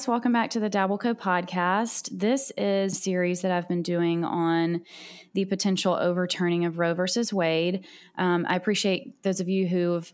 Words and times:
Guys, 0.00 0.08
welcome 0.08 0.32
back 0.32 0.48
to 0.48 0.58
the 0.58 0.70
Dabbleco 0.70 1.12
podcast. 1.12 2.08
This 2.10 2.50
is 2.56 2.94
a 2.94 2.96
series 2.96 3.42
that 3.42 3.52
I've 3.52 3.68
been 3.68 3.82
doing 3.82 4.24
on 4.24 4.80
the 5.34 5.44
potential 5.44 5.92
overturning 5.92 6.64
of 6.64 6.78
Roe 6.78 6.94
versus 6.94 7.34
Wade. 7.34 7.84
Um, 8.16 8.46
I 8.48 8.56
appreciate 8.56 9.22
those 9.24 9.40
of 9.40 9.48
you 9.50 9.66
who've 9.68 10.10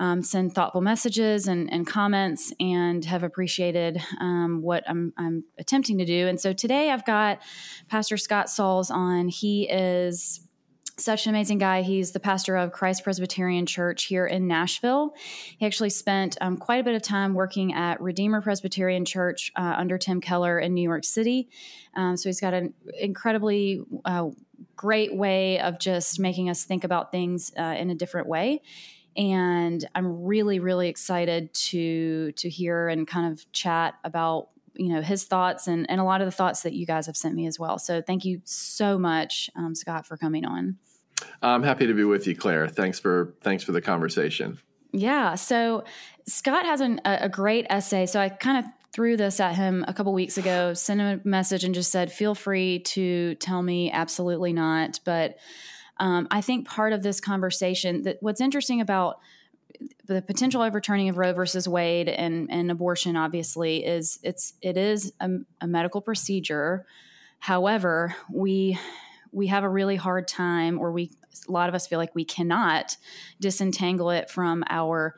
um, 0.00 0.22
sent 0.22 0.56
thoughtful 0.56 0.80
messages 0.80 1.46
and, 1.46 1.72
and, 1.72 1.86
comments 1.86 2.52
and 2.58 3.04
have 3.04 3.22
appreciated 3.22 4.02
um, 4.18 4.60
what 4.60 4.82
I'm, 4.88 5.12
I'm, 5.16 5.44
attempting 5.56 5.98
to 5.98 6.04
do. 6.04 6.26
And 6.26 6.40
so 6.40 6.52
today 6.52 6.90
I've 6.90 7.06
got 7.06 7.40
Pastor 7.88 8.16
Scott 8.16 8.50
Sauls 8.50 8.90
on. 8.90 9.28
He 9.28 9.68
is 9.70 10.40
such 11.00 11.26
an 11.26 11.30
amazing 11.30 11.58
guy. 11.58 11.82
He's 11.82 12.12
the 12.12 12.20
pastor 12.20 12.56
of 12.56 12.72
Christ 12.72 13.04
Presbyterian 13.04 13.66
Church 13.66 14.04
here 14.04 14.26
in 14.26 14.46
Nashville. 14.46 15.14
He 15.58 15.66
actually 15.66 15.90
spent 15.90 16.36
um, 16.40 16.56
quite 16.56 16.80
a 16.80 16.84
bit 16.84 16.94
of 16.94 17.02
time 17.02 17.34
working 17.34 17.74
at 17.74 18.00
Redeemer 18.00 18.40
Presbyterian 18.40 19.04
Church 19.04 19.52
uh, 19.56 19.74
under 19.76 19.98
Tim 19.98 20.20
Keller 20.20 20.58
in 20.58 20.74
New 20.74 20.82
York 20.82 21.04
City. 21.04 21.48
Um, 21.94 22.16
so 22.16 22.28
he's 22.28 22.40
got 22.40 22.54
an 22.54 22.74
incredibly 22.98 23.82
uh, 24.04 24.30
great 24.76 25.14
way 25.14 25.60
of 25.60 25.78
just 25.78 26.18
making 26.20 26.48
us 26.50 26.64
think 26.64 26.84
about 26.84 27.12
things 27.12 27.52
uh, 27.58 27.74
in 27.78 27.90
a 27.90 27.94
different 27.94 28.26
way. 28.26 28.62
And 29.16 29.84
I'm 29.94 30.24
really, 30.24 30.60
really 30.60 30.88
excited 30.88 31.52
to 31.54 32.32
to 32.32 32.48
hear 32.48 32.88
and 32.88 33.06
kind 33.06 33.32
of 33.32 33.50
chat 33.52 33.94
about 34.04 34.50
you 34.78 34.88
know 34.88 35.02
his 35.02 35.24
thoughts 35.24 35.66
and, 35.66 35.90
and 35.90 36.00
a 36.00 36.04
lot 36.04 36.20
of 36.20 36.26
the 36.26 36.32
thoughts 36.32 36.62
that 36.62 36.72
you 36.72 36.86
guys 36.86 37.06
have 37.06 37.16
sent 37.16 37.34
me 37.34 37.46
as 37.46 37.58
well 37.58 37.78
so 37.78 38.00
thank 38.00 38.24
you 38.24 38.40
so 38.44 38.96
much 38.96 39.50
um, 39.56 39.74
scott 39.74 40.06
for 40.06 40.16
coming 40.16 40.46
on 40.46 40.78
I'm 41.42 41.62
happy 41.62 41.86
to 41.86 41.94
be 41.94 42.04
with 42.04 42.26
you, 42.26 42.36
Claire. 42.36 42.68
Thanks 42.68 42.98
for 42.98 43.34
thanks 43.42 43.64
for 43.64 43.72
the 43.72 43.80
conversation. 43.80 44.58
Yeah. 44.92 45.34
So 45.34 45.84
Scott 46.26 46.64
has 46.64 46.80
an, 46.80 47.00
a 47.04 47.28
great 47.28 47.66
essay. 47.70 48.06
So 48.06 48.20
I 48.20 48.28
kind 48.28 48.64
of 48.64 48.72
threw 48.92 49.16
this 49.16 49.38
at 49.38 49.54
him 49.54 49.84
a 49.86 49.94
couple 49.94 50.12
weeks 50.12 50.38
ago, 50.38 50.74
sent 50.74 51.00
him 51.00 51.20
a 51.24 51.28
message, 51.28 51.64
and 51.64 51.74
just 51.74 51.92
said, 51.92 52.10
"Feel 52.10 52.34
free 52.34 52.80
to 52.80 53.34
tell 53.36 53.62
me 53.62 53.90
absolutely 53.90 54.52
not." 54.52 55.00
But 55.04 55.36
um, 55.98 56.26
I 56.30 56.40
think 56.40 56.66
part 56.66 56.92
of 56.92 57.02
this 57.02 57.20
conversation 57.20 58.02
that 58.02 58.18
what's 58.20 58.40
interesting 58.40 58.80
about 58.80 59.20
the 60.06 60.22
potential 60.22 60.62
overturning 60.62 61.08
of 61.08 61.18
Roe 61.18 61.32
versus 61.32 61.68
Wade 61.68 62.08
and, 62.08 62.50
and 62.50 62.70
abortion, 62.70 63.16
obviously, 63.16 63.84
is 63.84 64.18
it's 64.22 64.54
it 64.62 64.76
is 64.76 65.12
a, 65.20 65.28
a 65.60 65.66
medical 65.66 66.00
procedure. 66.00 66.86
However, 67.38 68.16
we 68.32 68.78
we 69.32 69.48
have 69.48 69.64
a 69.64 69.68
really 69.68 69.96
hard 69.96 70.28
time, 70.28 70.78
or 70.78 70.92
we 70.92 71.10
a 71.48 71.52
lot 71.52 71.68
of 71.68 71.74
us 71.74 71.86
feel 71.86 71.98
like 71.98 72.14
we 72.14 72.24
cannot 72.24 72.96
disentangle 73.40 74.10
it 74.10 74.30
from 74.30 74.64
our 74.68 75.14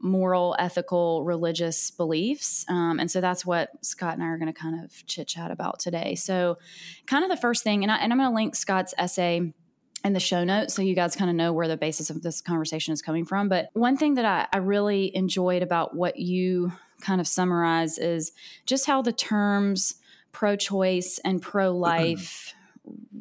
moral, 0.00 0.56
ethical, 0.58 1.24
religious 1.24 1.90
beliefs. 1.90 2.64
Um, 2.68 2.98
and 2.98 3.10
so 3.10 3.20
that's 3.20 3.46
what 3.46 3.70
Scott 3.82 4.14
and 4.14 4.22
I 4.22 4.26
are 4.26 4.38
going 4.38 4.52
to 4.52 4.58
kind 4.58 4.84
of 4.84 5.06
chit 5.06 5.28
chat 5.28 5.50
about 5.50 5.78
today. 5.78 6.14
So, 6.14 6.58
kind 7.06 7.24
of 7.24 7.30
the 7.30 7.36
first 7.36 7.62
thing, 7.62 7.82
and, 7.82 7.90
I, 7.90 7.96
and 7.96 8.12
I'm 8.12 8.18
going 8.18 8.30
to 8.30 8.34
link 8.34 8.54
Scott's 8.54 8.94
essay 8.98 9.52
in 10.02 10.12
the 10.12 10.20
show 10.20 10.44
notes 10.44 10.74
so 10.74 10.82
you 10.82 10.94
guys 10.94 11.14
kind 11.14 11.30
of 11.30 11.36
know 11.36 11.52
where 11.52 11.68
the 11.68 11.76
basis 11.76 12.10
of 12.10 12.22
this 12.22 12.40
conversation 12.40 12.92
is 12.92 13.02
coming 13.02 13.24
from. 13.24 13.48
But 13.48 13.68
one 13.74 13.96
thing 13.96 14.14
that 14.14 14.24
I, 14.24 14.46
I 14.52 14.58
really 14.58 15.14
enjoyed 15.14 15.62
about 15.62 15.94
what 15.94 16.18
you 16.18 16.72
kind 17.00 17.20
of 17.20 17.26
summarize 17.26 17.98
is 17.98 18.32
just 18.66 18.86
how 18.86 19.02
the 19.02 19.12
terms 19.12 19.96
pro 20.32 20.56
choice 20.56 21.20
and 21.24 21.42
pro 21.42 21.72
life 21.72 22.54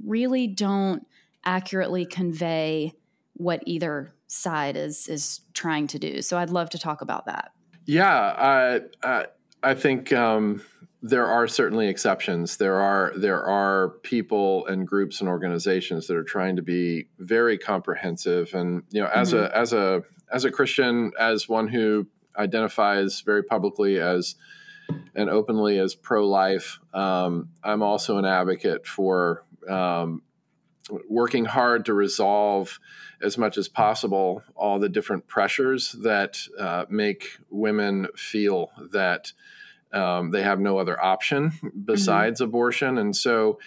really 0.06 0.48
don't 0.48 1.06
accurately 1.46 2.06
convey 2.06 2.94
what 3.34 3.64
either 3.66 4.14
side 4.28 4.76
is 4.78 5.08
is 5.08 5.42
trying 5.54 5.88
to 5.88 6.00
do. 6.00 6.22
So 6.22 6.38
I'd 6.38 6.50
love 6.50 6.70
to 6.72 6.80
talk 6.80 7.02
about 7.02 7.26
that. 7.26 7.52
Yeah, 7.86 8.14
I 8.14 8.82
I, 9.04 9.26
I 9.64 9.74
think 9.74 10.14
um, 10.14 10.62
there 11.02 11.26
are 11.26 11.48
certainly 11.48 11.88
exceptions. 11.88 12.58
There 12.58 12.76
are 12.76 13.14
there 13.16 13.44
are 13.44 13.90
people 14.04 14.66
and 14.68 14.88
groups 14.88 15.22
and 15.22 15.30
organizations 15.30 16.08
that 16.08 16.16
are 16.16 16.24
trying 16.24 16.58
to 16.58 16.62
be 16.62 17.08
very 17.18 17.58
comprehensive. 17.58 18.54
And 18.54 18.84
you 18.92 19.02
know, 19.02 19.08
as 19.08 19.34
mm-hmm. 19.34 19.46
a 19.46 19.58
as 19.58 19.74
a 19.74 20.04
as 20.32 20.46
a 20.46 20.52
Christian, 20.52 21.12
as 21.20 21.48
one 21.48 21.68
who 21.68 22.08
identifies 22.38 23.22
very 23.22 23.44
publicly 23.44 24.00
as 24.00 24.36
and 25.16 25.30
openly 25.30 25.80
as 25.80 25.96
pro 25.96 26.28
life, 26.28 26.80
um, 26.94 27.50
I'm 27.64 27.82
also 27.82 28.18
an 28.18 28.26
advocate 28.26 28.86
for 28.86 29.44
um, 29.68 30.22
working 31.08 31.46
hard 31.46 31.86
to 31.86 31.94
resolve 31.94 32.80
as 33.22 33.38
much 33.38 33.58
as 33.58 33.68
possible 33.68 34.42
all 34.56 34.80
the 34.80 34.90
different 34.90 35.28
pressures 35.28 35.92
that 36.04 36.40
uh, 36.58 36.86
make 36.90 37.38
women 37.50 38.08
feel 38.16 38.72
that 38.92 39.34
um, 39.92 40.32
they 40.32 40.44
have 40.44 40.60
no 40.60 40.78
other 40.78 41.02
option 41.04 41.52
besides 41.86 42.40
mm-hmm. 42.40 42.50
abortion. 42.50 42.98
And 42.98 43.16
so, 43.16 43.60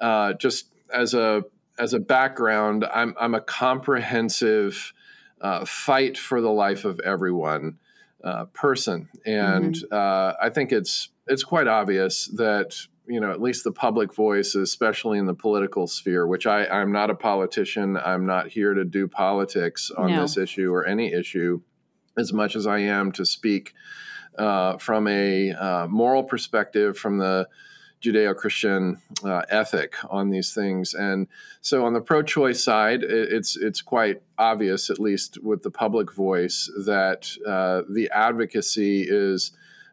uh, 0.00 0.34
just 0.34 0.68
as 0.92 1.14
a 1.14 1.42
as 1.78 1.92
a 1.92 1.98
background, 1.98 2.84
I'm 2.84 3.14
I'm 3.18 3.34
a 3.34 3.40
comprehensive 3.40 4.92
uh, 5.40 5.64
fight 5.64 6.16
for 6.16 6.40
the 6.40 6.50
life 6.50 6.84
of 6.84 7.00
everyone 7.00 7.78
uh, 8.22 8.46
person, 8.46 9.08
and 9.26 9.74
mm-hmm. 9.74 9.94
Uh, 9.94 10.34
I 10.40 10.50
think 10.50 10.72
it's 10.72 11.10
it's 11.26 11.42
quite 11.42 11.66
obvious 11.66 12.26
that 12.36 12.86
you 13.06 13.20
know, 13.20 13.30
at 13.30 13.40
least 13.40 13.64
the 13.64 13.72
public 13.72 14.14
voice, 14.14 14.54
especially 14.54 15.18
in 15.18 15.26
the 15.26 15.34
political 15.34 15.86
sphere, 15.86 16.26
which 16.26 16.46
I, 16.46 16.66
I'm 16.66 16.92
not 16.92 17.10
a 17.10 17.14
politician. 17.14 17.96
I'm 17.96 18.26
not 18.26 18.48
here 18.48 18.72
to 18.74 18.84
do 18.84 19.06
politics 19.08 19.90
on 19.90 20.10
no. 20.10 20.22
this 20.22 20.36
issue 20.36 20.72
or 20.72 20.86
any 20.86 21.12
issue 21.12 21.60
as 22.16 22.32
much 22.32 22.56
as 22.56 22.66
I 22.66 22.78
am 22.78 23.12
to 23.12 23.26
speak 23.26 23.74
uh, 24.38 24.78
from 24.78 25.06
a 25.06 25.52
uh, 25.52 25.86
moral 25.88 26.24
perspective, 26.24 26.96
from 26.96 27.18
the 27.18 27.48
Judeo 28.02 28.36
Christian 28.36 29.00
uh, 29.24 29.42
ethic 29.48 29.96
on 30.10 30.30
these 30.30 30.54
things. 30.54 30.94
And 30.94 31.26
so 31.60 31.86
on 31.86 31.94
the 31.94 32.00
pro 32.00 32.22
choice 32.22 32.62
side, 32.62 33.02
it's, 33.02 33.56
it's 33.56 33.80
quite 33.80 34.22
obvious, 34.38 34.90
at 34.90 34.98
least 34.98 35.42
with 35.42 35.62
the 35.62 35.70
public 35.70 36.12
voice, 36.12 36.70
that 36.84 37.30
uh, 37.46 37.82
the 37.88 38.10
advocacy 38.12 39.06
is 39.08 39.52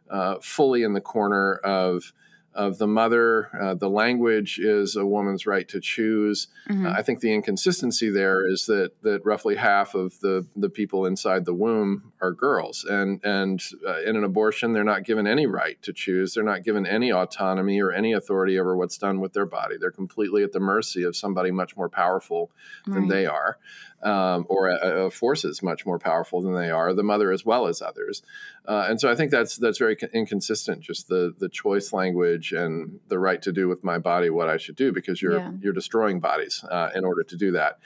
uh, 0.09 0.35
fully 0.41 0.83
in 0.83 0.93
the 0.93 1.01
corner 1.01 1.55
of 1.63 2.13
of 2.53 2.77
the 2.77 2.87
mother. 2.87 3.49
Uh, 3.59 3.73
the 3.73 3.89
language 3.89 4.59
is 4.59 4.95
a 4.95 5.05
woman's 5.05 5.45
right 5.45 5.67
to 5.69 5.79
choose. 5.79 6.47
Mm-hmm. 6.69 6.85
Uh, 6.85 6.91
I 6.91 7.01
think 7.01 7.19
the 7.19 7.33
inconsistency 7.33 8.09
there 8.09 8.47
is 8.47 8.65
that 8.65 8.91
that 9.03 9.25
roughly 9.25 9.55
half 9.55 9.95
of 9.95 10.19
the 10.19 10.45
the 10.55 10.69
people 10.69 11.05
inside 11.05 11.45
the 11.45 11.53
womb 11.53 12.11
are 12.21 12.31
girls, 12.31 12.83
and 12.83 13.23
and 13.23 13.63
uh, 13.87 14.01
in 14.01 14.15
an 14.15 14.23
abortion, 14.23 14.73
they're 14.73 14.83
not 14.83 15.03
given 15.03 15.27
any 15.27 15.45
right 15.45 15.81
to 15.81 15.93
choose. 15.93 16.33
They're 16.33 16.43
not 16.43 16.63
given 16.63 16.85
any 16.85 17.11
autonomy 17.11 17.81
or 17.81 17.91
any 17.91 18.13
authority 18.13 18.59
over 18.59 18.75
what's 18.75 18.97
done 18.97 19.19
with 19.19 19.33
their 19.33 19.45
body. 19.45 19.77
They're 19.79 19.91
completely 19.91 20.43
at 20.43 20.51
the 20.51 20.59
mercy 20.59 21.03
of 21.03 21.15
somebody 21.15 21.51
much 21.51 21.77
more 21.77 21.89
powerful 21.89 22.51
than 22.85 23.03
right. 23.03 23.09
they 23.09 23.25
are 23.25 23.57
um, 24.03 24.45
or 24.49 24.69
a, 24.69 25.05
a, 25.05 25.11
force 25.11 25.45
is 25.45 25.61
much 25.61 25.85
more 25.85 25.99
powerful 25.99 26.41
than 26.41 26.55
they 26.55 26.71
are, 26.71 26.93
the 26.93 27.03
mother 27.03 27.31
as 27.31 27.45
well 27.45 27.67
as 27.67 27.81
others. 27.81 28.23
Uh, 28.67 28.87
and 28.89 28.99
so 28.99 29.11
I 29.11 29.15
think 29.15 29.31
that's 29.31 29.57
that's 29.57 29.77
very 29.77 29.97
inconsistent. 30.13 30.81
Just 30.81 31.07
the 31.07 31.33
the 31.37 31.49
choice 31.49 31.93
language 31.93 32.51
and 32.51 32.99
the 33.09 33.19
right 33.19 33.41
to 33.43 33.51
do 33.51 33.67
with 33.67 33.83
my 33.83 33.99
body 33.99 34.29
what 34.29 34.49
I 34.49 34.57
should 34.57 34.75
do, 34.75 34.91
because 34.91 35.21
you're 35.21 35.39
yeah. 35.39 35.51
you're 35.61 35.73
destroying 35.73 36.19
bodies 36.19 36.63
uh, 36.69 36.89
in 36.95 37.05
order 37.05 37.23
to 37.23 37.37
do 37.37 37.51
that. 37.51 37.79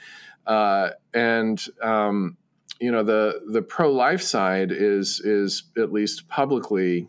Uh, 0.46 0.90
and 1.12 1.64
um, 1.82 2.36
you 2.80 2.90
know 2.90 3.02
the 3.02 3.42
the 3.48 3.62
pro 3.62 3.90
life 3.90 4.22
side 4.22 4.72
is 4.72 5.20
is 5.20 5.64
at 5.76 5.92
least 5.92 6.28
publicly 6.28 7.08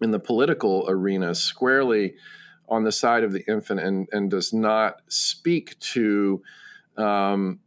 in 0.00 0.10
the 0.10 0.18
political 0.18 0.84
arena 0.88 1.34
squarely 1.34 2.14
on 2.68 2.84
the 2.84 2.92
side 2.92 3.24
of 3.24 3.32
the 3.32 3.44
infant 3.50 3.80
and 3.80 4.08
and 4.12 4.30
does 4.30 4.52
not 4.52 5.00
speak 5.08 5.78
to 5.78 6.42
um, 6.96 7.60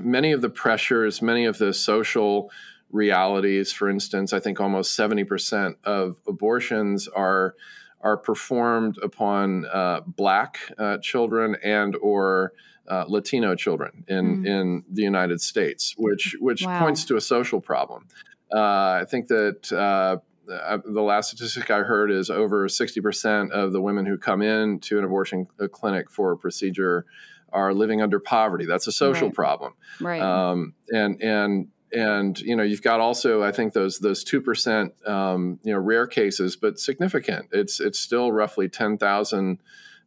many 0.00 0.32
of 0.32 0.40
the 0.40 0.50
pressures, 0.50 1.20
many 1.20 1.44
of 1.44 1.58
the 1.58 1.72
social 1.72 2.50
realities, 2.90 3.72
for 3.72 3.88
instance, 3.88 4.32
I 4.32 4.40
think 4.40 4.60
almost 4.60 4.98
70% 4.98 5.76
of 5.84 6.16
abortions 6.26 7.08
are 7.08 7.54
are 8.02 8.16
performed 8.16 8.98
upon 9.02 9.64
uh, 9.66 10.00
black 10.06 10.58
uh, 10.78 10.98
children 10.98 11.56
and 11.64 11.96
or 11.96 12.52
uh, 12.88 13.04
Latino 13.08 13.56
children 13.56 14.04
in, 14.06 14.44
mm. 14.44 14.46
in 14.46 14.84
the 14.88 15.02
United 15.02 15.40
States, 15.40 15.94
which 15.98 16.36
which 16.38 16.64
wow. 16.64 16.78
points 16.78 17.04
to 17.06 17.16
a 17.16 17.20
social 17.20 17.60
problem. 17.60 18.06
Uh, 18.54 19.00
I 19.02 19.04
think 19.08 19.26
that 19.28 19.72
uh, 19.72 20.18
uh, 20.52 20.78
the 20.84 21.02
last 21.02 21.28
statistic 21.28 21.70
I 21.70 21.80
heard 21.80 22.12
is 22.12 22.30
over 22.30 22.68
60% 22.68 23.50
of 23.50 23.72
the 23.72 23.80
women 23.80 24.06
who 24.06 24.16
come 24.16 24.42
in 24.42 24.78
to 24.80 24.98
an 24.98 25.04
abortion 25.04 25.48
clinic 25.72 26.10
for 26.10 26.32
a 26.32 26.36
procedure 26.36 27.06
are 27.52 27.72
living 27.72 28.02
under 28.02 28.18
poverty. 28.18 28.66
That's 28.66 28.86
a 28.86 28.92
social 28.92 29.28
right. 29.28 29.34
problem. 29.34 29.74
Right. 30.00 30.22
Um, 30.22 30.74
and, 30.90 31.22
and, 31.22 31.68
and 31.92 32.38
you 32.40 32.56
know 32.56 32.62
you've 32.62 32.82
got 32.82 33.00
also 33.00 33.42
I 33.42 33.52
think 33.52 33.72
those 33.72 34.00
those 34.00 34.24
two 34.24 34.40
percent 34.40 34.92
um, 35.06 35.60
you 35.62 35.72
know 35.72 35.78
rare 35.78 36.06
cases, 36.06 36.56
but 36.56 36.78
significant. 36.78 37.48
It's 37.52 37.80
it's 37.80 37.98
still 37.98 38.32
roughly 38.32 38.68
ten 38.68 38.98
thousand 38.98 39.60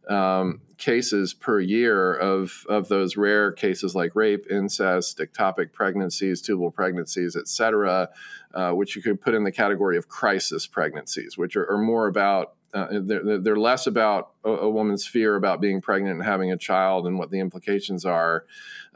um, 0.09 0.61
cases 0.77 1.33
per 1.33 1.59
year 1.59 2.15
of 2.15 2.65
of 2.67 2.89
those 2.89 3.15
rare 3.15 3.51
cases 3.51 3.95
like 3.95 4.15
rape, 4.15 4.45
incest, 4.49 5.19
ectopic 5.19 5.71
pregnancies, 5.71 6.41
tubal 6.41 6.71
pregnancies, 6.71 7.35
et 7.35 7.47
cetera, 7.47 8.09
uh, 8.53 8.71
which 8.71 8.95
you 8.95 9.01
could 9.01 9.21
put 9.21 9.33
in 9.33 9.43
the 9.43 9.51
category 9.51 9.97
of 9.97 10.07
crisis 10.07 10.67
pregnancies, 10.67 11.37
which 11.37 11.55
are, 11.55 11.69
are 11.71 11.77
more 11.77 12.07
about 12.07 12.55
uh, 12.73 12.87
they're, 13.01 13.39
they're, 13.39 13.57
less 13.57 13.87
about 13.87 14.31
a, 14.43 14.49
a, 14.49 14.69
woman's 14.69 15.05
fear 15.05 15.35
about 15.35 15.59
being 15.59 15.81
pregnant 15.81 16.15
and 16.15 16.23
having 16.23 16.51
a 16.51 16.57
child 16.57 17.07
and 17.07 17.17
what 17.17 17.31
the 17.31 17.39
implications 17.39 18.05
are, 18.05 18.45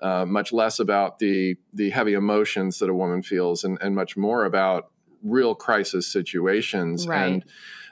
uh, 0.02 0.26
much 0.26 0.54
less 0.54 0.80
about 0.80 1.20
the 1.20 1.56
the 1.74 1.90
heavy 1.90 2.14
emotions 2.14 2.80
that 2.80 2.90
a 2.90 2.94
woman 2.94 3.24
feels, 3.24 3.64
and, 3.64 3.78
and 3.82 3.96
much 3.96 4.16
more 4.16 4.46
about 4.46 4.92
real 5.24 5.56
crisis 5.56 6.06
situations. 6.06 7.08
Right. 7.08 7.26
And 7.26 7.46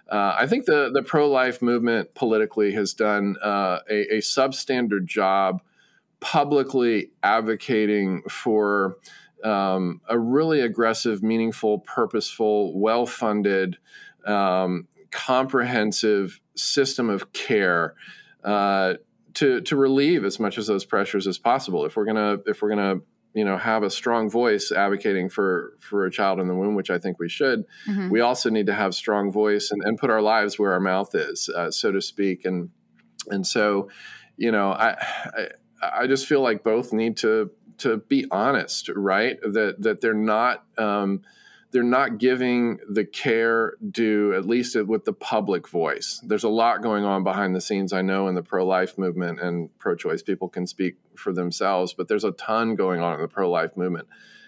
uh, 0.10 0.36
I 0.38 0.45
think 0.45 0.66
the 0.66 0.92
the 0.94 1.01
pro 1.01 1.30
life 1.30 1.62
movement 1.62 2.13
politically 2.13 2.74
has 2.74 2.94
done 2.94 3.38
uh, 3.42 3.80
a, 3.89 4.16
a, 4.16 4.18
substandard 4.19 5.06
job 5.06 5.62
publicly 6.19 7.12
advocating 7.24 8.22
for 8.30 8.98
um, 9.44 10.01
a 10.07 10.19
really 10.19 10.62
aggressive, 10.62 11.24
meaningful, 11.24 11.80
purposeful, 11.80 12.77
well 12.80 13.06
funded, 13.06 13.77
um, 14.25 14.88
comprehensive 15.12 16.40
system 16.56 17.10
of 17.10 17.34
care. 17.34 17.96
Uh, 18.44 18.96
to, 19.34 19.62
to 19.62 19.78
relieve 19.78 20.25
as 20.25 20.42
much 20.42 20.58
of 20.58 20.66
those 20.66 20.84
pressures 20.84 21.25
as 21.25 21.38
possible. 21.38 21.86
If 21.86 21.96
we're 21.96 22.04
gonna 22.04 22.40
if 22.48 22.62
we're 22.62 22.68
gonna 22.68 22.98
you 23.34 23.46
know 23.46 23.58
have 23.58 23.84
a 23.84 23.90
strong 23.90 24.30
voice 24.30 24.72
advocating 24.72 25.30
for 25.30 25.74
for 25.80 26.06
a 26.06 26.12
child 26.12 26.40
in 26.40 26.48
the 26.48 26.56
womb 26.56 26.75
which 26.75 26.90
i 26.90 26.98
think 26.98 27.19
we 27.19 27.30
should 27.30 27.63
mm-hmm. 27.88 28.10
we 28.10 28.19
also 28.19 28.50
need 28.50 28.66
to 28.66 28.74
have 28.74 28.94
strong 28.94 29.31
voice 29.31 29.72
and, 29.72 29.81
and 29.84 29.98
put 29.98 30.10
our 30.10 30.22
lives 30.22 30.60
where 30.60 30.74
our 30.74 30.80
mouth 30.80 31.16
is 31.16 31.50
uh, 31.50 31.72
so 31.72 31.92
to 31.92 32.02
speak 32.02 32.46
and 32.46 32.69
and 33.30 33.46
so 33.46 33.90
you 34.38 34.52
know 34.52 34.72
I, 34.72 34.98
I 35.34 35.48
i 35.81 36.08
just 36.08 36.28
feel 36.28 36.42
like 36.42 36.63
both 36.63 36.92
need 36.92 37.18
to 37.18 37.52
to 37.80 37.98
be 37.98 38.25
honest 38.31 38.90
right 38.90 39.40
that 39.42 39.75
that 39.80 40.02
they're 40.02 40.13
not 40.13 40.66
um, 40.78 41.22
they're 41.71 41.83
not 41.83 42.18
giving 42.18 42.79
the 42.89 43.06
care 43.06 43.75
due, 43.89 44.33
at 44.33 44.45
least 44.45 44.75
with 44.83 45.06
the 45.06 45.13
public 45.13 45.68
voice. 45.69 46.21
There's 46.23 46.44
a 46.44 46.50
lot 46.50 46.81
going 46.81 47.06
on 47.06 47.23
behind 47.23 47.56
the 47.56 47.62
scenes, 47.62 47.94
I 47.94 48.01
know, 48.01 48.27
in 48.27 48.35
the 48.35 48.44
pro 48.44 48.65
life 48.65 48.97
movement 48.97 49.39
and 49.39 49.77
pro 49.79 49.95
choice. 49.95 50.21
People 50.21 50.50
can 50.50 50.68
speak 50.68 50.95
for 51.15 51.31
themselves, 51.31 51.94
but 51.94 52.07
there's 52.07 52.25
a 52.25 52.31
ton 52.31 52.75
going 52.75 53.01
on 53.01 53.15
in 53.15 53.21
the 53.21 53.27
pro 53.27 53.50
life 53.50 53.77
movement, 53.77 54.07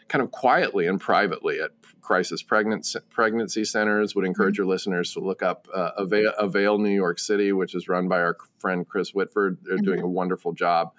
kind 0.09 0.21
of 0.21 0.31
quietly 0.31 0.85
and 0.85 0.99
privately 0.99 1.61
at 1.61 1.71
crisis 2.01 2.43
pregnancy, 2.43 2.99
pregnancy 3.09 3.63
centers. 3.63 4.15
Would 4.15 4.25
encourage 4.25 4.57
your 4.57 4.67
listeners 4.67 5.13
to 5.13 5.21
look 5.21 5.41
up 5.41 5.69
uh, 5.73 5.91
Avail, 5.97 6.33
Avail, 6.37 6.77
New 6.77 6.89
York 6.89 7.19
City, 7.19 7.53
which 7.53 7.73
is 7.73 7.87
run 7.87 8.09
by 8.09 8.19
our 8.19 8.35
friend 8.59 8.85
Chris 8.87 9.13
Whitford. 9.13 9.59
They're 9.63 9.77
mm-hmm. 9.77 9.85
doing 9.85 10.01
a 10.01 10.07
wonderful 10.07 10.51
job. 10.51 10.91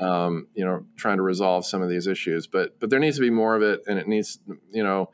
Um, 0.00 0.48
you 0.54 0.64
know, 0.64 0.86
trying 0.96 1.18
to 1.18 1.22
resolve 1.22 1.64
some 1.64 1.80
of 1.80 1.88
these 1.88 2.08
issues, 2.08 2.48
but 2.48 2.80
but 2.80 2.90
there 2.90 2.98
needs 2.98 3.14
to 3.16 3.22
be 3.22 3.30
more 3.30 3.54
of 3.54 3.62
it, 3.62 3.82
and 3.86 3.96
it 3.96 4.08
needs, 4.08 4.40
you 4.72 4.82
know, 4.82 5.10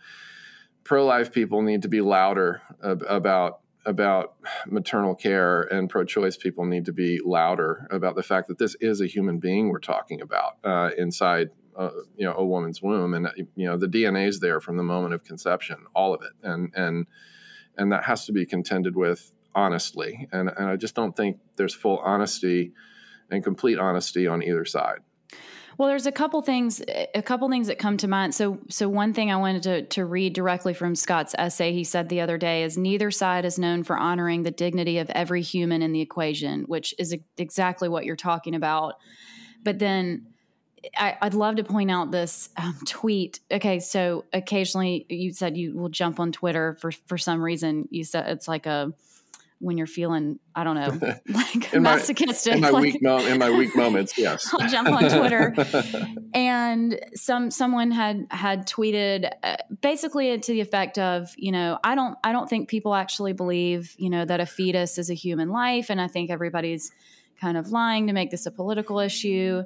pro-life 0.84 1.32
people 1.32 1.62
need 1.62 1.82
to 1.82 1.88
be 1.88 2.00
louder 2.00 2.62
about 2.82 3.60
about 3.86 4.34
maternal 4.66 5.14
care 5.14 5.62
and 5.62 5.88
pro-choice 5.88 6.36
people 6.36 6.66
need 6.66 6.84
to 6.84 6.92
be 6.92 7.18
louder 7.24 7.86
about 7.90 8.14
the 8.14 8.22
fact 8.22 8.46
that 8.48 8.58
this 8.58 8.76
is 8.80 9.00
a 9.00 9.06
human 9.06 9.38
being 9.38 9.70
we're 9.70 9.78
talking 9.78 10.20
about 10.20 10.58
uh, 10.64 10.90
inside 10.98 11.48
uh, 11.76 11.90
you 12.16 12.26
know 12.26 12.34
a 12.34 12.44
woman's 12.44 12.82
womb. 12.82 13.14
And 13.14 13.28
you 13.56 13.66
know 13.66 13.76
the 13.76 13.86
DNA 13.86 14.28
is 14.28 14.40
there 14.40 14.60
from 14.60 14.76
the 14.76 14.82
moment 14.82 15.14
of 15.14 15.24
conception 15.24 15.78
all 15.94 16.14
of 16.14 16.22
it. 16.22 16.32
And 16.42 16.72
and 16.74 17.06
and 17.76 17.92
that 17.92 18.04
has 18.04 18.26
to 18.26 18.32
be 18.32 18.44
contended 18.44 18.96
with 18.96 19.32
honestly. 19.54 20.28
And 20.32 20.50
and 20.50 20.68
I 20.68 20.76
just 20.76 20.94
don't 20.94 21.16
think 21.16 21.38
there's 21.56 21.74
full 21.74 21.98
honesty 21.98 22.72
and 23.30 23.42
complete 23.42 23.78
honesty 23.78 24.26
on 24.26 24.42
either 24.42 24.64
side 24.64 25.00
well, 25.80 25.88
there's 25.88 26.04
a 26.04 26.12
couple 26.12 26.42
things, 26.42 26.82
a 27.14 27.22
couple 27.22 27.48
things 27.48 27.68
that 27.68 27.78
come 27.78 27.96
to 27.96 28.06
mind. 28.06 28.34
So, 28.34 28.58
so 28.68 28.86
one 28.86 29.14
thing 29.14 29.32
I 29.32 29.36
wanted 29.36 29.62
to 29.62 29.82
to 29.86 30.04
read 30.04 30.34
directly 30.34 30.74
from 30.74 30.94
Scott's 30.94 31.34
essay 31.38 31.72
he 31.72 31.84
said 31.84 32.10
the 32.10 32.20
other 32.20 32.36
day 32.36 32.64
is 32.64 32.76
neither 32.76 33.10
side 33.10 33.46
is 33.46 33.58
known 33.58 33.82
for 33.82 33.96
honoring 33.96 34.42
the 34.42 34.50
dignity 34.50 34.98
of 34.98 35.08
every 35.08 35.40
human 35.40 35.80
in 35.80 35.92
the 35.92 36.02
equation, 36.02 36.64
which 36.64 36.94
is 36.98 37.16
exactly 37.38 37.88
what 37.88 38.04
you're 38.04 38.14
talking 38.14 38.54
about. 38.54 38.96
But 39.62 39.78
then 39.78 40.26
I, 40.98 41.16
would 41.22 41.32
love 41.32 41.56
to 41.56 41.64
point 41.64 41.90
out 41.90 42.10
this 42.10 42.50
um, 42.58 42.76
tweet. 42.84 43.40
Okay, 43.50 43.80
so 43.80 44.26
occasionally 44.34 45.06
you 45.08 45.32
said 45.32 45.56
you 45.56 45.78
will 45.78 45.88
jump 45.88 46.20
on 46.20 46.30
Twitter 46.30 46.76
for 46.78 46.92
for 46.92 47.16
some 47.16 47.40
reason. 47.42 47.88
You 47.90 48.04
said 48.04 48.28
it's 48.28 48.48
like 48.48 48.66
a 48.66 48.92
when 49.60 49.76
you're 49.76 49.86
feeling, 49.86 50.38
I 50.54 50.64
don't 50.64 50.74
know, 50.74 51.14
like 51.28 51.72
in 51.72 51.82
masochistic. 51.82 52.52
My, 52.52 52.56
in 52.56 52.62
my 52.62 52.70
like, 52.70 52.82
weak 52.82 53.02
mo- 53.02 53.24
in 53.24 53.38
my 53.38 53.50
weak 53.50 53.76
moments, 53.76 54.14
yes. 54.18 54.52
I'll 54.52 54.68
jump 54.68 54.88
on 54.88 55.08
Twitter, 55.08 55.54
and 56.34 56.98
some 57.14 57.50
someone 57.50 57.90
had 57.90 58.26
had 58.30 58.66
tweeted 58.66 59.30
uh, 59.42 59.56
basically 59.80 60.36
to 60.38 60.52
the 60.52 60.60
effect 60.60 60.98
of, 60.98 61.32
you 61.36 61.52
know, 61.52 61.78
I 61.84 61.94
don't 61.94 62.16
I 62.24 62.32
don't 62.32 62.48
think 62.48 62.68
people 62.68 62.94
actually 62.94 63.34
believe, 63.34 63.94
you 63.98 64.10
know, 64.10 64.24
that 64.24 64.40
a 64.40 64.46
fetus 64.46 64.98
is 64.98 65.10
a 65.10 65.14
human 65.14 65.50
life, 65.50 65.90
and 65.90 66.00
I 66.00 66.08
think 66.08 66.30
everybody's 66.30 66.90
kind 67.40 67.56
of 67.56 67.70
lying 67.70 68.06
to 68.06 68.12
make 68.12 68.30
this 68.30 68.46
a 68.46 68.50
political 68.50 68.98
issue. 68.98 69.62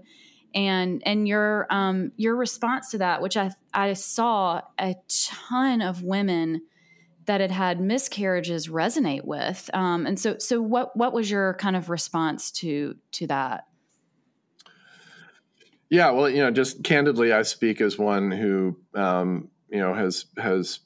And 0.56 1.02
and 1.04 1.26
your 1.26 1.66
um, 1.70 2.12
your 2.16 2.36
response 2.36 2.90
to 2.90 2.98
that, 2.98 3.22
which 3.22 3.36
I 3.36 3.50
I 3.72 3.94
saw 3.94 4.60
a 4.78 4.94
ton 5.08 5.82
of 5.82 6.02
women 6.02 6.62
that 7.26 7.40
had 7.40 7.50
had 7.50 7.80
miscarriages 7.80 8.68
resonate 8.68 9.24
with. 9.24 9.70
Um, 9.72 10.06
and 10.06 10.18
so, 10.18 10.36
so 10.38 10.60
what 10.60 10.96
what 10.96 11.12
was 11.12 11.30
your 11.30 11.54
kind 11.54 11.76
of 11.76 11.90
response 11.90 12.50
to 12.52 12.96
to 13.12 13.26
that? 13.28 13.66
Yeah, 15.90 16.10
well, 16.10 16.28
you 16.28 16.38
know, 16.38 16.50
just 16.50 16.82
candidly, 16.82 17.32
I 17.32 17.42
speak 17.42 17.80
as 17.80 17.98
one 17.98 18.30
who 18.30 18.76
um, 18.94 19.48
you 19.68 19.78
know 19.78 19.94
has 19.94 20.26
has 20.38 20.80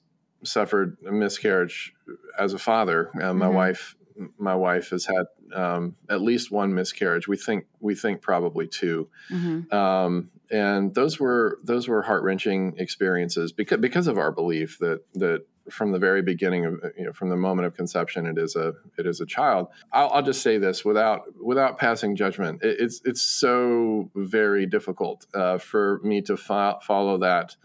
suffered 0.44 0.96
a 1.06 1.12
miscarriage 1.12 1.94
as 2.38 2.52
a 2.52 2.58
father. 2.58 3.11
Uh, 3.14 3.32
my 3.32 3.46
mm-hmm. 3.46 3.55
wife, 3.55 3.97
my 4.38 4.54
wife 4.54 4.90
has 4.90 5.07
had 5.07 5.26
um, 5.54 5.97
at 6.09 6.21
least 6.21 6.50
one 6.50 6.75
miscarriage. 6.75 7.26
We 7.28 7.37
think 7.37 7.66
we 7.80 7.95
think 7.95 8.21
probably 8.21 8.66
2 8.66 9.09
mm-hmm. 9.30 9.75
um, 9.75 10.30
and 10.50 10.95
those 10.95 11.18
were 11.18 11.59
those 11.62 11.88
were 11.88 12.02
heart 12.02 12.23
wrenching 12.23 12.75
experiences 12.78 13.52
because 13.52 13.78
because 13.78 14.07
of 14.07 14.18
our 14.18 14.33
belief 14.33 14.78
that 14.80 15.00
that 15.14 15.47
from 15.70 15.92
the 15.92 15.98
very 15.98 16.22
beginning 16.22 16.64
of 16.64 16.75
you 16.96 17.04
know 17.04 17.12
from 17.12 17.28
the 17.28 17.37
moment 17.37 17.66
of 17.66 17.75
conception 17.75 18.26
it 18.26 18.38
is 18.38 18.56
a 18.56 18.72
it 18.96 19.06
is 19.06 19.20
a 19.20 19.26
child 19.26 19.68
i'll, 19.92 20.10
I'll 20.10 20.22
just 20.22 20.42
say 20.42 20.58
this 20.58 20.84
without 20.84 21.22
without 21.42 21.78
passing 21.78 22.16
judgment 22.16 22.62
it, 22.62 22.76
it's 22.80 23.00
it's 23.04 23.22
so 23.22 24.10
very 24.14 24.66
difficult 24.66 25.26
uh, 25.34 25.58
for 25.58 26.00
me 26.02 26.22
to 26.22 26.37
fo- 26.37 26.78
follow 26.82 27.18
that 27.18 27.56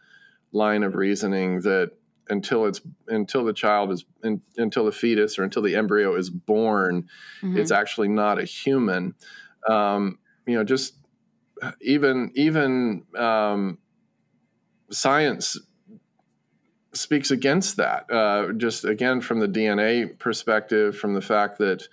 line 0.51 0.83
of 0.83 0.95
reasoning 0.95 1.61
that 1.61 1.91
until 2.29 2.65
it's 2.65 2.81
until 3.07 3.43
the 3.43 3.53
child 3.53 3.91
is 3.91 4.05
in, 4.23 4.41
until 4.57 4.85
the 4.85 4.91
fetus 4.91 5.37
or 5.37 5.43
until 5.43 5.61
the 5.61 5.75
embryo 5.75 6.15
is 6.15 6.29
born 6.29 7.07
mm-hmm. 7.41 7.57
it's 7.57 7.71
actually 7.71 8.07
not 8.07 8.39
a 8.39 8.45
human 8.45 9.13
um, 9.67 10.19
you 10.45 10.55
know 10.55 10.63
just 10.63 10.95
even 11.81 12.31
even 12.35 13.03
um, 13.17 13.77
science 14.89 15.57
speaks 16.93 17.31
against 17.31 17.77
that. 17.77 18.11
Uh, 18.11 18.53
just 18.53 18.85
again, 18.85 19.21
from 19.21 19.39
the 19.39 19.47
DNA 19.47 20.17
perspective, 20.17 20.97
from 20.97 21.13
the 21.13 21.21
fact 21.21 21.57
that 21.59 21.87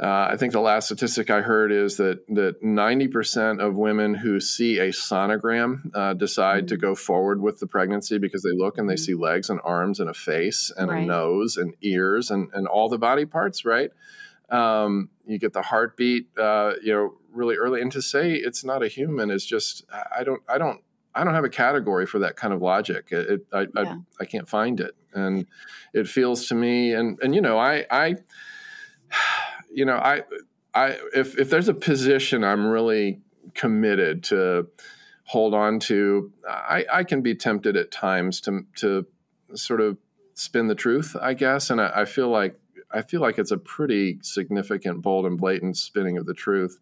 uh, 0.00 0.28
I 0.30 0.36
think 0.36 0.52
the 0.52 0.60
last 0.60 0.86
statistic 0.86 1.28
I 1.28 1.42
heard 1.42 1.70
is 1.70 1.98
that 1.98 2.26
that 2.28 2.62
90% 2.62 3.60
of 3.60 3.74
women 3.74 4.14
who 4.14 4.40
see 4.40 4.78
a 4.78 4.88
sonogram 4.88 5.90
uh, 5.94 6.14
decide 6.14 6.68
to 6.68 6.74
mm-hmm. 6.74 6.80
go 6.80 6.94
forward 6.94 7.42
with 7.42 7.60
the 7.60 7.66
pregnancy 7.66 8.16
because 8.18 8.42
they 8.42 8.52
look 8.52 8.78
and 8.78 8.88
they 8.88 8.94
mm-hmm. 8.94 9.02
see 9.02 9.14
legs 9.14 9.50
and 9.50 9.60
arms 9.62 10.00
and 10.00 10.08
a 10.08 10.14
face 10.14 10.72
and 10.76 10.90
right. 10.90 11.02
a 11.02 11.06
nose 11.06 11.58
and 11.58 11.74
ears 11.82 12.30
and, 12.30 12.48
and 12.54 12.66
all 12.66 12.88
the 12.88 12.98
body 12.98 13.26
parts, 13.26 13.66
right? 13.66 13.90
Um, 14.48 15.10
you 15.26 15.38
get 15.38 15.52
the 15.52 15.62
heartbeat, 15.62 16.26
uh, 16.38 16.72
you 16.82 16.92
know, 16.92 17.14
really 17.30 17.56
early. 17.56 17.82
And 17.82 17.92
to 17.92 18.00
say 18.00 18.32
it's 18.32 18.64
not 18.64 18.82
a 18.82 18.88
human 18.88 19.30
is 19.30 19.44
just 19.44 19.84
I 20.14 20.24
don't 20.24 20.42
I 20.48 20.58
don't 20.58 20.82
I 21.14 21.24
don't 21.24 21.34
have 21.34 21.44
a 21.44 21.50
category 21.50 22.06
for 22.06 22.20
that 22.20 22.36
kind 22.36 22.54
of 22.54 22.62
logic. 22.62 23.08
It, 23.10 23.30
it 23.30 23.46
I, 23.52 23.60
yeah. 23.60 23.66
I, 23.76 24.22
I, 24.22 24.24
can't 24.24 24.48
find 24.48 24.80
it, 24.80 24.94
and 25.12 25.46
it 25.92 26.08
feels 26.08 26.46
to 26.48 26.54
me, 26.54 26.92
and 26.94 27.18
and 27.22 27.34
you 27.34 27.40
know, 27.40 27.58
I, 27.58 27.86
I, 27.90 28.16
you 29.72 29.84
know, 29.84 29.96
I, 29.96 30.22
I, 30.74 30.98
if 31.14 31.38
if 31.38 31.50
there's 31.50 31.68
a 31.68 31.74
position 31.74 32.44
I'm 32.44 32.66
really 32.66 33.20
committed 33.54 34.24
to 34.24 34.68
hold 35.24 35.54
on 35.54 35.78
to, 35.80 36.32
I, 36.48 36.84
I 36.92 37.04
can 37.04 37.22
be 37.22 37.34
tempted 37.34 37.76
at 37.76 37.90
times 37.90 38.40
to 38.42 38.66
to 38.76 39.06
sort 39.54 39.80
of 39.80 39.98
spin 40.34 40.68
the 40.68 40.74
truth, 40.74 41.16
I 41.20 41.34
guess. 41.34 41.70
And 41.70 41.80
I, 41.80 41.92
I 41.94 42.04
feel 42.04 42.28
like 42.28 42.58
I 42.90 43.02
feel 43.02 43.20
like 43.20 43.38
it's 43.38 43.50
a 43.50 43.58
pretty 43.58 44.18
significant, 44.22 45.02
bold, 45.02 45.26
and 45.26 45.38
blatant 45.38 45.76
spinning 45.76 46.16
of 46.18 46.26
the 46.26 46.34
truth. 46.34 46.78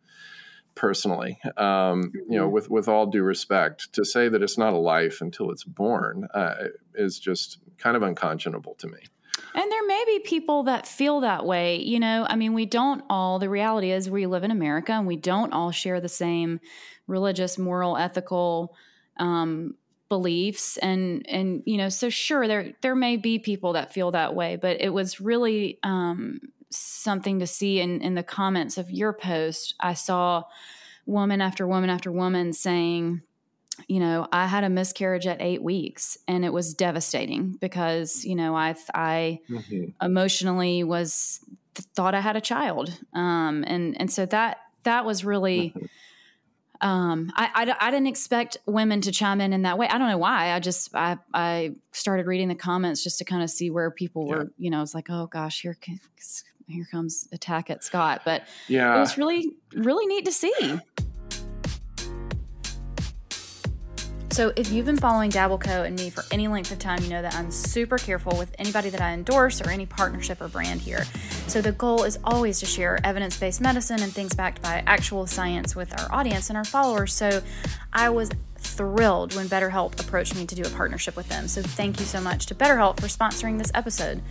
Personally, 0.76 1.38
um, 1.56 2.12
you 2.14 2.38
know, 2.38 2.44
mm-hmm. 2.44 2.54
with 2.54 2.70
with 2.70 2.88
all 2.88 3.06
due 3.06 3.22
respect, 3.22 3.92
to 3.92 4.04
say 4.04 4.28
that 4.28 4.42
it's 4.42 4.56
not 4.56 4.72
a 4.72 4.78
life 4.78 5.20
until 5.20 5.50
it's 5.50 5.64
born 5.64 6.26
uh, 6.32 6.54
is 6.94 7.18
just 7.18 7.58
kind 7.76 7.96
of 7.96 8.02
unconscionable 8.02 8.74
to 8.78 8.86
me. 8.86 9.00
And 9.54 9.70
there 9.70 9.86
may 9.86 10.04
be 10.06 10.20
people 10.20 10.64
that 10.64 10.86
feel 10.86 11.20
that 11.20 11.44
way. 11.44 11.82
You 11.82 11.98
know, 11.98 12.26
I 12.28 12.36
mean, 12.36 12.54
we 12.54 12.66
don't 12.66 13.02
all, 13.10 13.38
the 13.38 13.48
reality 13.48 13.90
is 13.90 14.08
we 14.08 14.26
live 14.26 14.44
in 14.44 14.50
America 14.50 14.92
and 14.92 15.06
we 15.06 15.16
don't 15.16 15.52
all 15.52 15.70
share 15.70 16.00
the 16.00 16.08
same 16.08 16.60
religious, 17.06 17.58
moral, 17.58 17.96
ethical 17.96 18.74
um, 19.16 19.74
beliefs. 20.08 20.76
And, 20.76 21.26
and, 21.28 21.62
you 21.66 21.78
know, 21.78 21.88
so 21.88 22.10
sure, 22.10 22.46
there, 22.46 22.72
there 22.82 22.94
may 22.94 23.16
be 23.16 23.38
people 23.38 23.72
that 23.72 23.92
feel 23.92 24.12
that 24.12 24.34
way, 24.34 24.56
but 24.56 24.80
it 24.80 24.90
was 24.90 25.20
really 25.20 25.78
um, 25.82 26.40
something 26.70 27.40
to 27.40 27.46
see 27.46 27.80
in, 27.80 28.00
in 28.00 28.14
the 28.14 28.22
comments 28.22 28.78
of 28.78 28.90
your 28.90 29.12
post. 29.12 29.74
I 29.80 29.94
saw 29.94 30.44
woman 31.06 31.40
after 31.40 31.66
woman 31.66 31.90
after 31.90 32.12
woman 32.12 32.52
saying, 32.52 33.22
you 33.88 34.00
know, 34.00 34.28
I 34.32 34.46
had 34.46 34.64
a 34.64 34.70
miscarriage 34.70 35.26
at 35.26 35.40
eight 35.40 35.62
weeks 35.62 36.18
and 36.28 36.44
it 36.44 36.52
was 36.52 36.74
devastating 36.74 37.56
because, 37.60 38.24
you 38.24 38.34
know, 38.34 38.54
I, 38.54 38.76
I 38.94 39.40
mm-hmm. 39.48 40.04
emotionally 40.04 40.84
was 40.84 41.40
thought 41.74 42.14
I 42.14 42.20
had 42.20 42.36
a 42.36 42.40
child. 42.40 42.96
Um, 43.14 43.64
and, 43.66 43.98
and 43.98 44.10
so 44.10 44.26
that, 44.26 44.58
that 44.82 45.04
was 45.04 45.24
really, 45.24 45.70
mm-hmm. 45.70 46.86
um, 46.86 47.32
I, 47.34 47.50
I, 47.54 47.88
I, 47.88 47.90
didn't 47.90 48.08
expect 48.08 48.58
women 48.66 49.00
to 49.02 49.12
chime 49.12 49.40
in 49.40 49.52
in 49.52 49.62
that 49.62 49.78
way. 49.78 49.88
I 49.88 49.98
don't 49.98 50.08
know 50.08 50.18
why. 50.18 50.52
I 50.52 50.60
just, 50.60 50.94
I, 50.94 51.16
I 51.32 51.74
started 51.92 52.26
reading 52.26 52.48
the 52.48 52.54
comments 52.54 53.02
just 53.02 53.18
to 53.18 53.24
kind 53.24 53.42
of 53.42 53.50
see 53.50 53.70
where 53.70 53.90
people 53.90 54.26
yeah. 54.26 54.34
were, 54.34 54.52
you 54.58 54.70
know, 54.70 54.82
it's 54.82 54.94
like, 54.94 55.08
oh 55.10 55.26
gosh, 55.26 55.62
here, 55.62 55.76
here 56.70 56.86
comes 56.90 57.28
attack 57.32 57.70
at 57.70 57.84
Scott. 57.84 58.22
But 58.24 58.44
yeah, 58.68 58.96
it 58.96 59.00
was 59.00 59.18
really, 59.18 59.52
really 59.74 60.06
neat 60.06 60.24
to 60.24 60.32
see. 60.32 60.80
So, 64.32 64.52
if 64.54 64.70
you've 64.70 64.86
been 64.86 64.96
following 64.96 65.30
Dabbleco 65.30 65.84
and 65.84 65.98
me 65.98 66.08
for 66.08 66.22
any 66.30 66.46
length 66.46 66.70
of 66.70 66.78
time, 66.78 67.02
you 67.02 67.10
know 67.10 67.20
that 67.20 67.34
I'm 67.34 67.50
super 67.50 67.98
careful 67.98 68.38
with 68.38 68.54
anybody 68.60 68.88
that 68.88 69.00
I 69.00 69.12
endorse 69.12 69.60
or 69.60 69.70
any 69.70 69.86
partnership 69.86 70.40
or 70.40 70.46
brand 70.46 70.80
here. 70.80 71.04
So, 71.48 71.60
the 71.60 71.72
goal 71.72 72.04
is 72.04 72.18
always 72.22 72.60
to 72.60 72.66
share 72.66 73.00
evidence 73.04 73.36
based 73.36 73.60
medicine 73.60 74.00
and 74.00 74.12
things 74.12 74.32
backed 74.32 74.62
by 74.62 74.84
actual 74.86 75.26
science 75.26 75.74
with 75.74 75.92
our 76.00 76.06
audience 76.10 76.48
and 76.48 76.56
our 76.56 76.64
followers. 76.64 77.12
So, 77.12 77.42
I 77.92 78.08
was 78.08 78.30
thrilled 78.56 79.34
when 79.34 79.46
BetterHelp 79.46 80.00
approached 80.00 80.36
me 80.36 80.46
to 80.46 80.54
do 80.54 80.62
a 80.62 80.70
partnership 80.70 81.16
with 81.16 81.28
them. 81.28 81.48
So, 81.48 81.60
thank 81.60 81.98
you 81.98 82.06
so 82.06 82.20
much 82.20 82.46
to 82.46 82.54
BetterHelp 82.54 83.00
for 83.00 83.08
sponsoring 83.08 83.58
this 83.58 83.72
episode. 83.74 84.22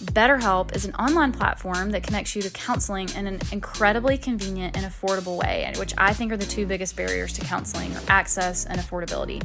BetterHelp 0.00 0.74
is 0.74 0.86
an 0.86 0.94
online 0.94 1.30
platform 1.30 1.90
that 1.90 2.02
connects 2.02 2.34
you 2.34 2.40
to 2.40 2.50
counseling 2.50 3.10
in 3.10 3.26
an 3.26 3.38
incredibly 3.52 4.16
convenient 4.16 4.74
and 4.74 4.86
affordable 4.86 5.36
way, 5.36 5.70
which 5.76 5.92
I 5.98 6.14
think 6.14 6.32
are 6.32 6.38
the 6.38 6.46
two 6.46 6.64
biggest 6.64 6.96
barriers 6.96 7.34
to 7.34 7.42
counseling 7.42 7.94
access 8.08 8.64
and 8.64 8.80
affordability. 8.80 9.42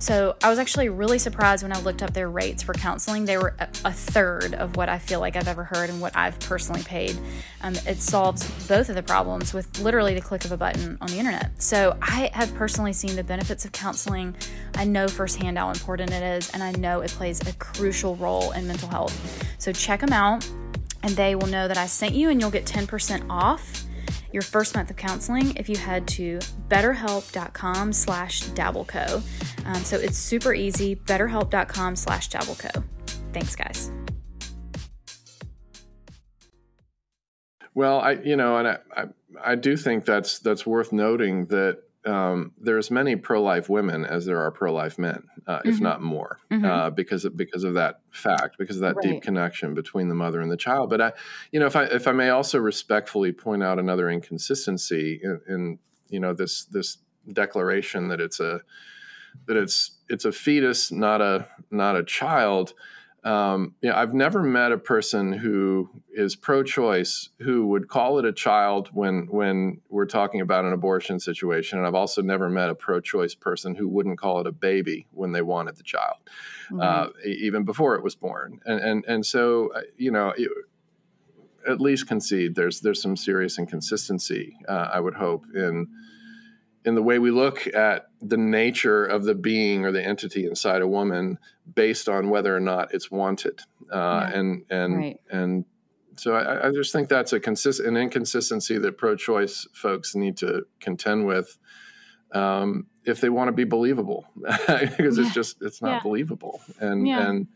So 0.00 0.34
I 0.42 0.48
was 0.48 0.58
actually 0.58 0.88
really 0.88 1.18
surprised 1.18 1.62
when 1.62 1.74
I 1.74 1.80
looked 1.82 2.02
up 2.02 2.14
their 2.14 2.30
rates 2.30 2.62
for 2.62 2.72
counseling. 2.72 3.26
They 3.26 3.36
were 3.36 3.54
a, 3.84 3.92
third 3.92 4.54
of 4.54 4.76
what 4.76 4.88
I 4.88 4.98
feel 4.98 5.20
like 5.20 5.36
I've 5.36 5.46
ever 5.46 5.62
heard 5.62 5.90
and 5.90 6.00
what 6.00 6.16
I've 6.16 6.40
personally 6.40 6.82
paid. 6.82 7.18
Um, 7.60 7.74
it 7.86 8.00
solves 8.00 8.48
both 8.66 8.88
of 8.88 8.94
the 8.94 9.02
problems 9.02 9.52
with 9.52 9.78
literally 9.80 10.14
the 10.14 10.22
click 10.22 10.46
of 10.46 10.52
a 10.52 10.56
button 10.56 10.96
on 11.02 11.08
the 11.08 11.18
internet. 11.18 11.62
So 11.62 11.98
I 12.00 12.30
have 12.32 12.54
personally 12.54 12.94
seen 12.94 13.14
the 13.14 13.22
benefits 13.22 13.66
of 13.66 13.72
counseling. 13.72 14.34
I 14.74 14.84
know 14.84 15.06
firsthand 15.06 15.58
how 15.58 15.68
important 15.68 16.12
it 16.12 16.22
is, 16.22 16.48
and 16.52 16.62
I 16.62 16.72
know 16.72 17.00
it 17.00 17.10
plays 17.10 17.46
a 17.46 17.52
crucial 17.54 18.16
role 18.16 18.52
in 18.52 18.66
mental 18.66 18.88
health. 18.88 19.44
So 19.58 19.70
check 19.70 19.89
them 19.98 20.12
out, 20.12 20.48
and 21.02 21.16
they 21.16 21.34
will 21.34 21.48
know 21.48 21.66
that 21.66 21.76
I 21.76 21.86
sent 21.86 22.14
you, 22.14 22.30
and 22.30 22.40
you'll 22.40 22.52
get 22.52 22.66
10% 22.66 23.26
off 23.28 23.84
your 24.32 24.42
first 24.42 24.76
month 24.76 24.90
of 24.90 24.96
counseling 24.96 25.56
if 25.56 25.68
you 25.68 25.76
head 25.76 26.06
to 26.06 26.38
betterhelp.com 26.68 27.92
slash 27.92 28.42
dabbleco. 28.50 29.20
Um, 29.66 29.82
so 29.82 29.96
it's 29.96 30.16
super 30.16 30.54
easy, 30.54 30.94
betterhelp.com 30.94 31.96
slash 31.96 32.28
dabbleco. 32.28 32.84
Thanks, 33.32 33.56
guys. 33.56 33.90
Well, 37.74 38.00
I 38.00 38.12
you 38.12 38.36
know, 38.36 38.56
and 38.56 38.68
I, 38.68 38.78
I, 38.96 39.04
I 39.44 39.54
do 39.54 39.76
think 39.76 40.04
that's 40.04 40.38
that's 40.40 40.66
worth 40.66 40.92
noting 40.92 41.46
that 41.46 41.82
um, 42.06 42.52
there's 42.58 42.90
many 42.90 43.16
pro-life 43.16 43.68
women 43.68 44.06
as 44.06 44.24
there 44.24 44.40
are 44.40 44.50
pro-life 44.50 44.98
men, 44.98 45.24
uh, 45.46 45.58
mm-hmm. 45.58 45.68
if 45.68 45.80
not 45.80 46.00
more, 46.00 46.38
mm-hmm. 46.50 46.64
uh, 46.64 46.90
because 46.90 47.24
of, 47.24 47.36
because 47.36 47.62
of 47.64 47.74
that 47.74 48.00
fact, 48.10 48.56
because 48.58 48.76
of 48.76 48.82
that 48.82 48.96
right. 48.96 49.06
deep 49.06 49.22
connection 49.22 49.74
between 49.74 50.08
the 50.08 50.14
mother 50.14 50.40
and 50.40 50.50
the 50.50 50.56
child. 50.56 50.88
But 50.88 51.00
I, 51.00 51.12
you 51.52 51.60
know, 51.60 51.66
if 51.66 51.76
I 51.76 51.84
if 51.84 52.08
I 52.08 52.12
may 52.12 52.30
also 52.30 52.58
respectfully 52.58 53.32
point 53.32 53.62
out 53.62 53.78
another 53.78 54.08
inconsistency 54.08 55.20
in, 55.22 55.40
in 55.48 55.78
you 56.08 56.20
know 56.20 56.32
this 56.32 56.64
this 56.64 56.98
declaration 57.30 58.08
that 58.08 58.20
it's 58.20 58.40
a 58.40 58.62
that 59.46 59.56
it's 59.56 59.98
it's 60.08 60.24
a 60.24 60.32
fetus, 60.32 60.90
not 60.90 61.20
a 61.20 61.48
not 61.70 61.96
a 61.96 62.04
child 62.04 62.72
um, 63.22 63.74
you 63.82 63.90
know, 63.90 63.96
I've 63.96 64.14
never 64.14 64.42
met 64.42 64.72
a 64.72 64.78
person 64.78 65.32
who 65.32 65.90
is 66.12 66.36
pro-choice 66.36 67.28
who 67.40 67.66
would 67.66 67.88
call 67.88 68.18
it 68.18 68.24
a 68.24 68.32
child 68.32 68.88
when 68.92 69.26
when 69.30 69.80
we're 69.90 70.06
talking 70.06 70.40
about 70.40 70.64
an 70.64 70.72
abortion 70.72 71.20
situation, 71.20 71.78
and 71.78 71.86
I've 71.86 71.94
also 71.94 72.22
never 72.22 72.48
met 72.48 72.70
a 72.70 72.74
pro-choice 72.74 73.34
person 73.34 73.74
who 73.74 73.88
wouldn't 73.88 74.18
call 74.18 74.40
it 74.40 74.46
a 74.46 74.52
baby 74.52 75.06
when 75.10 75.32
they 75.32 75.42
wanted 75.42 75.76
the 75.76 75.82
child, 75.82 76.16
mm-hmm. 76.70 76.80
uh, 76.80 77.08
even 77.24 77.64
before 77.64 77.94
it 77.94 78.02
was 78.02 78.14
born. 78.14 78.60
And 78.64 78.80
and 78.80 79.04
and 79.06 79.26
so, 79.26 79.70
uh, 79.74 79.82
you 79.96 80.10
know, 80.10 80.32
it, 80.36 80.50
at 81.68 81.80
least 81.80 82.08
concede 82.08 82.54
there's 82.54 82.80
there's 82.80 83.02
some 83.02 83.16
serious 83.16 83.58
inconsistency. 83.58 84.56
Uh, 84.66 84.88
I 84.92 85.00
would 85.00 85.14
hope 85.14 85.44
in 85.54 85.88
in 86.84 86.94
the 86.94 87.02
way 87.02 87.18
we 87.18 87.30
look 87.30 87.66
at 87.74 88.06
the 88.22 88.36
nature 88.36 89.04
of 89.04 89.24
the 89.24 89.34
being 89.34 89.84
or 89.84 89.92
the 89.92 90.02
entity 90.02 90.46
inside 90.46 90.82
a 90.82 90.88
woman 90.88 91.38
based 91.74 92.08
on 92.08 92.30
whether 92.30 92.54
or 92.54 92.60
not 92.60 92.92
it's 92.94 93.10
wanted 93.10 93.60
uh, 93.92 94.28
yeah. 94.30 94.38
and 94.38 94.64
and 94.70 94.96
right. 94.96 95.20
and 95.30 95.64
so 96.16 96.34
I, 96.34 96.68
I, 96.68 96.70
just 96.72 96.92
think 96.92 97.08
that's 97.08 97.32
a 97.32 97.40
consist 97.40 97.80
an 97.80 97.96
inconsistency 97.96 98.76
that 98.78 98.98
pro-choice 98.98 99.66
folks 99.72 100.14
need 100.14 100.36
to 100.38 100.66
contend 100.78 101.26
with 101.26 101.56
um, 102.32 102.86
if 103.04 103.20
they 103.20 103.30
want 103.30 103.48
to 103.48 103.52
be 103.52 103.64
believable 103.64 104.26
because 104.36 105.18
yeah. 105.18 105.24
it's 105.24 105.34
just 105.34 105.62
it's 105.62 105.80
not 105.80 105.96
yeah. 105.96 106.02
believable 106.02 106.60
and 106.78 107.06
and 107.08 107.46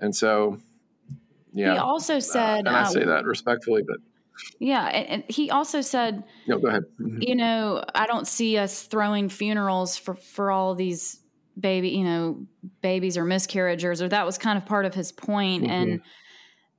and 0.00 0.14
so 0.14 0.58
yeah 1.52 1.74
he 1.74 1.78
also 1.78 2.18
said 2.18 2.66
uh, 2.66 2.70
and 2.70 2.76
I 2.76 2.84
say 2.84 3.02
uh, 3.02 3.06
that 3.06 3.24
respectfully 3.24 3.82
but 3.86 3.98
yeah, 4.58 4.86
and, 4.86 5.24
he 5.28 5.50
also 5.50 5.80
said, 5.80 6.24
"No, 6.46 6.58
go 6.58 6.68
ahead." 6.68 6.84
Mm-hmm. 7.00 7.22
You 7.22 7.36
know, 7.36 7.84
I 7.94 8.06
don't 8.06 8.26
see 8.26 8.58
us 8.58 8.82
throwing 8.82 9.28
funerals 9.28 9.96
for 9.96 10.14
for 10.14 10.50
all 10.50 10.74
these 10.74 11.20
baby, 11.58 11.90
you 11.90 12.04
know, 12.04 12.46
babies 12.82 13.16
or 13.16 13.24
miscarriages, 13.24 14.02
or 14.02 14.08
that 14.08 14.26
was 14.26 14.38
kind 14.38 14.56
of 14.56 14.66
part 14.66 14.84
of 14.84 14.94
his 14.94 15.12
point. 15.12 15.64
Mm-hmm. 15.64 15.72
And 15.72 16.00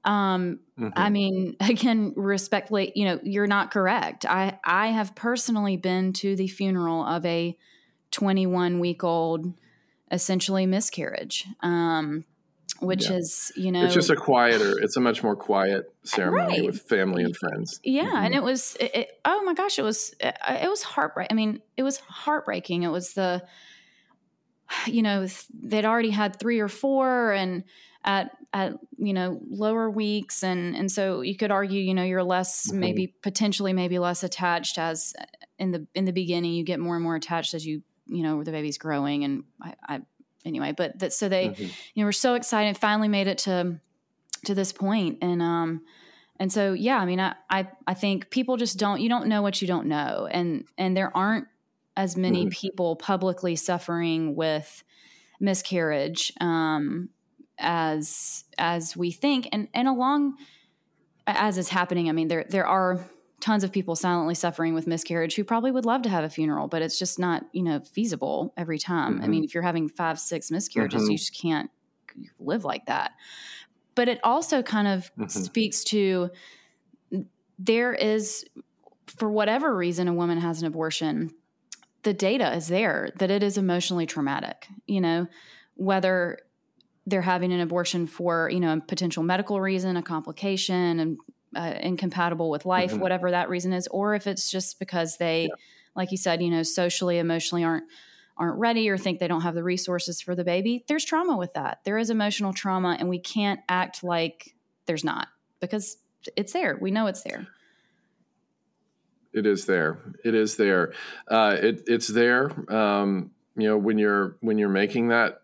um, 0.05 0.59
mm-hmm. 0.79 0.89
I 0.95 1.09
mean, 1.09 1.55
again, 1.59 2.13
respectfully, 2.15 2.91
you 2.95 3.05
know, 3.05 3.19
you're 3.23 3.47
not 3.47 3.71
correct. 3.71 4.25
I 4.25 4.59
I 4.63 4.87
have 4.87 5.15
personally 5.15 5.77
been 5.77 6.13
to 6.13 6.35
the 6.35 6.47
funeral 6.47 7.05
of 7.05 7.25
a 7.25 7.57
21 8.11 8.79
week 8.79 9.03
old, 9.03 9.53
essentially 10.11 10.65
miscarriage. 10.65 11.45
Um, 11.61 12.25
which 12.81 13.09
yeah. 13.09 13.17
is 13.17 13.51
you 13.55 13.71
know 13.71 13.85
it's 13.85 13.93
just 13.93 14.09
a 14.09 14.15
quieter 14.15 14.77
it's 14.79 14.97
a 14.97 14.99
much 14.99 15.23
more 15.23 15.35
quiet 15.35 15.93
ceremony 16.03 16.59
right. 16.59 16.65
with 16.65 16.81
family 16.83 17.23
and 17.23 17.35
friends 17.35 17.79
yeah 17.83 18.03
mm-hmm. 18.03 18.15
and 18.15 18.35
it 18.35 18.43
was 18.43 18.75
it, 18.79 18.95
it, 18.95 19.19
oh 19.25 19.43
my 19.43 19.53
gosh 19.53 19.77
it 19.79 19.81
was 19.81 20.13
it, 20.19 20.37
it 20.61 20.69
was 20.69 20.81
heartbreaking 20.83 21.31
i 21.31 21.35
mean 21.35 21.61
it 21.77 21.83
was 21.83 21.97
heartbreaking 21.97 22.83
it 22.83 22.89
was 22.89 23.13
the 23.13 23.43
you 24.85 25.01
know 25.01 25.27
they'd 25.61 25.85
already 25.85 26.11
had 26.11 26.39
three 26.39 26.59
or 26.59 26.67
four 26.67 27.31
and 27.33 27.63
at 28.03 28.31
at 28.53 28.73
you 28.97 29.13
know 29.13 29.39
lower 29.49 29.89
weeks 29.89 30.43
and 30.43 30.75
and 30.75 30.91
so 30.91 31.21
you 31.21 31.35
could 31.35 31.51
argue 31.51 31.81
you 31.81 31.93
know 31.93 32.03
you're 32.03 32.23
less 32.23 32.67
mm-hmm. 32.67 32.79
maybe 32.79 33.07
potentially 33.21 33.73
maybe 33.73 33.99
less 33.99 34.23
attached 34.23 34.77
as 34.77 35.13
in 35.57 35.71
the 35.71 35.85
in 35.93 36.05
the 36.05 36.13
beginning 36.13 36.53
you 36.53 36.63
get 36.63 36.79
more 36.79 36.95
and 36.95 37.03
more 37.03 37.15
attached 37.15 37.53
as 37.53 37.65
you 37.65 37.81
you 38.07 38.23
know 38.23 38.43
the 38.43 38.51
baby's 38.51 38.77
growing 38.77 39.23
and 39.23 39.43
I, 39.61 39.73
I 39.87 40.01
anyway, 40.45 40.73
but 40.75 40.99
that 40.99 41.13
so 41.13 41.29
they, 41.29 41.49
mm-hmm. 41.49 41.63
you 41.63 42.03
know, 42.03 42.05
were 42.05 42.11
so 42.11 42.35
excited, 42.35 42.77
finally 42.77 43.07
made 43.07 43.27
it 43.27 43.39
to 43.39 43.79
to 44.45 44.55
this 44.55 44.71
point, 44.71 45.19
and 45.21 45.41
um, 45.41 45.81
and 46.39 46.51
so 46.51 46.73
yeah, 46.73 46.97
I 46.97 47.05
mean, 47.05 47.19
I 47.19 47.35
I 47.49 47.67
I 47.87 47.93
think 47.93 48.29
people 48.29 48.57
just 48.57 48.77
don't 48.77 49.01
you 49.01 49.09
don't 49.09 49.27
know 49.27 49.41
what 49.41 49.61
you 49.61 49.67
don't 49.67 49.87
know, 49.87 50.27
and 50.29 50.65
and 50.77 50.95
there 50.95 51.15
aren't 51.15 51.47
as 51.97 52.15
many 52.15 52.43
mm-hmm. 52.43 52.49
people 52.49 52.95
publicly 52.95 53.55
suffering 53.55 54.35
with 54.35 54.83
miscarriage 55.39 56.31
um, 56.39 57.09
as 57.57 58.45
as 58.57 58.95
we 58.95 59.11
think, 59.11 59.49
and 59.51 59.67
and 59.73 59.87
along 59.87 60.35
as 61.27 61.57
is 61.57 61.69
happening. 61.69 62.09
I 62.09 62.13
mean, 62.13 62.27
there 62.27 62.45
there 62.49 62.67
are 62.67 63.05
tons 63.39 63.63
of 63.63 63.71
people 63.71 63.95
silently 63.95 64.35
suffering 64.35 64.73
with 64.73 64.87
miscarriage 64.87 65.35
who 65.35 65.43
probably 65.43 65.71
would 65.71 65.85
love 65.85 66.01
to 66.03 66.09
have 66.09 66.23
a 66.23 66.29
funeral, 66.29 66.67
but 66.67 66.81
it's 66.81 66.99
just 66.99 67.19
not, 67.19 67.45
you 67.53 67.63
know, 67.63 67.79
feasible 67.79 68.53
every 68.57 68.79
time. 68.79 69.15
Mm-hmm. 69.15 69.23
I 69.23 69.27
mean, 69.27 69.43
if 69.43 69.53
you're 69.53 69.63
having 69.63 69.89
five, 69.89 70.19
six 70.19 70.51
miscarriages, 70.51 71.03
mm-hmm. 71.03 71.11
you 71.11 71.17
just 71.17 71.35
can't 71.39 71.69
live 72.39 72.65
like 72.65 72.85
that. 72.87 73.11
but 73.95 74.07
it 74.07 74.19
also 74.23 74.63
kind 74.63 74.87
of 74.87 75.11
mm-hmm. 75.15 75.27
speaks 75.27 75.83
to 75.83 76.29
there 77.57 77.93
is 77.93 78.45
for 79.07 79.29
whatever 79.29 79.75
reason 79.75 80.07
a 80.07 80.13
woman 80.13 80.39
has 80.39 80.61
an 80.61 80.67
abortion 80.67 81.31
the 82.03 82.13
data 82.13 82.53
is 82.55 82.69
there 82.69 83.09
that 83.17 83.29
it 83.29 83.43
is 83.43 83.57
emotionally 83.57 84.05
traumatic 84.05 84.67
you 84.87 85.01
know 85.01 85.27
whether 85.75 86.39
they're 87.07 87.21
having 87.21 87.51
an 87.51 87.59
abortion 87.59 88.07
for 88.07 88.49
you 88.49 88.59
know 88.61 88.73
a 88.73 88.79
potential 88.79 89.21
medical 89.21 89.59
reason 89.59 89.97
a 89.97 90.01
complication 90.01 90.99
and 90.99 91.17
uh, 91.55 91.73
incompatible 91.81 92.49
with 92.49 92.65
life 92.65 92.91
mm-hmm. 92.91 93.01
whatever 93.01 93.31
that 93.31 93.49
reason 93.49 93.73
is 93.73 93.87
or 93.87 94.15
if 94.15 94.27
it's 94.27 94.51
just 94.51 94.79
because 94.79 95.17
they 95.17 95.43
yeah. 95.43 95.55
like 95.95 96.11
you 96.11 96.17
said 96.17 96.41
you 96.41 96.49
know 96.49 96.63
socially 96.63 97.17
emotionally 97.17 97.63
aren't 97.63 97.85
aren't 98.37 98.57
ready 98.57 98.89
or 98.89 98.97
think 98.97 99.19
they 99.19 99.27
don't 99.27 99.41
have 99.41 99.55
the 99.55 99.63
resources 99.63 100.21
for 100.21 100.35
the 100.35 100.43
baby 100.43 100.83
there's 100.87 101.03
trauma 101.03 101.35
with 101.35 101.53
that 101.53 101.79
there 101.83 101.97
is 101.97 102.09
emotional 102.09 102.53
trauma 102.53 102.95
and 102.99 103.09
we 103.09 103.19
can't 103.19 103.59
act 103.67 104.03
like 104.03 104.55
there's 104.85 105.03
not 105.03 105.27
because 105.59 105.97
it's 106.35 106.53
there 106.53 106.77
we 106.79 106.91
know 106.91 107.07
it's 107.07 107.23
there 107.23 107.47
it 109.33 109.45
is 109.45 109.65
there. 109.65 109.99
It 110.23 110.33
is 110.33 110.57
there. 110.57 110.93
Uh, 111.27 111.55
it, 111.59 111.83
it's 111.87 112.07
there. 112.07 112.51
Um, 112.73 113.31
you 113.55 113.67
know, 113.67 113.77
when 113.77 113.97
you're 113.97 114.37
when 114.41 114.57
you're 114.57 114.69
making 114.69 115.09
that 115.09 115.41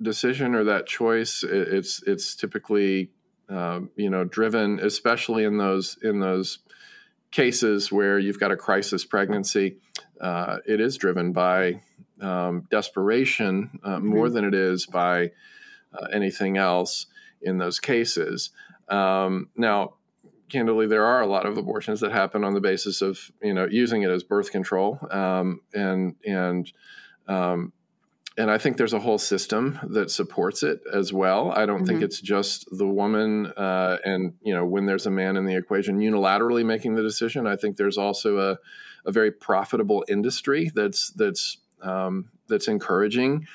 decision 0.00 0.54
or 0.54 0.64
that 0.64 0.86
choice, 0.86 1.42
it, 1.42 1.50
it's 1.50 2.02
it's 2.06 2.34
typically 2.34 3.10
um, 3.48 3.90
you 3.96 4.10
know 4.10 4.24
driven, 4.24 4.80
especially 4.80 5.44
in 5.44 5.58
those 5.58 5.98
in 6.02 6.20
those 6.20 6.58
cases 7.30 7.90
where 7.90 8.18
you've 8.18 8.40
got 8.40 8.52
a 8.52 8.56
crisis 8.56 9.04
pregnancy. 9.04 9.76
Uh, 10.20 10.58
it 10.66 10.80
is 10.80 10.96
driven 10.96 11.32
by 11.32 11.80
um, 12.20 12.66
desperation 12.70 13.78
uh, 13.82 13.96
mm-hmm. 13.96 14.06
more 14.06 14.30
than 14.30 14.44
it 14.44 14.54
is 14.54 14.86
by 14.86 15.30
uh, 15.92 16.06
anything 16.12 16.56
else 16.56 17.06
in 17.42 17.58
those 17.58 17.80
cases. 17.80 18.50
Um, 18.88 19.50
now, 19.56 19.94
candidly, 20.48 20.86
there 20.86 21.04
are 21.04 21.20
a 21.20 21.26
lot 21.26 21.46
of 21.46 21.58
abortions 21.58 22.00
that 22.00 22.12
happen 22.12 22.44
on 22.44 22.54
the 22.54 22.60
basis 22.60 23.02
of 23.02 23.18
you 23.42 23.54
know 23.54 23.66
using 23.70 24.02
it 24.02 24.10
as 24.10 24.22
birth 24.22 24.50
control, 24.50 24.98
um, 25.10 25.60
and 25.72 26.14
and 26.24 26.72
um, 27.26 27.72
and 28.36 28.50
I 28.50 28.58
think 28.58 28.76
there's 28.76 28.92
a 28.92 28.98
whole 28.98 29.18
system 29.18 29.78
that 29.90 30.10
supports 30.10 30.62
it 30.62 30.80
as 30.92 31.12
well. 31.12 31.52
I 31.52 31.66
don't 31.66 31.78
mm-hmm. 31.78 31.86
think 31.86 32.02
it's 32.02 32.20
just 32.20 32.66
the 32.76 32.86
woman, 32.86 33.46
uh, 33.56 33.98
and 34.04 34.34
you 34.42 34.54
know 34.54 34.64
when 34.64 34.86
there's 34.86 35.06
a 35.06 35.10
man 35.10 35.36
in 35.36 35.44
the 35.44 35.56
equation 35.56 35.98
unilaterally 35.98 36.64
making 36.64 36.94
the 36.94 37.02
decision. 37.02 37.46
I 37.46 37.56
think 37.56 37.76
there's 37.76 37.98
also 37.98 38.38
a 38.38 38.58
a 39.06 39.12
very 39.12 39.30
profitable 39.30 40.04
industry 40.08 40.70
that's 40.74 41.10
that's 41.10 41.58
um, 41.82 42.30
that's 42.48 42.68
encouraging 42.68 43.46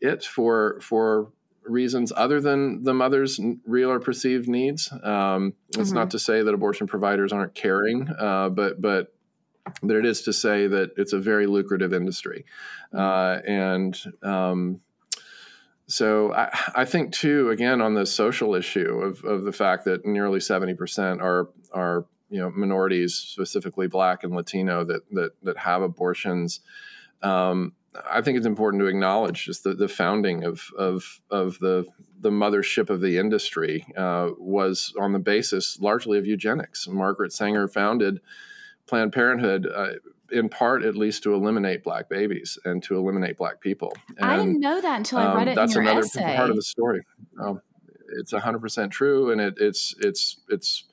it 0.00 0.24
for 0.24 0.78
for 0.80 1.32
reasons 1.64 2.12
other 2.16 2.40
than 2.40 2.84
the 2.84 2.94
mother's 2.94 3.40
real 3.66 3.90
or 3.90 4.00
perceived 4.00 4.48
needs. 4.48 4.90
Um, 5.02 5.54
it's 5.70 5.88
mm-hmm. 5.88 5.94
not 5.94 6.10
to 6.12 6.18
say 6.18 6.42
that 6.42 6.54
abortion 6.54 6.86
providers 6.86 7.32
aren't 7.32 7.54
caring, 7.54 8.08
uh, 8.18 8.48
but 8.50 8.80
but 8.80 9.12
but 9.82 9.96
it 9.96 10.06
is 10.06 10.22
to 10.22 10.32
say 10.32 10.66
that 10.66 10.92
it's 10.96 11.12
a 11.12 11.18
very 11.18 11.46
lucrative 11.46 11.92
industry, 11.92 12.44
mm-hmm. 12.92 12.98
uh, 12.98 13.50
and 13.50 14.00
um, 14.22 14.80
so 15.86 16.32
I, 16.34 16.50
I, 16.74 16.84
think 16.84 17.12
too 17.12 17.50
again 17.50 17.80
on 17.80 17.94
the 17.94 18.06
social 18.06 18.54
issue 18.54 19.00
of, 19.00 19.24
of 19.24 19.44
the 19.44 19.52
fact 19.52 19.84
that 19.86 20.04
nearly 20.04 20.40
seventy 20.40 20.74
percent 20.74 21.20
are 21.20 21.48
are 21.72 22.06
you 22.30 22.40
know 22.40 22.50
minorities, 22.50 23.14
specifically 23.14 23.86
Black 23.86 24.24
and 24.24 24.34
Latino, 24.34 24.84
that 24.84 25.02
that 25.12 25.32
that 25.42 25.58
have 25.58 25.82
abortions. 25.82 26.60
Um, 27.22 27.72
I 28.08 28.20
think 28.20 28.36
it's 28.36 28.46
important 28.46 28.80
to 28.82 28.86
acknowledge 28.86 29.46
just 29.46 29.64
the, 29.64 29.74
the 29.74 29.88
founding 29.88 30.44
of, 30.44 30.70
of, 30.76 31.20
of 31.30 31.58
the, 31.58 31.86
the 32.20 32.30
mothership 32.30 32.90
of 32.90 33.00
the 33.00 33.18
industry 33.18 33.86
uh, 33.96 34.30
was 34.38 34.92
on 35.00 35.12
the 35.12 35.18
basis 35.18 35.78
largely 35.80 36.18
of 36.18 36.26
eugenics. 36.26 36.86
Margaret 36.86 37.32
Sanger 37.32 37.66
founded 37.66 38.20
Planned 38.88 39.12
Parenthood 39.12 39.66
uh, 39.72 39.88
in 40.30 40.48
part, 40.48 40.84
at 40.84 40.96
least, 40.96 41.22
to 41.22 41.34
eliminate 41.34 41.82
black 41.82 42.08
babies 42.08 42.58
and 42.64 42.82
to 42.82 42.96
eliminate 42.96 43.36
black 43.36 43.60
people. 43.60 43.92
And, 44.18 44.30
I 44.30 44.36
didn't 44.36 44.60
know 44.60 44.80
that 44.80 44.96
until 44.98 45.18
I 45.18 45.34
read 45.34 45.42
um, 45.42 45.48
it. 45.48 45.54
That's 45.54 45.76
another 45.76 46.00
essay. 46.00 46.36
part 46.36 46.50
of 46.50 46.56
the 46.56 46.62
story. 46.62 47.02
Um, 47.40 47.60
it's 48.18 48.32
hundred 48.32 48.60
percent 48.60 48.92
true, 48.92 49.30
and 49.30 49.40
it, 49.40 49.54
it's 49.58 49.94
it's 50.00 50.38
it's 50.48 50.84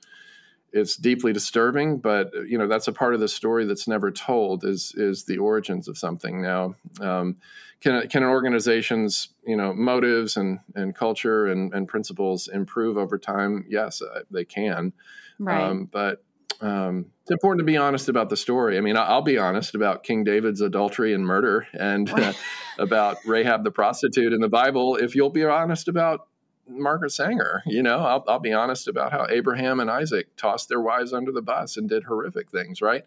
it's 0.72 0.96
deeply 0.96 1.32
disturbing, 1.32 1.98
but 1.98 2.30
you 2.46 2.58
know 2.58 2.68
that's 2.68 2.88
a 2.88 2.92
part 2.92 3.14
of 3.14 3.20
the 3.20 3.28
story 3.28 3.64
that's 3.64 3.88
never 3.88 4.10
told 4.10 4.64
is 4.64 4.92
is 4.96 5.24
the 5.24 5.38
origins 5.38 5.88
of 5.88 5.96
something. 5.96 6.42
Now, 6.42 6.74
um, 7.00 7.36
can 7.80 8.06
can 8.08 8.22
an 8.22 8.28
organization's 8.28 9.28
you 9.46 9.56
know 9.56 9.72
motives 9.72 10.36
and 10.36 10.60
and 10.74 10.94
culture 10.94 11.46
and, 11.46 11.72
and 11.72 11.88
principles 11.88 12.48
improve 12.48 12.96
over 12.96 13.18
time? 13.18 13.64
Yes, 13.68 14.02
uh, 14.02 14.20
they 14.30 14.44
can. 14.44 14.92
Right. 15.38 15.62
Um, 15.62 15.88
but 15.90 16.22
um, 16.60 17.06
it's 17.22 17.30
important 17.30 17.60
to 17.60 17.64
be 17.64 17.76
honest 17.76 18.08
about 18.08 18.30
the 18.30 18.36
story. 18.36 18.78
I 18.78 18.80
mean, 18.80 18.96
I'll 18.96 19.22
be 19.22 19.38
honest 19.38 19.74
about 19.74 20.04
King 20.04 20.24
David's 20.24 20.60
adultery 20.60 21.12
and 21.12 21.24
murder, 21.24 21.66
and 21.72 22.08
uh, 22.08 22.32
about 22.78 23.18
Rahab 23.26 23.64
the 23.64 23.70
prostitute 23.70 24.32
in 24.32 24.40
the 24.40 24.48
Bible. 24.48 24.96
If 24.96 25.14
you'll 25.14 25.30
be 25.30 25.44
honest 25.44 25.88
about 25.88 26.28
Margaret 26.68 27.10
Sanger. 27.10 27.62
You 27.66 27.82
know, 27.82 27.98
I'll, 27.98 28.24
I'll, 28.26 28.38
be 28.38 28.52
honest 28.52 28.88
about 28.88 29.12
how 29.12 29.26
Abraham 29.28 29.80
and 29.80 29.90
Isaac 29.90 30.34
tossed 30.36 30.68
their 30.68 30.80
wives 30.80 31.12
under 31.12 31.32
the 31.32 31.42
bus 31.42 31.76
and 31.76 31.88
did 31.88 32.04
horrific 32.04 32.50
things, 32.50 32.82
right? 32.82 33.04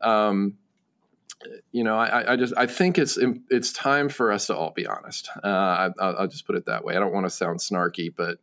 Um, 0.00 0.58
you 1.70 1.84
know, 1.84 1.96
I, 1.96 2.32
I, 2.32 2.36
just 2.36 2.52
I 2.56 2.66
think 2.66 2.98
it's 2.98 3.16
it's 3.48 3.72
time 3.72 4.08
for 4.08 4.32
us 4.32 4.48
to 4.48 4.56
all 4.56 4.72
be 4.72 4.86
honest. 4.86 5.30
Uh, 5.42 5.90
I, 5.98 6.20
will 6.20 6.28
just 6.28 6.46
put 6.46 6.56
it 6.56 6.66
that 6.66 6.84
way. 6.84 6.96
I 6.96 6.98
don't 6.98 7.12
want 7.12 7.26
to 7.26 7.30
sound 7.30 7.60
snarky, 7.60 8.12
but 8.14 8.38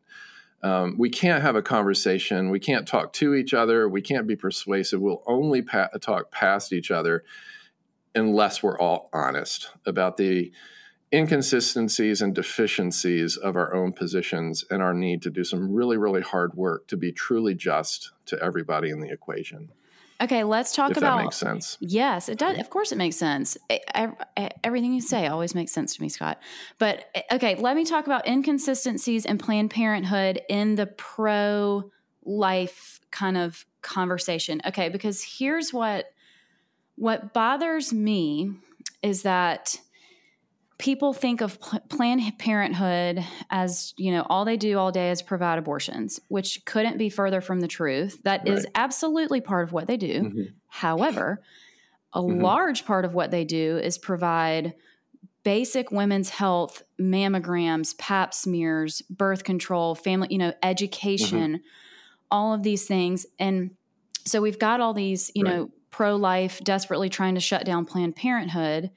um, 0.64 0.98
we 0.98 1.10
can't 1.10 1.44
have 1.44 1.56
a 1.56 1.62
conversation. 1.62 2.50
We 2.50 2.60
can't 2.60 2.88
talk 2.88 3.14
to 3.14 3.36
each 3.36 3.54
other. 3.54 3.88
We 3.88 4.02
can't 4.02 4.28
be 4.28 4.36
persuasive. 4.36 5.02
We'll 5.02 5.24
only 5.28 5.62
pa- 5.62 5.90
talk 6.02 6.32
past 6.32 6.74
each 6.74 6.92
other 6.92 7.24
unless 8.16 8.64
we're 8.64 8.80
all 8.80 9.10
honest 9.14 9.70
about 9.86 10.18
the 10.18 10.52
inconsistencies 11.14 12.22
and 12.22 12.34
deficiencies 12.34 13.38
of 13.38 13.56
our 13.56 13.74
own 13.74 13.94
positions 13.94 14.66
and 14.70 14.82
our 14.82 14.94
need 14.94 15.22
to 15.22 15.30
do 15.30 15.44
some 15.44 15.74
really, 15.74 15.98
really 15.98 16.22
hard 16.22 16.56
work 16.56 16.88
to 16.88 16.98
be 16.98 17.12
truly 17.12 17.54
just 17.54 18.12
to 18.26 18.42
everybody 18.42 18.90
in 18.90 19.02
the 19.02 19.12
equation. 19.12 19.72
Okay, 20.22 20.44
let's 20.44 20.74
talk 20.74 20.92
if 20.92 20.98
about. 20.98 21.18
That 21.18 21.24
makes 21.24 21.38
sense. 21.38 21.78
Yes, 21.82 22.30
it 22.30 22.38
does. 22.38 22.58
Of 22.58 22.70
course, 22.70 22.92
it 22.92 22.98
makes 22.98 23.18
sense. 23.18 23.58
I, 23.70 24.12
I, 24.38 24.50
everything 24.64 24.94
you 24.94 25.02
say 25.02 25.28
always 25.28 25.54
makes 25.54 25.74
sense 25.74 25.96
to 25.96 26.02
me, 26.02 26.10
Scott. 26.10 26.40
But 26.78 27.06
okay, 27.32 27.56
let 27.56 27.76
me 27.76 27.84
talk 27.84 28.06
about 28.06 28.26
inconsistencies 28.28 29.26
in 29.26 29.38
Planned 29.38 29.72
Parenthood 29.72 30.42
in 30.48 30.76
the 30.76 30.86
pro 30.86 31.92
life 32.24 33.02
kind 33.12 33.38
of 33.38 33.66
conversation. 33.82 34.62
Okay, 34.66 34.90
because 34.90 35.22
here's 35.22 35.74
what 35.74 36.06
what 36.96 37.34
bothers 37.34 37.92
me 37.92 38.54
is 39.04 39.24
that 39.24 39.80
people 40.78 41.14
think 41.14 41.42
of 41.42 41.60
Planned 41.90 42.38
Parenthood 42.38 43.24
as, 43.50 43.94
you 43.98 44.12
know, 44.12 44.26
all 44.30 44.46
they 44.46 44.58
do 44.58 44.78
all 44.78 44.92
day 44.92 45.12
is 45.12 45.22
provide 45.22 45.58
abortions, 45.58 46.20
which 46.28 46.66
couldn't 46.66 46.98
be 46.98 47.10
further 47.10 47.42
from 47.42 47.62
the 47.62 47.68
truth. 47.68 48.22
That 48.24 48.42
right. 48.42 48.58
is 48.58 48.68
absolutely 48.76 49.42
part 49.42 49.64
of 49.64 49.72
what 49.72 49.88
they 49.88 49.98
do. 49.98 50.24
Mm-hmm. 50.24 50.44
However, 50.68 51.42
a 52.14 52.20
mm-hmm. 52.20 52.42
large 52.42 52.86
part 52.86 53.06
of 53.06 53.14
what 53.14 53.32
they 53.32 53.46
do 53.46 53.78
is 53.78 53.98
provide 53.98 54.74
basic 55.44 55.92
women's 55.92 56.30
health, 56.30 56.84
mammograms, 57.00 57.98
pap 57.98 58.34
smears, 58.34 59.02
birth 59.04 59.44
control, 59.44 59.96
family, 59.96 60.28
you 60.32 60.38
know, 60.38 60.54
education, 60.62 61.54
mm-hmm. 61.54 62.28
all 62.32 62.54
of 62.54 62.64
these 62.64 62.86
things. 62.86 63.26
And 63.40 63.72
so 64.26 64.42
we've 64.42 64.60
got 64.60 64.82
all 64.82 64.94
these, 64.94 65.32
you 65.36 65.46
right. 65.46 65.56
know, 65.56 65.72
pro 65.92 66.18
life 66.18 66.60
desperately 66.64 67.08
trying 67.08 67.36
to 67.36 67.42
shut 67.42 67.64
down 67.64 67.86
Planned 67.86 68.18
Parenthood 68.18 68.92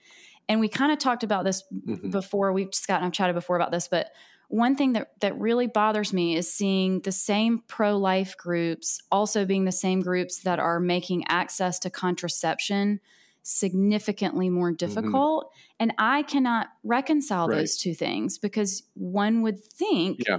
and 0.48 0.61
we 0.61 0.68
kind 0.68 0.92
of 0.92 0.98
talked 0.98 1.22
about 1.22 1.44
this 1.44 1.62
mm-hmm. 1.72 2.11
before. 2.11 2.52
We've 2.52 2.74
Scott 2.74 2.98
and 2.98 3.06
I've 3.06 3.12
chatted 3.12 3.34
before 3.34 3.56
about 3.56 3.70
this, 3.70 3.88
but 3.88 4.11
one 4.48 4.76
thing 4.76 4.94
that 4.94 5.12
that 5.20 5.38
really 5.38 5.66
bothers 5.66 6.12
me 6.12 6.37
is 6.37 6.52
seeing 6.52 7.00
the 7.00 7.12
same 7.12 7.62
pro 7.68 7.96
life 7.96 8.37
groups 8.37 9.00
also 9.12 9.44
being 9.44 9.64
the 9.64 9.72
same 9.72 10.00
groups 10.00 10.40
that 10.40 10.58
are 10.58 10.80
making 10.80 11.24
access 11.28 11.78
to 11.80 11.90
contraception 11.90 13.00
significantly 13.42 14.48
more 14.50 14.70
mm-hmm. 14.70 14.76
difficult. 14.76 15.44
Mm-hmm. 15.44 15.74
And 15.80 15.94
I 15.98 16.22
cannot 16.22 16.68
reconcile 16.82 17.48
right. 17.48 17.56
those 17.56 17.76
two 17.76 17.94
things 17.94 18.38
because 18.38 18.82
one 18.94 19.42
would 19.42 19.62
think 19.62 20.22
yeah. 20.26 20.38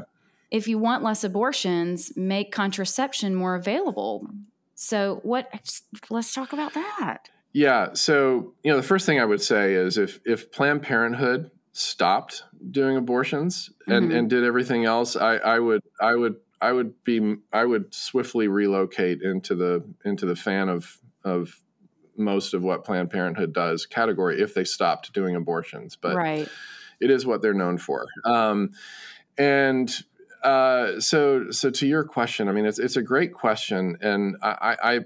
if 0.52 0.68
you 0.68 0.78
want 0.78 1.04
less 1.04 1.24
abortions, 1.24 2.12
make 2.16 2.52
contraception 2.52 3.36
more 3.36 3.56
available. 3.56 4.28
So 4.76 5.20
what 5.24 5.50
let's 6.10 6.34
talk 6.34 6.54
about 6.54 6.74
that. 6.74 7.30
Yeah. 7.54 7.94
So, 7.94 8.54
you 8.64 8.72
know, 8.72 8.78
the 8.78 8.84
first 8.84 9.06
thing 9.06 9.20
I 9.20 9.26
would 9.26 9.42
say 9.42 9.74
is 9.74 9.98
if 9.98 10.20
if 10.26 10.52
Planned 10.52 10.84
Parenthood 10.84 11.52
stopped 11.72 12.44
doing 12.72 12.98
abortions 12.98 13.70
and, 13.88 14.10
mm-hmm. 14.10 14.18
and 14.18 14.30
did 14.30 14.44
everything 14.44 14.86
else, 14.86 15.16
I, 15.16 15.38
I 15.38 15.60
would 15.60 15.82
I 16.00 16.16
would 16.16 16.36
I 16.62 16.72
would 16.72 17.04
be 17.04 17.38
I 17.52 17.66
would 17.66 17.94
swiftly 17.94 18.48
relocate 18.48 19.22
into 19.22 19.56
the 19.56 19.84
into 20.06 20.26
the 20.26 20.36
fan 20.36 20.70
of 20.70 21.00
of 21.24 21.62
most 22.18 22.54
of 22.54 22.64
what 22.64 22.84
Planned 22.84 23.10
Parenthood 23.10 23.54
does 23.54 23.86
category 23.86 24.42
if 24.42 24.54
they 24.54 24.66
stopped 24.66 25.14
doing 25.14 25.36
abortions. 25.36 25.96
But 25.96 26.16
right. 26.16 26.50
it 27.00 27.10
is 27.10 27.26
what 27.26 27.42
they're 27.42 27.54
known 27.54 27.78
for. 27.78 28.06
Um, 28.26 28.72
and 29.38 29.90
uh, 30.44 31.00
so 31.00 31.50
so 31.52 31.70
to 31.72 31.88
your 31.88 32.04
question, 32.04 32.50
I 32.50 32.52
mean, 32.52 32.66
it's 32.66 32.80
it's 32.80 32.98
a 32.98 33.02
great 33.02 33.34
question, 33.34 33.98
and 34.02 34.36
I, 34.42 34.76
I 34.82 35.00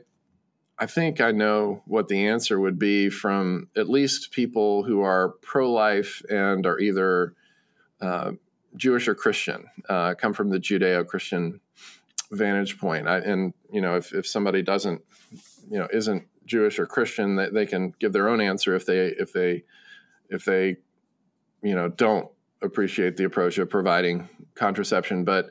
I 0.84 0.86
think 0.86 1.22
I 1.22 1.32
know 1.32 1.82
what 1.86 2.10
the 2.10 2.28
answer 2.28 2.60
would 2.60 2.78
be 2.78 3.10
from 3.10 3.70
at 3.74 3.90
least 3.90 4.32
people 4.32 4.84
who 4.84 5.00
are 5.00 5.30
pro 5.30 5.72
life 5.72 6.22
and 6.30 6.66
are 6.66 6.78
either 6.78 7.36
uh, 8.02 8.32
Jewish 8.76 9.08
or 9.08 9.16
Christian, 9.16 9.70
uh, 9.88 10.14
come 10.16 10.34
from 10.34 10.50
the 10.50 10.60
Judeo 10.60 11.08
Christian 11.08 11.62
vantage 12.32 12.78
point. 12.80 13.08
I, 13.08 13.20
and, 13.20 13.54
you 13.72 13.80
know, 13.80 13.96
if, 13.96 14.14
if 14.14 14.28
somebody 14.28 14.62
doesn't, 14.62 15.02
you 15.72 15.80
know, 15.80 15.88
isn't 15.94 16.28
Jewish 16.46 16.78
or 16.80 16.86
Christian, 16.86 17.38
they, 17.38 17.48
they 17.48 17.66
can 17.66 17.94
give 17.98 18.12
their 18.12 18.28
own 18.28 18.42
answer 18.42 18.76
if 18.76 18.86
they, 18.86 19.08
if 19.08 19.32
they, 19.32 19.64
if 20.28 20.44
they, 20.44 20.76
you 21.62 21.76
know, 21.76 21.88
don't 21.88 22.28
appreciate 22.62 23.16
the 23.16 23.24
approach 23.24 23.58
of 23.58 23.70
providing 23.70 24.28
contraception. 24.54 25.24
But, 25.24 25.50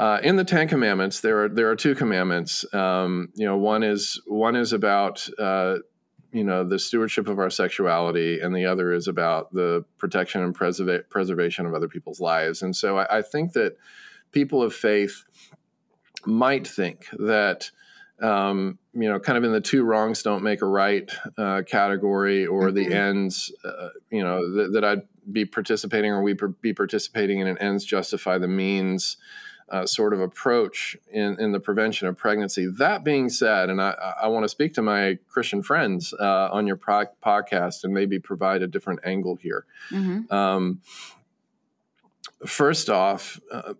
uh, 0.00 0.18
in 0.22 0.36
the 0.36 0.44
Ten 0.44 0.66
Commandments, 0.66 1.20
there 1.20 1.44
are 1.44 1.48
there 1.50 1.70
are 1.70 1.76
two 1.76 1.94
commandments. 1.94 2.64
Um, 2.72 3.28
you 3.34 3.44
know, 3.44 3.58
one 3.58 3.82
is 3.82 4.18
one 4.26 4.56
is 4.56 4.72
about 4.72 5.28
uh, 5.38 5.76
you 6.32 6.42
know 6.42 6.64
the 6.64 6.78
stewardship 6.78 7.28
of 7.28 7.38
our 7.38 7.50
sexuality, 7.50 8.40
and 8.40 8.56
the 8.56 8.64
other 8.64 8.94
is 8.94 9.08
about 9.08 9.52
the 9.52 9.84
protection 9.98 10.42
and 10.42 10.56
preserva- 10.56 11.06
preservation 11.10 11.66
of 11.66 11.74
other 11.74 11.86
people's 11.86 12.18
lives. 12.18 12.62
And 12.62 12.74
so, 12.74 12.96
I, 12.96 13.18
I, 13.18 13.22
think 13.22 13.52
that 13.52 13.76
people 14.32 14.62
of 14.62 14.74
faith 14.74 15.24
might 16.24 16.66
think 16.66 17.06
that. 17.18 17.70
Um, 18.22 18.78
you 18.92 19.08
know, 19.08 19.18
kind 19.18 19.38
of 19.38 19.44
in 19.44 19.52
the 19.52 19.62
two 19.62 19.82
wrongs 19.82 20.22
don't 20.22 20.42
make 20.42 20.60
a 20.60 20.66
right 20.66 21.10
uh, 21.38 21.62
category, 21.66 22.44
or 22.44 22.64
mm-hmm. 22.64 22.74
the 22.74 22.94
ends, 22.94 23.50
uh, 23.64 23.88
you 24.10 24.22
know, 24.22 24.40
th- 24.54 24.72
that 24.74 24.84
I'd 24.84 25.02
be 25.32 25.46
participating 25.46 26.10
or 26.10 26.22
we 26.22 26.36
be 26.60 26.74
participating 26.74 27.38
in 27.38 27.46
an 27.46 27.56
ends 27.56 27.82
justify 27.82 28.36
the 28.36 28.46
means 28.46 29.16
uh, 29.70 29.86
sort 29.86 30.12
of 30.12 30.20
approach 30.20 30.96
in, 31.12 31.40
in 31.40 31.52
the 31.52 31.60
prevention 31.60 32.08
of 32.08 32.16
pregnancy. 32.16 32.66
That 32.66 33.04
being 33.04 33.28
said, 33.28 33.70
and 33.70 33.80
I, 33.80 34.14
I 34.22 34.28
want 34.28 34.44
to 34.44 34.48
speak 34.48 34.74
to 34.74 34.82
my 34.82 35.18
Christian 35.28 35.62
friends 35.62 36.12
uh, 36.12 36.48
on 36.50 36.66
your 36.66 36.76
pro- 36.76 37.06
podcast 37.24 37.84
and 37.84 37.94
maybe 37.94 38.18
provide 38.18 38.62
a 38.62 38.66
different 38.66 39.00
angle 39.04 39.36
here. 39.36 39.64
Mm-hmm. 39.90 40.32
Um, 40.32 40.80
first 42.46 42.90
off, 42.90 43.40
uh, 43.52 43.74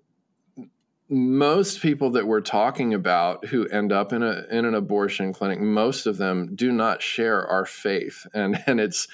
most 1.13 1.81
people 1.81 2.11
that 2.11 2.25
we're 2.25 2.41
talking 2.41 2.95
about 2.95 3.47
who 3.47 3.67
end 3.67 3.91
up 3.91 4.13
in 4.13 4.23
a 4.23 4.45
in 4.49 4.65
an 4.65 4.77
abortion 4.77 5.33
clinic, 5.33 5.61
most 5.61 6.07
of 6.07 6.19
them 6.19 6.55
do 6.55 6.71
not 6.71 7.03
share 7.03 7.45
our 7.45 7.67
faith, 7.67 8.29
and 8.33 8.63
and 8.67 8.79
it's 8.79 9.09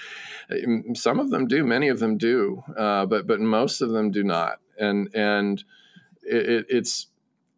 some 0.93 1.19
of 1.19 1.31
them 1.31 1.47
do, 1.47 1.65
many 1.65 1.89
of 1.89 1.99
them 1.99 2.19
do, 2.19 2.63
uh, 2.77 3.07
but 3.07 3.27
but 3.27 3.41
most 3.41 3.81
of 3.81 3.91
them 3.91 4.11
do 4.11 4.23
not, 4.23 4.61
and 4.79 5.09
and 5.15 5.65
it, 6.27 6.67
it's 6.69 7.07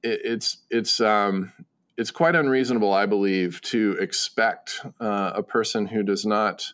it, 0.02 0.20
it's 0.24 0.58
it's 0.70 1.00
um, 1.00 1.52
it's 1.96 2.10
quite 2.10 2.36
unreasonable, 2.36 2.92
I 2.92 3.06
believe, 3.06 3.60
to 3.62 3.96
expect 4.00 4.80
uh, 5.00 5.32
a 5.34 5.42
person 5.42 5.86
who 5.86 6.02
does 6.02 6.24
not 6.24 6.72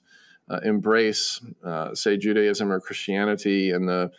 uh, 0.51 0.61
embrace, 0.63 1.41
uh, 1.65 1.95
say, 1.95 2.17
Judaism 2.17 2.71
or 2.71 2.79
Christianity 2.81 3.71
and 3.71 3.89
the 3.89 4.11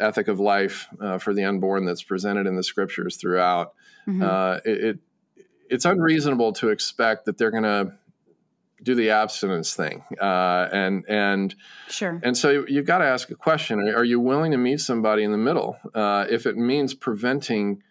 ethic 0.00 0.28
of 0.28 0.40
life 0.40 0.88
uh, 1.00 1.18
for 1.18 1.32
the 1.34 1.44
unborn 1.44 1.84
that's 1.84 2.02
presented 2.02 2.46
in 2.46 2.56
the 2.56 2.62
scriptures 2.62 3.16
throughout. 3.16 3.74
Mm-hmm. 4.08 4.22
Uh, 4.22 4.54
it, 4.64 4.84
it, 4.84 4.98
it's 5.68 5.84
unreasonable 5.84 6.52
to 6.54 6.70
expect 6.70 7.26
that 7.26 7.38
they're 7.38 7.52
going 7.52 7.62
to 7.62 7.92
do 8.82 8.94
the 8.94 9.10
abstinence 9.10 9.74
thing 9.74 10.04
uh, 10.20 10.68
and 10.72 11.04
and 11.08 11.54
sure. 11.88 12.20
and 12.22 12.36
so 12.36 12.64
you've 12.66 12.86
got 12.86 12.98
to 12.98 13.04
ask 13.04 13.30
a 13.30 13.34
question. 13.34 13.80
Are 13.80 14.04
you 14.04 14.20
willing 14.20 14.52
to 14.52 14.58
meet 14.58 14.80
somebody 14.80 15.22
in 15.22 15.32
the 15.32 15.38
middle 15.38 15.76
uh, 15.94 16.26
if 16.30 16.46
it 16.46 16.56
means 16.56 16.94
preventing 16.94 17.82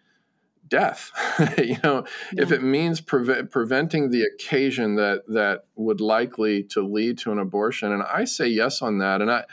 death? 0.68 1.10
You 1.58 1.76
know 1.82 2.04
yeah. 2.32 2.42
if 2.42 2.52
it 2.52 2.62
means 2.62 3.00
pre- 3.00 3.44
preventing 3.44 4.10
the 4.10 4.22
occasion 4.22 4.96
that 4.96 5.26
that 5.28 5.64
would 5.74 6.00
likely 6.00 6.62
to 6.64 6.82
lead 6.82 7.18
to 7.18 7.32
an 7.32 7.38
abortion 7.38 7.92
and 7.92 8.02
i 8.02 8.24
say 8.24 8.46
yes 8.46 8.82
on 8.82 8.98
that 8.98 9.22
and 9.22 9.30
i 9.30 9.44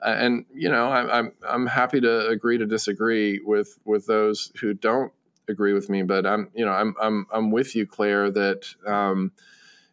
and 0.00 0.46
you 0.54 0.68
know 0.68 0.88
I, 0.88 1.18
I'm 1.18 1.32
I'm 1.48 1.66
happy 1.66 2.00
to 2.00 2.28
agree 2.28 2.58
to 2.58 2.66
disagree 2.66 3.40
with 3.44 3.78
with 3.84 4.06
those 4.06 4.52
who 4.60 4.74
don't 4.74 5.12
agree 5.48 5.72
with 5.72 5.88
me 5.88 6.02
but 6.02 6.26
I'm 6.26 6.50
you 6.54 6.64
know 6.64 6.72
I'm 6.72 6.94
I'm 7.00 7.26
I'm 7.32 7.50
with 7.50 7.74
you 7.74 7.86
Claire 7.86 8.30
that 8.30 8.66
um, 8.86 9.32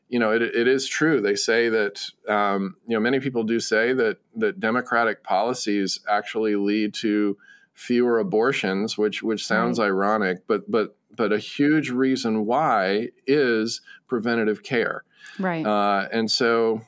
you 0.09 0.19
know, 0.19 0.31
it, 0.31 0.41
it 0.41 0.67
is 0.67 0.87
true. 0.87 1.19
They 1.19 1.35
say 1.35 1.69
that, 1.69 2.09
um, 2.27 2.75
you 2.87 2.95
know, 2.95 2.99
many 2.99 3.19
people 3.19 3.43
do 3.43 3.59
say 3.59 3.93
that 3.93 4.17
that 4.35 4.59
democratic 4.59 5.23
policies 5.23 5.99
actually 6.07 6.55
lead 6.55 6.93
to 6.95 7.37
fewer 7.73 8.19
abortions, 8.19 8.97
which 8.97 9.23
which 9.23 9.45
sounds 9.45 9.79
right. 9.79 9.87
ironic, 9.87 10.47
but 10.47 10.69
but 10.69 10.95
but 11.15 11.33
a 11.33 11.39
huge 11.39 11.89
reason 11.89 12.45
why 12.45 13.09
is 13.25 13.81
preventative 14.07 14.63
care. 14.63 15.03
Right. 15.39 15.65
Uh, 15.65 16.07
and 16.11 16.29
so, 16.29 16.81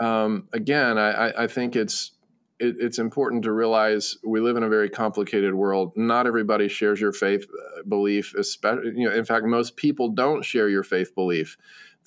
um, 0.00 0.48
again, 0.52 0.98
I, 0.98 1.44
I 1.44 1.46
think 1.46 1.76
it's 1.76 2.12
it, 2.58 2.76
it's 2.80 2.98
important 2.98 3.44
to 3.44 3.52
realize 3.52 4.18
we 4.24 4.40
live 4.40 4.56
in 4.56 4.62
a 4.62 4.68
very 4.68 4.90
complicated 4.90 5.54
world. 5.54 5.92
Not 5.96 6.26
everybody 6.26 6.68
shares 6.68 7.00
your 7.00 7.12
faith 7.12 7.44
uh, 7.44 7.82
belief. 7.88 8.34
Especially, 8.34 8.92
you 8.96 9.08
know, 9.08 9.14
in 9.14 9.24
fact, 9.24 9.44
most 9.46 9.76
people 9.76 10.08
don't 10.08 10.44
share 10.44 10.68
your 10.68 10.82
faith 10.82 11.14
belief 11.14 11.56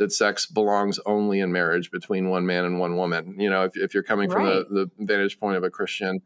that 0.01 0.11
sex 0.11 0.45
belongs 0.45 0.99
only 1.05 1.39
in 1.39 1.51
marriage 1.51 1.91
between 1.91 2.29
one 2.29 2.45
man 2.45 2.65
and 2.65 2.79
one 2.79 2.97
woman. 2.97 3.39
You 3.39 3.49
know, 3.49 3.63
if, 3.63 3.77
if 3.77 3.93
you're 3.93 4.03
coming 4.03 4.29
from 4.29 4.45
the, 4.45 4.65
the, 4.69 5.05
vantage 5.05 5.39
point 5.39 5.57
of 5.57 5.63
a 5.63 5.69
Christian, 5.69 6.21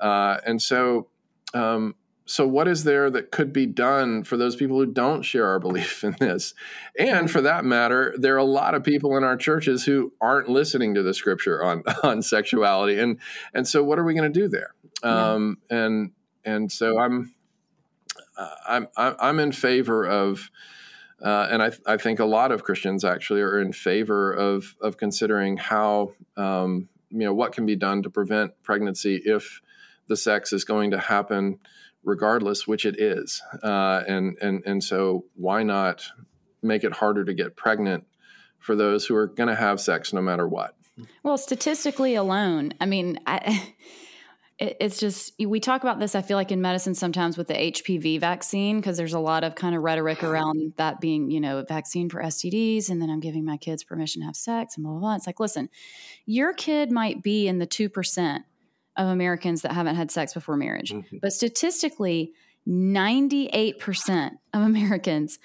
uh, 0.00 0.38
and 0.46 0.60
so. 0.60 1.08
Um, 1.54 1.94
so 2.30 2.46
what 2.46 2.68
is 2.68 2.84
there 2.84 3.08
that 3.08 3.30
could 3.30 3.54
be 3.54 3.64
done 3.64 4.22
for 4.22 4.36
those 4.36 4.54
people 4.54 4.76
who 4.76 4.84
don't 4.84 5.22
share 5.22 5.46
our 5.46 5.58
belief 5.58 6.04
in 6.04 6.14
this? 6.20 6.52
And 6.98 7.30
for 7.30 7.40
that 7.40 7.64
matter 7.64 8.14
there 8.18 8.34
are 8.34 8.38
a 8.38 8.44
lot 8.44 8.74
of 8.74 8.84
people 8.84 9.16
in 9.16 9.24
our 9.24 9.34
churches 9.34 9.86
who 9.86 10.12
aren't 10.20 10.46
listening 10.46 10.92
to 10.92 11.02
the 11.02 11.14
scripture 11.14 11.64
on 11.64 11.84
on 12.02 12.20
sexuality. 12.20 13.00
And 13.00 13.18
and 13.54 13.66
so 13.66 13.82
what 13.82 13.98
are 13.98 14.04
we 14.04 14.12
going 14.12 14.30
to 14.30 14.40
do 14.40 14.46
there? 14.46 14.74
Um, 15.02 15.56
and 15.70 16.10
and 16.48 16.72
so 16.72 16.98
i'm 16.98 17.34
uh, 18.36 18.54
i'm 18.66 18.88
i'm 18.96 19.38
in 19.40 19.52
favor 19.52 20.06
of 20.06 20.50
uh, 21.22 21.48
and 21.50 21.62
I, 21.62 21.72
I, 21.86 21.96
think 21.96 22.20
a 22.20 22.24
lot 22.24 22.52
of 22.52 22.62
Christians 22.62 23.04
actually 23.04 23.40
are 23.40 23.60
in 23.60 23.72
favor 23.72 24.32
of 24.32 24.76
of 24.80 24.96
considering 24.96 25.56
how 25.56 26.12
um, 26.36 26.88
you 27.10 27.20
know 27.20 27.34
what 27.34 27.52
can 27.52 27.66
be 27.66 27.76
done 27.76 28.02
to 28.04 28.10
prevent 28.10 28.52
pregnancy 28.62 29.20
if 29.24 29.60
the 30.06 30.16
sex 30.16 30.52
is 30.52 30.64
going 30.64 30.92
to 30.92 30.98
happen 30.98 31.58
regardless, 32.04 32.66
which 32.66 32.86
it 32.86 33.00
is. 33.00 33.42
Uh, 33.62 34.02
and 34.06 34.36
and 34.40 34.62
and 34.64 34.84
so 34.84 35.24
why 35.34 35.62
not 35.62 36.04
make 36.62 36.84
it 36.84 36.92
harder 36.92 37.24
to 37.24 37.34
get 37.34 37.56
pregnant 37.56 38.04
for 38.58 38.76
those 38.76 39.06
who 39.06 39.14
are 39.14 39.26
going 39.26 39.48
to 39.48 39.54
have 39.54 39.80
sex 39.80 40.12
no 40.12 40.20
matter 40.20 40.46
what? 40.46 40.76
Well, 41.22 41.38
statistically 41.38 42.14
alone, 42.14 42.74
I 42.80 42.86
mean, 42.86 43.20
I 43.26 43.74
it's 44.58 44.98
just 44.98 45.32
we 45.38 45.60
talk 45.60 45.82
about 45.82 46.00
this 46.00 46.14
i 46.14 46.22
feel 46.22 46.36
like 46.36 46.50
in 46.50 46.60
medicine 46.60 46.94
sometimes 46.94 47.36
with 47.36 47.46
the 47.46 47.54
hpv 47.54 48.18
vaccine 48.18 48.80
because 48.80 48.96
there's 48.96 49.14
a 49.14 49.20
lot 49.20 49.44
of 49.44 49.54
kind 49.54 49.74
of 49.74 49.82
rhetoric 49.82 50.24
around 50.24 50.72
that 50.76 51.00
being 51.00 51.30
you 51.30 51.40
know 51.40 51.58
a 51.58 51.64
vaccine 51.64 52.08
for 52.08 52.20
stds 52.22 52.90
and 52.90 53.00
then 53.00 53.08
i'm 53.08 53.20
giving 53.20 53.44
my 53.44 53.56
kids 53.56 53.84
permission 53.84 54.20
to 54.20 54.26
have 54.26 54.36
sex 54.36 54.76
and 54.76 54.84
blah 54.84 54.92
blah 54.92 55.00
blah 55.00 55.14
it's 55.14 55.26
like 55.26 55.38
listen 55.38 55.68
your 56.26 56.52
kid 56.52 56.90
might 56.90 57.22
be 57.22 57.46
in 57.46 57.58
the 57.58 57.66
2% 57.66 58.40
of 58.96 59.08
americans 59.08 59.62
that 59.62 59.72
haven't 59.72 59.94
had 59.94 60.10
sex 60.10 60.34
before 60.34 60.56
marriage 60.56 60.92
mm-hmm. 60.92 61.18
but 61.22 61.32
statistically 61.32 62.32
98% 62.66 64.30
of 64.52 64.62
americans 64.62 65.38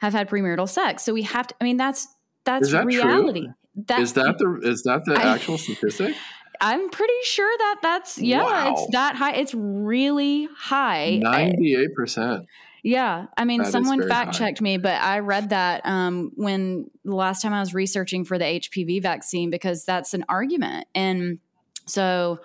have 0.00 0.12
had 0.12 0.28
premarital 0.28 0.68
sex 0.68 1.02
so 1.02 1.12
we 1.12 1.22
have 1.22 1.48
to 1.48 1.54
i 1.60 1.64
mean 1.64 1.76
that's 1.76 2.06
that's 2.44 2.70
that 2.70 2.86
reality 2.86 3.42
true? 3.42 3.54
That, 3.86 4.00
is 4.00 4.12
that 4.14 4.38
the 4.38 4.60
is 4.62 4.82
that 4.82 5.04
the 5.04 5.14
I, 5.14 5.34
actual 5.34 5.56
statistic 5.56 6.14
I'm 6.60 6.90
pretty 6.90 7.12
sure 7.24 7.50
that 7.58 7.76
that's 7.82 8.18
yeah, 8.18 8.42
wow. 8.42 8.72
it's 8.72 8.86
that 8.92 9.16
high. 9.16 9.34
It's 9.34 9.54
really 9.54 10.48
high. 10.56 11.16
Ninety 11.16 11.74
eight 11.74 11.94
percent. 11.94 12.46
Yeah, 12.82 13.26
I 13.36 13.44
mean, 13.44 13.62
that 13.62 13.72
someone 13.72 14.08
fact 14.08 14.34
checked 14.34 14.60
me, 14.60 14.78
but 14.78 15.00
I 15.02 15.18
read 15.18 15.50
that 15.50 15.84
um, 15.84 16.32
when 16.36 16.90
the 17.04 17.14
last 17.14 17.42
time 17.42 17.52
I 17.52 17.60
was 17.60 17.74
researching 17.74 18.24
for 18.24 18.38
the 18.38 18.44
HPV 18.44 19.02
vaccine 19.02 19.50
because 19.50 19.84
that's 19.84 20.14
an 20.14 20.24
argument, 20.28 20.86
and 20.94 21.38
so 21.86 22.40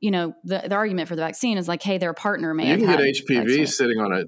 you 0.00 0.10
know 0.10 0.34
the 0.44 0.62
the 0.66 0.74
argument 0.74 1.08
for 1.08 1.16
the 1.16 1.22
vaccine 1.22 1.58
is 1.58 1.68
like, 1.68 1.82
hey, 1.82 1.98
their 1.98 2.14
partner 2.14 2.54
may 2.54 2.70
you 2.70 2.78
can 2.78 2.86
get 2.86 2.98
HPV 2.98 3.68
sitting 3.68 3.98
on 3.98 4.12
a 4.12 4.24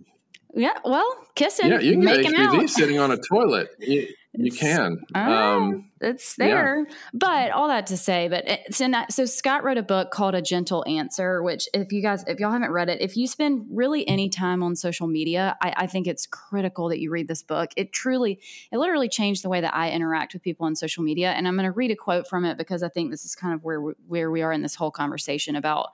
yeah, 0.55 0.79
well, 0.85 1.17
kissing. 1.35 1.71
Yeah, 1.71 1.81
you 1.81 1.93
can 1.93 2.01
get 2.01 2.25
HPV 2.25 2.63
out. 2.63 2.71
sitting 2.71 2.99
on 2.99 3.11
a 3.13 3.19
toilet. 3.19 3.69
You, 3.79 4.09
you 4.33 4.51
can. 4.51 4.99
Uh, 5.15 5.19
um, 5.19 5.86
it's 6.01 6.37
there. 6.37 6.85
Yeah. 6.87 6.95
But 7.15 7.51
all 7.53 7.69
that 7.69 7.87
to 7.87 7.97
say, 7.97 8.29
but 8.29 8.47
so, 8.75 8.87
not, 8.87 9.13
so 9.13 9.25
Scott 9.25 9.65
wrote 9.65 9.79
a 9.79 9.83
book 9.83 10.11
called 10.11 10.35
A 10.35 10.43
Gentle 10.43 10.85
Answer, 10.87 11.43
which 11.43 11.69
if 11.73 11.93
you 11.93 12.03
guys, 12.03 12.23
if 12.27 12.39
y'all 12.39 12.53
haven't 12.53 12.71
read 12.71 12.89
it, 12.89 13.01
if 13.01 13.17
you 13.17 13.27
spend 13.27 13.67
really 13.71 14.07
any 14.07 14.29
time 14.29 14.63
on 14.63 14.77
social 14.77 15.07
media, 15.07 15.57
I, 15.63 15.73
I 15.77 15.87
think 15.87 16.07
it's 16.07 16.27
critical 16.27 16.89
that 16.91 17.01
you 17.01 17.11
read 17.11 17.29
this 17.29 17.43
book. 17.43 17.71
It 17.77 17.93
truly, 17.93 18.41
it 18.71 18.79
literally 18.79 19.09
changed 19.09 19.43
the 19.43 19.49
way 19.49 19.61
that 19.61 19.75
I 19.75 19.91
interact 19.91 20.35
with 20.35 20.43
people 20.43 20.67
on 20.67 20.77
social 20.77 21.03
media. 21.03 21.31
And 21.31 21.49
I'm 21.49 21.55
going 21.55 21.65
to 21.65 21.73
read 21.73 21.91
a 21.91 21.97
quote 21.97 22.29
from 22.29 22.45
it 22.45 22.59
because 22.59 22.83
I 22.83 22.89
think 22.89 23.11
this 23.11 23.25
is 23.25 23.35
kind 23.35 23.55
of 23.55 23.65
where 23.65 23.81
we, 23.81 23.93
where 24.07 24.31
we 24.31 24.43
are 24.43 24.53
in 24.53 24.63
this 24.63 24.75
whole 24.75 24.91
conversation 24.91 25.57
about, 25.57 25.91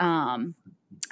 um, 0.00 0.54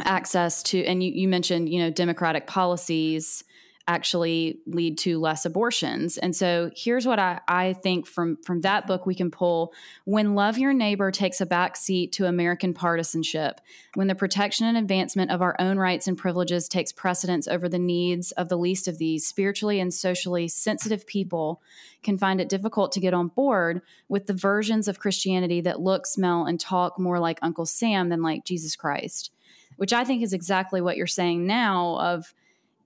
access 0.00 0.62
to, 0.64 0.85
and 0.85 1.02
you, 1.02 1.12
you 1.12 1.28
mentioned, 1.28 1.68
you 1.68 1.81
know, 1.81 1.90
democratic 1.90 2.46
policies 2.46 3.44
actually 3.88 4.61
lead 4.66 4.98
to 4.98 5.18
less 5.18 5.46
abortions. 5.46 6.18
And 6.18 6.37
so 6.37 6.70
here's 6.77 7.07
what 7.07 7.18
I, 7.18 7.40
I 7.48 7.72
think 7.72 8.07
from 8.07 8.37
from 8.44 8.61
that 8.61 8.87
book 8.87 9.07
we 9.07 9.14
can 9.14 9.31
pull 9.31 9.72
when 10.05 10.35
love 10.35 10.59
your 10.59 10.74
neighbor 10.74 11.11
takes 11.11 11.40
a 11.40 11.46
back 11.46 11.74
seat 11.74 12.12
to 12.12 12.27
American 12.27 12.74
partisanship, 12.74 13.61
when 13.94 14.07
the 14.07 14.14
protection 14.14 14.66
and 14.66 14.77
advancement 14.77 15.31
of 15.31 15.40
our 15.40 15.57
own 15.59 15.79
rights 15.79 16.07
and 16.07 16.18
privileges 16.18 16.68
takes 16.68 16.92
precedence 16.92 17.48
over 17.48 17.66
the 17.66 17.79
needs 17.79 18.31
of 18.33 18.51
the 18.51 18.59
least 18.59 18.87
of 18.87 18.98
these, 18.98 19.27
spiritually 19.27 19.81
and 19.81 19.92
socially 19.92 20.46
sensitive 20.46 21.07
people 21.07 21.62
can 22.03 22.18
find 22.18 22.40
it 22.40 22.51
difficult 22.51 22.92
to 22.92 23.01
get 23.01 23.14
on 23.14 23.29
board 23.29 23.81
with 24.09 24.27
the 24.27 24.35
versions 24.35 24.87
of 24.87 25.01
Christianity 25.01 25.62
that 25.62 25.81
look, 25.81 26.07
smell, 26.07 26.44
and 26.44 26.61
talk 26.61 26.98
more 26.98 27.18
like 27.18 27.38
Uncle 27.40 27.66
Sam 27.66 28.11
than 28.11 28.22
like 28.22 28.44
Jesus 28.44 28.77
Christ. 28.77 29.31
Which 29.77 29.92
I 29.92 30.05
think 30.05 30.22
is 30.22 30.33
exactly 30.33 30.81
what 30.81 30.96
you're 30.96 31.07
saying 31.07 31.46
now 31.46 31.98
of 32.01 32.35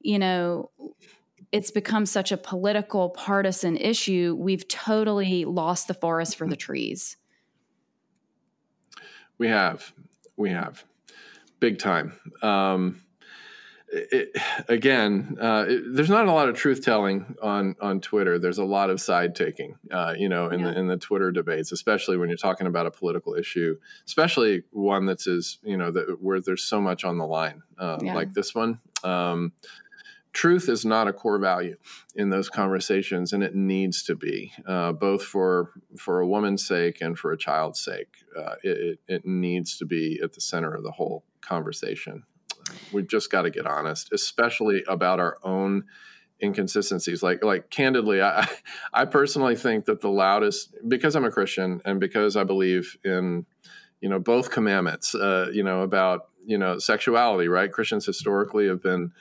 you 0.03 0.19
know, 0.19 0.71
it's 1.53 1.71
become 1.71 2.07
such 2.07 2.33
a 2.33 2.37
political 2.37 3.11
partisan 3.11 3.77
issue, 3.77 4.37
we've 4.39 4.67
totally 4.69 5.45
lost 5.45 5.87
the 5.87 5.95
forest 5.95 6.37
for 6.37 6.47
the 6.47 6.57
trees. 6.57 7.17
We 9.39 9.49
have. 9.49 9.93
We 10.37 10.51
have. 10.51 10.85
Big 11.61 11.79
time. 11.79 12.19
Um, 12.43 13.03
it, 13.93 14.35
again, 14.69 15.37
uh, 15.39 15.67
it, 15.69 15.83
there's 15.95 16.09
not 16.09 16.27
a 16.27 16.33
lot 16.33 16.49
of 16.49 16.57
truth 16.57 16.83
telling 16.83 17.35
on 17.43 17.77
on 17.81 18.01
Twitter. 18.01 18.39
There's 18.39 18.59
a 18.59 18.65
lot 18.65 18.89
of 18.89 19.01
side 19.01 19.35
taking, 19.35 19.77
uh, 19.91 20.15
you 20.17 20.31
know, 20.31 20.49
in 20.49 20.61
yeah. 20.61 20.71
the 20.71 20.79
in 20.79 20.89
the 20.89 20.97
Twitter 20.97 21.31
debates, 21.31 21.73
especially 21.73 22.17
when 22.17 22.31
you're 22.31 22.39
talking 22.39 22.67
about 22.67 22.87
a 22.87 22.91
political 22.91 23.35
issue, 23.35 23.77
especially 24.07 24.63
one 24.71 25.05
that's 25.05 25.27
as 25.27 25.59
you 25.63 25.77
know 25.77 25.91
that 25.91 26.23
where 26.23 26.41
there's 26.41 26.65
so 26.65 26.81
much 26.81 27.05
on 27.05 27.19
the 27.19 27.27
line, 27.27 27.63
uh, 27.79 27.99
yeah. 28.03 28.15
like 28.15 28.33
this 28.33 28.55
one. 28.55 28.81
Um, 29.05 29.53
truth 30.33 30.69
is 30.69 30.85
not 30.85 31.09
a 31.09 31.13
core 31.13 31.39
value 31.39 31.77
in 32.15 32.31
those 32.31 32.49
conversations, 32.49 33.33
and 33.33 33.43
it 33.43 33.55
needs 33.55 34.03
to 34.05 34.15
be, 34.15 34.53
uh, 34.67 34.93
both 34.93 35.23
for 35.23 35.71
for 35.99 36.21
a 36.21 36.27
woman's 36.27 36.67
sake 36.67 37.01
and 37.01 37.19
for 37.19 37.33
a 37.33 37.39
child's 37.39 37.81
sake. 37.81 38.09
Uh, 38.37 38.55
it, 38.63 38.99
it 39.09 39.27
needs 39.27 39.77
to 39.79 39.85
be 39.85 40.21
at 40.23 40.33
the 40.33 40.41
center 40.41 40.75
of 40.75 40.83
the 40.83 40.93
whole 40.93 41.25
conversation. 41.41 42.25
We've 42.93 43.09
just 43.09 43.31
got 43.31 43.43
to 43.43 43.51
get 43.51 43.67
honest, 43.67 44.13
especially 44.13 44.83
about 44.89 45.21
our 45.21 45.39
own 45.43 45.85
inconsistencies. 46.43 47.23
Like 47.23 47.45
like 47.45 47.71
candidly, 47.71 48.23
I 48.23 48.49
I 48.93 49.05
personally 49.05 49.57
think 49.57 49.85
that 49.87 50.01
the 50.01 50.11
loudest 50.11 50.75
because 50.89 51.15
I'm 51.15 51.25
a 51.25 51.31
Christian 51.31 51.81
and 51.85 52.01
because 52.01 52.37
I 52.37 52.45
believe 52.45 52.97
in 53.05 53.47
you 54.01 54.09
know 54.09 54.19
both 54.19 54.51
commandments. 54.51 55.15
Uh, 55.15 55.49
you 55.53 55.63
know 55.63 55.83
about 55.83 56.29
you 56.45 56.59
know 56.59 56.79
sexuality, 56.79 57.49
right? 57.49 57.71
Christians 57.71 58.07
historically 58.07 58.67
have 58.69 58.83
been 58.83 59.13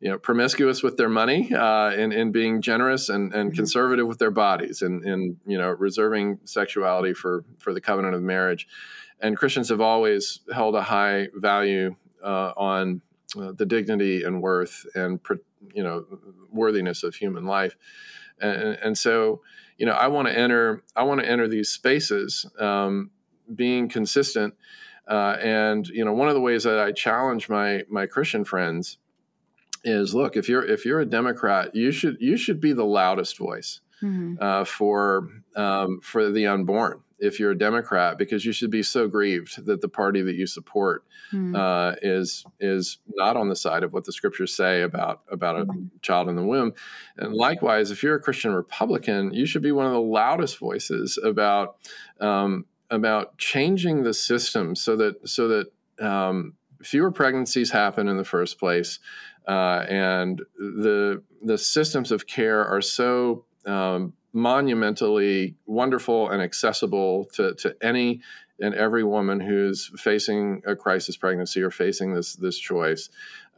you 0.00 0.08
know 0.08 0.18
promiscuous 0.18 0.82
with 0.82 0.96
their 0.96 1.08
money 1.08 1.52
uh, 1.54 1.90
and, 1.90 2.12
and 2.12 2.32
being 2.32 2.62
generous 2.62 3.08
and, 3.08 3.32
and 3.34 3.50
mm-hmm. 3.50 3.56
conservative 3.56 4.06
with 4.06 4.18
their 4.18 4.30
bodies 4.30 4.82
and, 4.82 5.04
and 5.04 5.36
you 5.46 5.58
know 5.58 5.68
reserving 5.68 6.38
sexuality 6.44 7.12
for 7.12 7.44
for 7.58 7.72
the 7.72 7.80
covenant 7.80 8.14
of 8.14 8.22
marriage 8.22 8.66
and 9.20 9.36
christians 9.36 9.68
have 9.68 9.80
always 9.80 10.40
held 10.52 10.74
a 10.74 10.82
high 10.82 11.28
value 11.34 11.94
uh, 12.24 12.52
on 12.56 13.00
uh, 13.38 13.52
the 13.52 13.66
dignity 13.66 14.24
and 14.24 14.42
worth 14.42 14.86
and 14.94 15.20
you 15.74 15.82
know 15.82 16.04
worthiness 16.50 17.02
of 17.02 17.14
human 17.14 17.44
life 17.44 17.76
and, 18.40 18.78
and 18.82 18.98
so 18.98 19.40
you 19.76 19.84
know 19.84 19.92
i 19.92 20.08
want 20.08 20.26
to 20.26 20.36
enter 20.36 20.82
i 20.96 21.02
want 21.02 21.20
to 21.20 21.28
enter 21.28 21.46
these 21.46 21.68
spaces 21.68 22.46
um, 22.58 23.10
being 23.54 23.88
consistent 23.88 24.54
uh, 25.08 25.36
and 25.42 25.88
you 25.88 26.04
know 26.04 26.12
one 26.12 26.28
of 26.28 26.34
the 26.34 26.40
ways 26.40 26.64
that 26.64 26.78
i 26.78 26.90
challenge 26.90 27.48
my 27.50 27.82
my 27.90 28.06
christian 28.06 28.44
friends 28.44 28.96
is 29.84 30.14
look 30.14 30.36
if 30.36 30.48
you're 30.48 30.64
if 30.64 30.84
you're 30.84 31.00
a 31.00 31.06
Democrat, 31.06 31.74
you 31.74 31.90
should 31.90 32.16
you 32.20 32.36
should 32.36 32.60
be 32.60 32.72
the 32.72 32.84
loudest 32.84 33.38
voice 33.38 33.80
mm-hmm. 34.02 34.34
uh, 34.40 34.64
for 34.64 35.28
um, 35.56 36.00
for 36.00 36.30
the 36.30 36.46
unborn. 36.46 37.00
If 37.18 37.38
you're 37.38 37.50
a 37.50 37.58
Democrat, 37.58 38.16
because 38.16 38.46
you 38.46 38.52
should 38.52 38.70
be 38.70 38.82
so 38.82 39.06
grieved 39.06 39.66
that 39.66 39.82
the 39.82 39.88
party 39.88 40.22
that 40.22 40.36
you 40.36 40.46
support 40.46 41.04
mm-hmm. 41.32 41.54
uh, 41.54 41.92
is 42.00 42.46
is 42.58 42.98
not 43.14 43.36
on 43.36 43.48
the 43.48 43.56
side 43.56 43.82
of 43.82 43.92
what 43.92 44.04
the 44.04 44.12
scriptures 44.12 44.54
say 44.54 44.82
about 44.82 45.20
about 45.30 45.60
a 45.60 45.64
mm-hmm. 45.66 45.86
child 46.02 46.28
in 46.28 46.36
the 46.36 46.42
womb. 46.42 46.72
And 47.18 47.34
likewise, 47.34 47.90
if 47.90 48.02
you're 48.02 48.16
a 48.16 48.20
Christian 48.20 48.54
Republican, 48.54 49.34
you 49.34 49.44
should 49.44 49.62
be 49.62 49.72
one 49.72 49.86
of 49.86 49.92
the 49.92 50.00
loudest 50.00 50.58
voices 50.58 51.18
about 51.22 51.76
um, 52.20 52.64
about 52.90 53.36
changing 53.38 54.02
the 54.02 54.14
system 54.14 54.74
so 54.74 54.96
that 54.96 55.28
so 55.28 55.48
that 55.48 55.72
um, 56.04 56.54
fewer 56.82 57.10
pregnancies 57.10 57.70
happen 57.70 58.08
in 58.08 58.16
the 58.16 58.24
first 58.24 58.58
place 58.58 58.98
uh, 59.46 59.84
and 59.88 60.42
the 60.58 61.22
the 61.42 61.58
systems 61.58 62.12
of 62.12 62.26
care 62.26 62.64
are 62.64 62.82
so 62.82 63.44
um, 63.66 64.12
monumentally 64.32 65.56
wonderful 65.66 66.28
and 66.28 66.42
accessible 66.42 67.24
to, 67.32 67.54
to 67.54 67.74
any 67.82 68.20
and 68.60 68.74
every 68.74 69.02
woman 69.02 69.40
who's 69.40 69.90
facing 69.96 70.62
a 70.66 70.76
crisis 70.76 71.16
pregnancy 71.16 71.62
or 71.62 71.70
facing 71.70 72.14
this 72.14 72.34
this 72.34 72.58
choice 72.58 73.08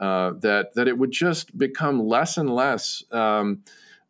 uh, 0.01 0.33
that 0.40 0.75
that 0.75 0.88
it 0.88 0.97
would 0.97 1.11
just 1.11 1.57
become 1.59 2.07
less 2.07 2.37
and 2.37 2.55
less 2.55 3.03
um, 3.11 3.62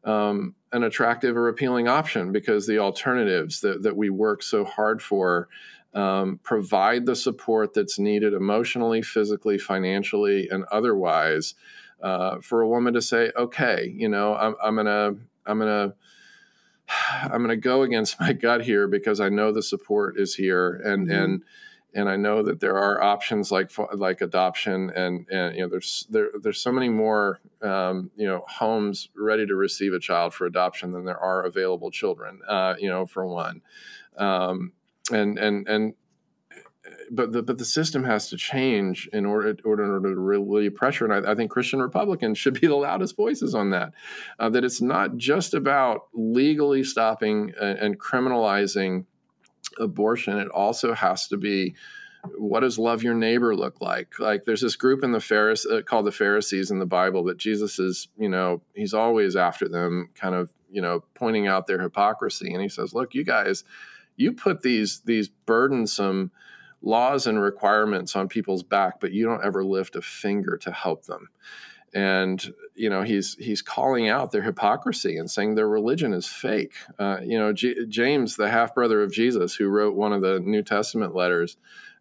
um, 0.05 0.55
an 0.73 0.83
attractive 0.83 1.37
or 1.37 1.49
appealing 1.49 1.89
option 1.89 2.33
because 2.33 2.67
the 2.67 2.79
alternatives 2.79 3.61
that, 3.61 3.83
that 3.83 3.97
we 3.97 4.11
work 4.11 4.43
so 4.43 4.65
hard 4.65 5.03
for 5.03 5.49
um, 5.95 6.41
provide 6.43 7.07
the 7.07 7.17
support 7.17 7.75
that's 7.75 7.99
needed 7.99 8.33
emotionally, 8.33 9.03
physically, 9.03 9.59
financially, 9.59 10.49
and 10.51 10.65
otherwise 10.73 11.55
uh, 12.03 12.41
for 12.41 12.63
a 12.63 12.69
woman 12.69 12.95
to 12.95 13.03
say, 13.03 13.31
okay, 13.37 13.93
you 13.95 14.09
know, 14.09 14.35
I'm, 14.35 14.55
I'm 14.63 14.77
gonna, 14.77 15.15
I'm 15.47 15.59
gonna, 15.59 15.95
I'm 17.23 17.43
gonna 17.43 17.57
go 17.57 17.83
against 17.83 18.21
my 18.21 18.33
gut 18.33 18.63
here 18.63 18.89
because 18.89 19.21
I 19.21 19.29
know 19.29 19.53
the 19.53 19.63
support 19.63 20.19
is 20.19 20.35
here, 20.35 20.75
and 20.85 21.09
mm-hmm. 21.09 21.23
and 21.23 21.43
and 21.95 22.09
I 22.09 22.17
know 22.17 22.43
that 22.43 22.61
there 22.61 22.77
are 22.77 23.03
options 23.03 23.53
like 23.53 23.71
like 23.95 24.23
adoption, 24.23 24.91
and 24.97 25.27
and 25.31 25.55
you 25.55 25.63
know, 25.63 25.69
there's 25.69 26.07
there 26.11 26.31
there's 26.41 26.61
so 26.61 26.73
many 26.73 26.89
more 26.89 27.41
um, 27.61 28.11
you 28.17 28.27
know 28.27 28.45
homes 28.49 29.11
ready 29.15 29.47
to 29.47 29.55
receive 29.55 29.93
a 29.93 30.01
child 30.01 30.33
for 30.33 30.47
adoption 30.47 30.93
than 30.93 31.05
there 31.05 31.19
are 31.19 31.45
available 31.45 31.91
children. 31.91 32.41
Uh, 32.49 32.75
you 32.79 32.89
know, 32.89 33.07
for 33.07 33.27
one. 33.27 33.61
Um, 34.17 34.73
and 35.13 35.39
and 35.39 35.69
and 35.69 35.95
but 37.11 37.33
the 37.33 37.43
but 37.43 37.59
the 37.59 37.65
system 37.65 38.05
has 38.05 38.29
to 38.31 38.37
change 38.37 39.09
in 39.13 39.27
order, 39.27 39.51
in 39.51 39.59
order 39.65 40.01
to 40.01 40.21
really 40.21 40.71
pressure. 40.71 41.05
And 41.05 41.27
I, 41.27 41.33
I, 41.33 41.35
think 41.35 41.51
Christian 41.51 41.81
Republicans 41.81 42.39
should 42.39 42.59
be 42.61 42.67
the 42.67 42.75
loudest 42.75 43.17
voices 43.17 43.55
on 43.55 43.71
that. 43.71 43.93
Uh, 44.39 44.49
that 44.51 44.65
it's 44.65 44.81
not 44.81 45.17
just 45.17 45.55
about 45.55 46.09
legally 46.15 46.83
stopping 46.83 47.53
and, 47.61 47.79
and, 47.79 48.01
criminalizing 48.01 49.05
abortion. 49.79 50.39
It 50.39 50.49
also 50.49 50.95
has 50.95 51.29
to 51.29 51.37
be 51.37 51.75
what 52.37 52.61
does 52.61 52.79
love 52.79 53.03
your 53.03 53.15
neighbor 53.15 53.55
look 53.55 53.81
like? 53.81 54.19
Like 54.19 54.45
there's 54.45 54.61
this 54.61 54.77
group 54.77 55.03
in 55.03 55.13
the 55.13 55.21
Pharisees 55.21 55.71
uh, 55.71 55.83
called 55.83 56.07
the 56.07 56.13
Pharisees 56.13 56.71
in 56.71 56.79
the 56.79 56.87
Bible 56.87 57.25
that 57.25 57.37
Jesus 57.37 57.79
is, 57.79 58.09
you 58.17 58.29
know, 58.29 58.63
he's 58.75 58.95
always 58.95 59.35
after 59.35 59.69
them, 59.69 60.11
kind 60.15 60.35
of, 60.35 60.53
you 60.71 60.81
know, 60.81 61.03
pointing 61.15 61.49
out 61.49 61.67
their 61.67 61.83
hypocrisy. 61.83 62.53
And 62.53 62.63
he 62.63 62.69
says, 62.69 62.95
look, 62.95 63.15
you 63.15 63.25
guys 63.25 63.65
you 64.17 64.33
put 64.33 64.63
these 64.63 65.01
these 65.01 65.29
burdensome 65.29 66.31
laws 66.83 67.27
and 67.27 67.41
requirements 67.41 68.17
on 68.17 68.29
people's 68.29 68.63
back, 68.63 69.01
but 69.01 69.13
you 69.13 69.25
don't 69.25 69.45
ever 69.45 69.65
lift 69.65 69.97
a 69.97 70.03
finger 70.03 70.57
to 70.59 70.73
help 70.73 71.05
them. 71.05 71.29
And 71.95 72.53
you 72.75 72.89
know 72.89 73.03
he's 73.03 73.35
he's 73.35 73.61
calling 73.61 74.09
out 74.09 74.33
their 74.33 74.43
hypocrisy 74.43 75.19
and 75.19 75.31
saying 75.31 75.55
their 75.55 75.69
religion 75.69 76.15
is 76.15 76.27
fake. 76.27 76.75
Uh, 76.99 77.19
you 77.23 77.39
know 77.39 77.53
G- 77.53 77.87
James, 77.89 78.37
the 78.37 78.49
half 78.49 78.75
brother 78.75 79.03
of 79.03 79.13
Jesus, 79.13 79.55
who 79.55 79.69
wrote 79.69 79.95
one 79.95 80.13
of 80.13 80.23
the 80.23 80.41
New 80.41 80.63
Testament 80.63 81.15
letters, 81.15 81.59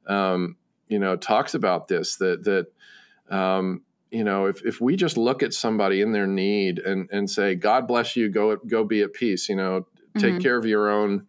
um, 0.08 0.56
you 0.88 0.98
know 0.98 1.18
talks 1.18 1.54
about 1.54 1.90
this 1.90 2.16
that 2.18 2.46
that 2.46 3.36
um, 3.36 3.82
you 4.12 4.24
know 4.24 4.46
if, 4.46 4.66
if 4.66 4.80
we 4.80 4.96
just 4.96 5.18
look 5.18 5.44
at 5.44 5.54
somebody 5.54 6.00
in 6.00 6.14
their 6.14 6.28
need 6.28 6.80
and 6.80 7.10
and 7.12 7.30
say 7.30 7.56
God 7.56 7.86
bless 7.86 8.16
you, 8.16 8.30
go 8.30 8.56
go 8.56 8.86
be 8.86 9.02
at 9.02 9.12
peace. 9.12 9.50
You 9.50 9.58
know 9.58 9.88
take 10.18 10.34
mm-hmm. 10.34 10.42
care 10.42 10.58
of 10.58 10.66
your 10.66 10.90
own 10.90 11.28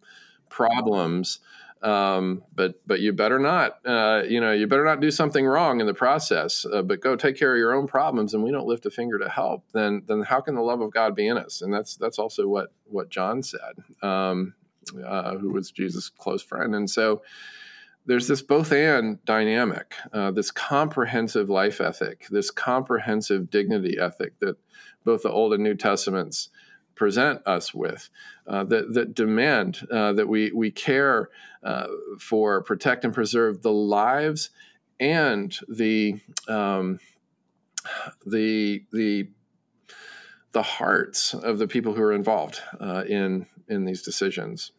problems. 0.53 1.39
Um, 1.81 2.43
but 2.55 2.75
but 2.87 3.01
you 3.01 3.11
better 3.11 3.39
not 3.39 3.85
uh, 3.85 4.23
you 4.25 4.39
know 4.39 4.53
you 4.53 4.67
better 4.67 4.85
not 4.85 5.01
do 5.01 5.11
something 5.11 5.45
wrong 5.45 5.81
in 5.81 5.87
the 5.87 5.93
process. 5.93 6.65
Uh, 6.71 6.81
but 6.81 7.01
go 7.01 7.17
take 7.17 7.37
care 7.37 7.53
of 7.53 7.57
your 7.57 7.73
own 7.73 7.87
problems, 7.87 8.33
and 8.33 8.41
we 8.41 8.51
don't 8.51 8.67
lift 8.67 8.85
a 8.85 8.89
finger 8.89 9.19
to 9.19 9.27
help. 9.27 9.65
Then 9.73 10.03
then 10.07 10.21
how 10.21 10.39
can 10.39 10.55
the 10.55 10.61
love 10.61 10.79
of 10.79 10.91
God 10.91 11.13
be 11.13 11.27
in 11.27 11.37
us? 11.37 11.61
And 11.61 11.73
that's 11.73 11.97
that's 11.97 12.19
also 12.19 12.47
what 12.47 12.71
what 12.85 13.09
John 13.09 13.43
said, 13.43 13.83
um, 14.01 14.53
uh, 15.05 15.35
who 15.35 15.51
was 15.51 15.71
Jesus' 15.71 16.07
close 16.07 16.41
friend. 16.41 16.73
And 16.73 16.89
so 16.89 17.21
there's 18.05 18.27
this 18.27 18.41
both 18.41 18.71
and 18.71 19.23
dynamic, 19.25 19.95
uh, 20.13 20.31
this 20.31 20.51
comprehensive 20.51 21.49
life 21.49 21.81
ethic, 21.81 22.27
this 22.29 22.51
comprehensive 22.51 23.49
dignity 23.49 23.97
ethic 23.99 24.39
that 24.39 24.57
both 25.03 25.23
the 25.23 25.31
Old 25.31 25.53
and 25.53 25.63
New 25.63 25.75
Testaments 25.75 26.49
present 26.95 27.41
us 27.45 27.73
with 27.73 28.09
uh, 28.47 28.63
that, 28.65 28.93
that 28.93 29.15
demand 29.15 29.87
uh, 29.91 30.13
that 30.13 30.27
we, 30.27 30.51
we 30.51 30.71
care 30.71 31.29
uh, 31.63 31.87
for, 32.19 32.61
protect, 32.61 33.05
and 33.05 33.13
preserve 33.13 33.61
the 33.61 33.71
lives 33.71 34.49
and 34.99 35.57
the 35.67 36.19
um, 36.47 36.99
the 38.25 38.83
the 38.91 39.27
the 40.53 40.61
hearts 40.61 41.33
of 41.33 41.57
the 41.57 41.67
people 41.67 41.93
who 41.93 42.01
are 42.01 42.13
involved 42.13 42.61
uh, 42.79 43.03
in 43.07 43.47
in 43.67 43.85
these 43.85 44.01
decisions. 44.01 44.71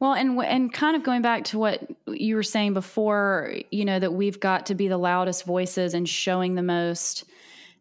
Well, 0.00 0.12
and 0.12 0.38
and 0.40 0.72
kind 0.72 0.96
of 0.96 1.02
going 1.02 1.22
back 1.22 1.44
to 1.44 1.58
what 1.58 1.88
you 2.06 2.36
were 2.36 2.42
saying 2.42 2.74
before, 2.74 3.54
you 3.70 3.84
know 3.84 3.98
that 3.98 4.12
we've 4.12 4.38
got 4.38 4.66
to 4.66 4.74
be 4.74 4.88
the 4.88 4.98
loudest 4.98 5.44
voices 5.44 5.94
and 5.94 6.08
showing 6.08 6.54
the 6.54 6.62
most 6.62 7.24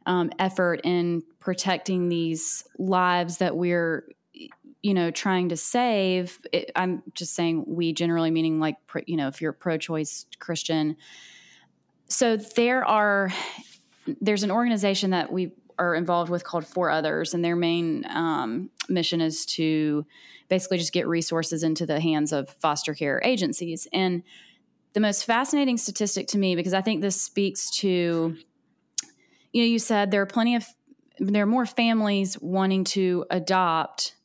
um, 0.06 0.32
effort 0.39 0.82
in 0.84 1.24
protecting 1.39 2.10
these 2.10 2.66
lives 2.78 3.38
that 3.38 3.56
we're 3.56 4.08
you 4.82 4.94
know 4.94 5.12
trying 5.12 5.50
to 5.50 5.58
save 5.58 6.39
it, 6.52 6.72
i'm 6.76 7.04
just 7.13 7.36
saying 7.36 7.63
we 7.68 7.94
generally 7.94 8.32
meaning 8.32 8.60
like 8.60 8.76
you 9.06 9.16
know 9.16 9.28
if 9.28 9.42
you're 9.42 9.52
a 9.52 9.54
pro-choice 9.54 10.26
christian 10.39 10.96
so 12.08 12.36
there 12.38 12.86
are 12.86 13.32
there's 14.22 14.44
an 14.44 14.52
organization 14.52 15.12
that 15.12 15.32
we 15.32 15.52
are 15.80 15.96
involved 15.96 16.30
with 16.30 16.44
called 16.44 16.66
For 16.66 16.89
Others, 16.89 17.34
and 17.34 17.44
their 17.44 17.56
main 17.56 18.06
um, 18.10 18.70
mission 18.89 19.22
is 19.22 19.46
to 19.48 20.06
basically 20.50 20.78
just 20.78 20.94
get 20.94 21.08
resources 21.08 21.63
into 21.63 21.86
the 21.86 22.00
hands 22.00 22.32
of 22.32 22.50
foster 22.50 22.94
care 22.94 23.22
agencies. 23.24 23.88
And 23.92 24.24
the 24.94 25.00
most 25.00 25.26
fascinating 25.26 25.78
statistic 25.78 26.28
to 26.28 26.38
me, 26.38 26.56
because 26.56 26.74
I 26.74 26.82
think 26.82 27.02
this 27.02 27.20
speaks 27.20 27.72
to, 27.78 28.38
you 29.54 29.62
know, 29.62 29.68
you 29.68 29.80
said 29.80 30.12
there 30.12 30.22
are 30.22 30.28
plenty 30.28 30.56
of 30.56 30.66
there 31.20 31.44
are 31.44 31.48
more 31.48 31.66
families 31.66 32.39
wanting 32.42 32.84
to 32.84 33.26
adopt 33.30 34.16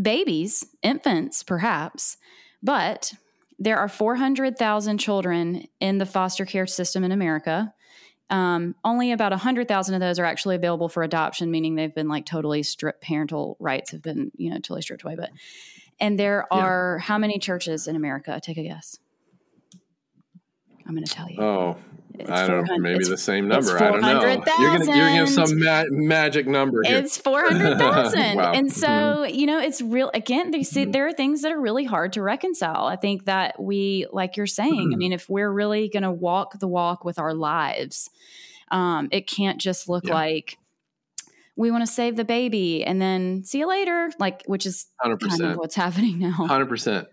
babies, 0.00 0.66
infants, 0.82 1.42
perhaps, 1.42 2.16
but 2.62 3.14
there 3.58 3.78
are 3.78 3.88
400,000 3.88 4.98
children 4.98 5.66
in 5.80 5.98
the 5.98 6.06
foster 6.06 6.44
care 6.44 6.66
system 6.66 7.04
in 7.04 7.12
America. 7.12 7.72
Um, 8.28 8.74
only 8.84 9.12
about 9.12 9.30
100,000 9.30 9.94
of 9.94 10.00
those 10.00 10.18
are 10.18 10.24
actually 10.24 10.56
available 10.56 10.88
for 10.88 11.04
adoption, 11.04 11.50
meaning 11.50 11.76
they've 11.76 11.94
been 11.94 12.08
like 12.08 12.26
totally 12.26 12.64
stripped, 12.64 13.02
parental 13.02 13.56
rights 13.60 13.92
have 13.92 14.02
been, 14.02 14.32
you 14.36 14.50
know, 14.50 14.56
totally 14.56 14.82
stripped 14.82 15.04
away. 15.04 15.14
But, 15.14 15.30
and 16.00 16.18
there 16.18 16.52
are 16.52 16.96
yeah. 16.98 17.06
how 17.06 17.18
many 17.18 17.38
churches 17.38 17.86
in 17.86 17.94
America? 17.94 18.40
Take 18.42 18.58
a 18.58 18.64
guess. 18.64 18.98
I'm 20.86 20.94
going 20.94 21.06
to 21.06 21.12
tell 21.12 21.30
you. 21.30 21.40
Oh, 21.40 21.76
I 22.28 22.46
don't 22.46 22.64
know, 22.64 22.78
maybe 22.78 23.04
the 23.04 23.16
same 23.16 23.48
number. 23.48 23.76
I 23.76 23.90
don't 23.90 24.00
know. 24.00 24.20
You're 24.60 24.78
gonna, 24.78 24.96
you're 24.96 25.06
gonna 25.06 25.16
have 25.16 25.28
some 25.28 25.58
ma- 25.58 25.84
magic 25.90 26.46
number 26.46 26.82
here. 26.84 26.98
It's 26.98 27.16
400,000. 27.18 28.36
wow. 28.36 28.52
And 28.52 28.72
so, 28.72 28.88
mm-hmm. 28.88 29.34
you 29.34 29.46
know, 29.46 29.58
it's 29.58 29.80
real, 29.82 30.10
again, 30.14 30.50
they 30.50 30.62
see, 30.62 30.82
mm-hmm. 30.82 30.92
there 30.92 31.06
are 31.06 31.12
things 31.12 31.42
that 31.42 31.52
are 31.52 31.60
really 31.60 31.84
hard 31.84 32.12
to 32.14 32.22
reconcile. 32.22 32.86
I 32.86 32.96
think 32.96 33.24
that 33.26 33.60
we, 33.60 34.06
like 34.12 34.36
you're 34.36 34.46
saying, 34.46 34.88
mm-hmm. 34.88 34.94
I 34.94 34.96
mean, 34.96 35.12
if 35.12 35.28
we're 35.28 35.50
really 35.50 35.88
going 35.88 36.02
to 36.02 36.12
walk 36.12 36.58
the 36.58 36.68
walk 36.68 37.04
with 37.04 37.18
our 37.18 37.34
lives, 37.34 38.10
um, 38.70 39.08
it 39.12 39.26
can't 39.26 39.60
just 39.60 39.88
look 39.88 40.06
yeah. 40.06 40.14
like, 40.14 40.58
we 41.56 41.70
want 41.70 41.86
to 41.86 41.90
save 41.90 42.16
the 42.16 42.24
baby 42.24 42.84
and 42.84 43.00
then 43.00 43.42
see 43.42 43.60
you 43.60 43.66
later 43.66 44.10
like 44.18 44.42
which 44.44 44.66
is 44.66 44.88
100%. 45.02 45.20
kind 45.26 45.42
of 45.42 45.56
what's 45.56 45.74
happening 45.74 46.18
now 46.18 46.36
100% 46.38 47.06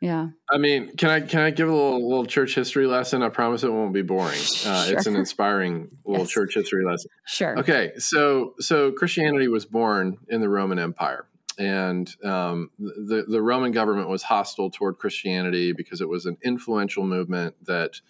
yeah. 0.00 0.28
I 0.50 0.58
mean, 0.58 0.94
can 0.96 1.10
I 1.10 1.20
can 1.20 1.40
I 1.40 1.50
give 1.50 1.68
a 1.68 1.72
little 1.72 2.06
little 2.06 2.26
church 2.26 2.54
history 2.54 2.86
lesson? 2.86 3.22
I 3.22 3.30
promise 3.30 3.62
it 3.62 3.72
won't 3.72 3.94
be 3.94 4.02
boring. 4.02 4.38
Uh, 4.66 4.84
sure. 4.84 4.96
It's 4.96 5.06
an 5.06 5.14
inspiring 5.14 5.88
little 6.04 6.24
yes. 6.24 6.30
church 6.30 6.54
history 6.54 6.84
lesson. 6.84 7.10
Sure. 7.24 7.58
Okay, 7.58 7.92
so 7.98 8.54
so 8.58 8.90
Christianity 8.90 9.46
was 9.46 9.64
born 9.64 10.18
in 10.28 10.40
the 10.40 10.48
Roman 10.48 10.78
Empire, 10.78 11.26
and 11.56 12.12
um, 12.24 12.70
the 12.78 13.24
the 13.28 13.40
Roman 13.40 13.70
government 13.70 14.08
was 14.08 14.24
hostile 14.24 14.70
toward 14.70 14.98
Christianity 14.98 15.72
because 15.72 16.00
it 16.00 16.08
was 16.08 16.26
an 16.26 16.36
influential 16.42 17.04
movement 17.04 17.54
that 17.66 18.00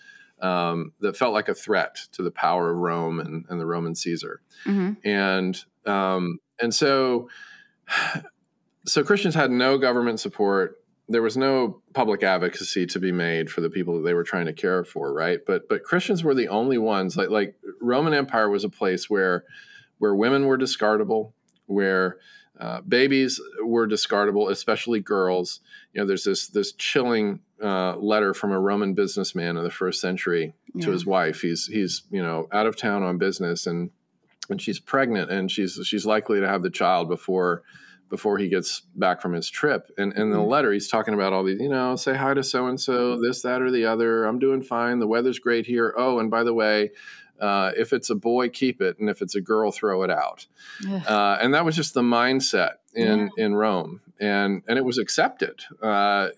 um, 0.40 0.92
that 1.00 1.16
felt 1.16 1.34
like 1.34 1.48
a 1.48 1.54
threat 1.54 1.96
to 2.12 2.22
the 2.22 2.30
power 2.30 2.70
of 2.70 2.78
Rome 2.78 3.20
and, 3.20 3.44
and 3.50 3.60
the 3.60 3.66
Roman 3.66 3.94
Caesar, 3.94 4.40
mm-hmm. 4.64 4.92
and 5.06 5.62
um, 5.84 6.38
and 6.58 6.74
so 6.74 7.28
so 8.86 9.04
Christians 9.04 9.34
had 9.34 9.50
no 9.50 9.76
government 9.76 10.20
support 10.20 10.80
there 11.08 11.22
was 11.22 11.36
no 11.36 11.80
public 11.92 12.22
advocacy 12.22 12.86
to 12.86 12.98
be 12.98 13.12
made 13.12 13.50
for 13.50 13.60
the 13.60 13.70
people 13.70 13.96
that 13.96 14.02
they 14.02 14.14
were 14.14 14.24
trying 14.24 14.46
to 14.46 14.52
care 14.52 14.84
for, 14.84 15.12
right? 15.12 15.40
But 15.46 15.68
but 15.68 15.84
Christians 15.84 16.24
were 16.24 16.34
the 16.34 16.48
only 16.48 16.78
ones. 16.78 17.16
Like 17.16 17.30
like 17.30 17.54
Roman 17.80 18.14
Empire 18.14 18.50
was 18.50 18.64
a 18.64 18.68
place 18.68 19.08
where 19.08 19.44
where 19.98 20.14
women 20.14 20.46
were 20.46 20.58
discardable, 20.58 21.32
where 21.66 22.18
uh, 22.58 22.80
babies 22.80 23.40
were 23.62 23.86
discardable, 23.86 24.50
especially 24.50 25.00
girls. 25.00 25.60
You 25.92 26.00
know, 26.00 26.06
there's 26.06 26.24
this 26.24 26.48
this 26.48 26.72
chilling 26.72 27.40
uh, 27.62 27.96
letter 27.96 28.34
from 28.34 28.52
a 28.52 28.58
Roman 28.58 28.94
businessman 28.94 29.56
in 29.56 29.62
the 29.62 29.70
first 29.70 30.00
century 30.00 30.54
yeah. 30.74 30.86
to 30.86 30.90
his 30.90 31.06
wife. 31.06 31.40
He's 31.40 31.66
he's 31.66 32.02
you 32.10 32.22
know 32.22 32.48
out 32.52 32.66
of 32.66 32.76
town 32.76 33.02
on 33.04 33.18
business 33.18 33.66
and 33.66 33.90
and 34.48 34.60
she's 34.60 34.80
pregnant 34.80 35.30
and 35.30 35.50
she's 35.50 35.78
she's 35.84 36.06
likely 36.06 36.40
to 36.40 36.48
have 36.48 36.62
the 36.62 36.70
child 36.70 37.08
before 37.08 37.62
before 38.08 38.38
he 38.38 38.48
gets 38.48 38.82
back 38.94 39.20
from 39.20 39.32
his 39.32 39.50
trip. 39.50 39.90
And, 39.98 40.12
in 40.14 40.30
the 40.30 40.36
mm-hmm. 40.36 40.48
letter, 40.48 40.72
he's 40.72 40.88
talking 40.88 41.14
about 41.14 41.32
all 41.32 41.44
these, 41.44 41.60
you 41.60 41.68
know, 41.68 41.96
say 41.96 42.14
hi 42.14 42.34
to 42.34 42.42
so 42.42 42.66
and 42.66 42.80
so, 42.80 43.20
this, 43.20 43.42
that, 43.42 43.62
or 43.62 43.70
the 43.70 43.86
other. 43.86 44.24
I'm 44.24 44.38
doing 44.38 44.62
fine. 44.62 44.98
The 44.98 45.06
weather's 45.06 45.38
great 45.38 45.66
here. 45.66 45.94
Oh, 45.96 46.18
and 46.18 46.30
by 46.30 46.44
the 46.44 46.54
way, 46.54 46.90
uh, 47.40 47.72
if 47.76 47.92
it's 47.92 48.10
a 48.10 48.14
boy, 48.14 48.48
keep 48.48 48.80
it, 48.80 48.98
and 48.98 49.10
if 49.10 49.20
it's 49.22 49.34
a 49.34 49.40
girl, 49.40 49.70
throw 49.70 50.02
it 50.02 50.10
out. 50.10 50.46
Uh, 51.06 51.38
and 51.40 51.54
that 51.54 51.64
was 51.64 51.76
just 51.76 51.94
the 51.94 52.02
mindset 52.02 52.74
in 52.94 53.30
yeah. 53.36 53.44
in 53.44 53.54
Rome, 53.54 54.00
and 54.20 54.62
and 54.66 54.78
it 54.78 54.84
was 54.84 54.98
accepted. 54.98 55.64
Uh, 55.82 56.28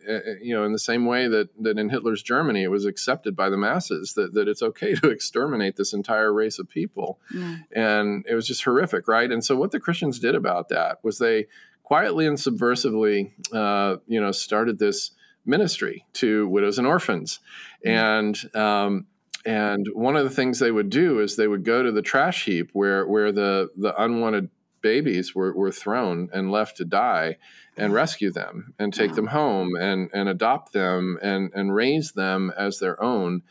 you 0.41 0.55
know, 0.55 0.65
in 0.65 0.73
the 0.73 0.79
same 0.79 1.07
way 1.07 1.29
that 1.29 1.49
that 1.63 1.79
in 1.79 1.89
Hitler's 1.89 2.23
Germany, 2.23 2.65
it 2.65 2.71
was 2.71 2.85
accepted 2.85 3.37
by 3.37 3.49
the 3.49 3.57
masses 3.57 4.15
that 4.15 4.35
that 4.35 4.49
it's 4.49 4.63
okay 4.63 4.95
to 4.97 5.11
exterminate 5.11 5.77
this 5.77 5.93
entire 5.93 6.33
race 6.33 6.59
of 6.59 6.69
people, 6.69 7.21
yeah. 7.33 7.57
and 7.73 8.27
it 8.29 8.35
was 8.35 8.47
just 8.47 8.65
horrific, 8.65 9.09
right? 9.09 9.31
And 9.31 9.45
so 9.45 9.57
what 9.57 9.71
the 9.71 9.81
Christians 9.81 10.19
did 10.19 10.35
about 10.35 10.69
that 10.71 10.99
was 11.03 11.19
they 11.19 11.47
quietly 11.83 12.27
and 12.27 12.37
subversively, 12.37 13.33
uh, 13.53 13.97
you 14.07 14.21
know, 14.21 14.33
started 14.33 14.79
this 14.79 15.13
ministry 15.47 16.05
to 16.13 16.47
widows 16.49 16.79
and 16.79 16.87
orphans, 16.87 17.41
mm. 17.87 17.91
and 17.91 18.57
um, 18.57 19.07
and 19.47 19.87
one 19.95 20.17
of 20.17 20.25
the 20.25 20.31
things 20.31 20.59
they 20.59 20.71
would 20.71 20.91
do 20.91 21.21
is 21.21 21.37
they 21.37 21.49
would 21.49 21.65
go 21.65 21.83
to 21.83 21.93
the 21.93 22.03
trash 22.03 22.45
heap 22.45 22.71
where 22.73 23.07
where 23.07 23.31
the 23.31 23.71
the 23.77 23.95
unwanted 24.03 24.51
babies 24.81 25.35
were, 25.35 25.53
were 25.53 25.73
thrown 25.73 26.29
and 26.33 26.51
left 26.51 26.77
to 26.77 26.85
die 26.85 27.37
and 27.77 27.93
rescue 27.93 28.31
them 28.31 28.75
and 28.79 28.93
take 28.93 29.15
them 29.15 29.29
home 29.29 29.75
and, 29.77 30.11
and 30.13 30.29
adopt 30.29 30.73
them 30.73 31.19
and, 31.23 31.51
and 31.55 31.75
raise 31.75 32.13
them 32.13 32.53
as 32.57 32.79
their 32.79 33.01
own. 33.03 33.43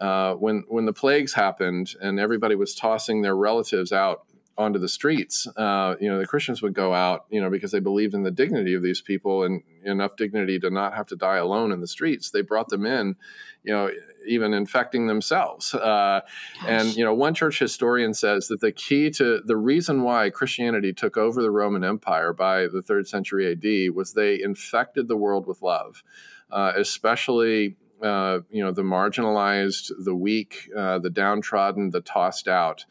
Uh, 0.00 0.34
when 0.34 0.64
when 0.68 0.86
the 0.86 0.92
plagues 0.92 1.34
happened 1.34 1.94
and 2.00 2.18
everybody 2.18 2.54
was 2.54 2.74
tossing 2.74 3.22
their 3.22 3.36
relatives 3.36 3.92
out 3.92 4.24
onto 4.56 4.78
the 4.78 4.88
streets, 4.88 5.46
uh, 5.56 5.94
you 6.00 6.08
know, 6.08 6.18
the 6.18 6.26
Christians 6.26 6.62
would 6.62 6.74
go 6.74 6.94
out, 6.94 7.26
you 7.30 7.40
know, 7.40 7.50
because 7.50 7.72
they 7.72 7.80
believed 7.80 8.14
in 8.14 8.22
the 8.22 8.30
dignity 8.30 8.74
of 8.74 8.82
these 8.82 9.00
people 9.00 9.44
and 9.44 9.62
enough 9.84 10.16
dignity 10.16 10.58
to 10.60 10.70
not 10.70 10.94
have 10.94 11.06
to 11.06 11.16
die 11.16 11.36
alone 11.36 11.72
in 11.72 11.80
the 11.80 11.86
streets. 11.86 12.30
They 12.30 12.42
brought 12.42 12.68
them 12.68 12.86
in, 12.86 13.16
you 13.62 13.72
know, 13.72 13.90
even 14.26 14.54
infecting 14.54 15.06
themselves. 15.06 15.74
Uh, 15.74 16.20
and 16.66 16.96
you 16.96 17.04
know, 17.04 17.14
one 17.14 17.34
church 17.34 17.58
historian 17.58 18.14
says 18.14 18.48
that 18.48 18.60
the 18.60 18.72
key 18.72 19.10
to 19.10 19.40
the 19.44 19.56
reason 19.56 20.02
why 20.02 20.30
Christianity 20.30 20.92
took 20.92 21.16
over 21.16 21.42
the 21.42 21.50
Roman 21.50 21.84
Empire 21.84 22.32
by 22.32 22.66
the 22.66 22.82
third 22.82 23.08
century 23.08 23.50
AD 23.52 23.94
was 23.94 24.12
they 24.12 24.40
infected 24.40 25.08
the 25.08 25.16
world 25.16 25.46
with 25.46 25.62
love, 25.62 26.02
uh, 26.50 26.72
especially. 26.76 27.76
Uh, 28.02 28.40
you 28.50 28.62
know 28.62 28.72
the 28.72 28.82
marginalized, 28.82 29.90
the 30.04 30.14
weak, 30.14 30.68
uh, 30.76 30.98
the 30.98 31.08
downtrodden, 31.08 31.88
the 31.90 32.02
tossed 32.02 32.48
out, 32.48 32.84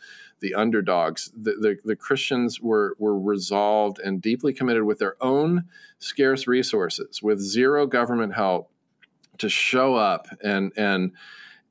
the 0.43 0.53
underdogs. 0.53 1.31
The, 1.35 1.53
the, 1.53 1.77
the, 1.85 1.95
Christians 1.95 2.59
were, 2.59 2.95
were 2.99 3.17
resolved 3.17 3.97
and 3.99 4.21
deeply 4.21 4.53
committed 4.53 4.83
with 4.83 4.99
their 4.99 5.15
own 5.21 5.65
scarce 5.99 6.47
resources, 6.47 7.23
with 7.23 7.39
zero 7.39 7.87
government 7.87 8.35
help, 8.35 8.69
to 9.39 9.49
show 9.49 9.95
up 9.95 10.27
and 10.43 10.71
and 10.77 11.11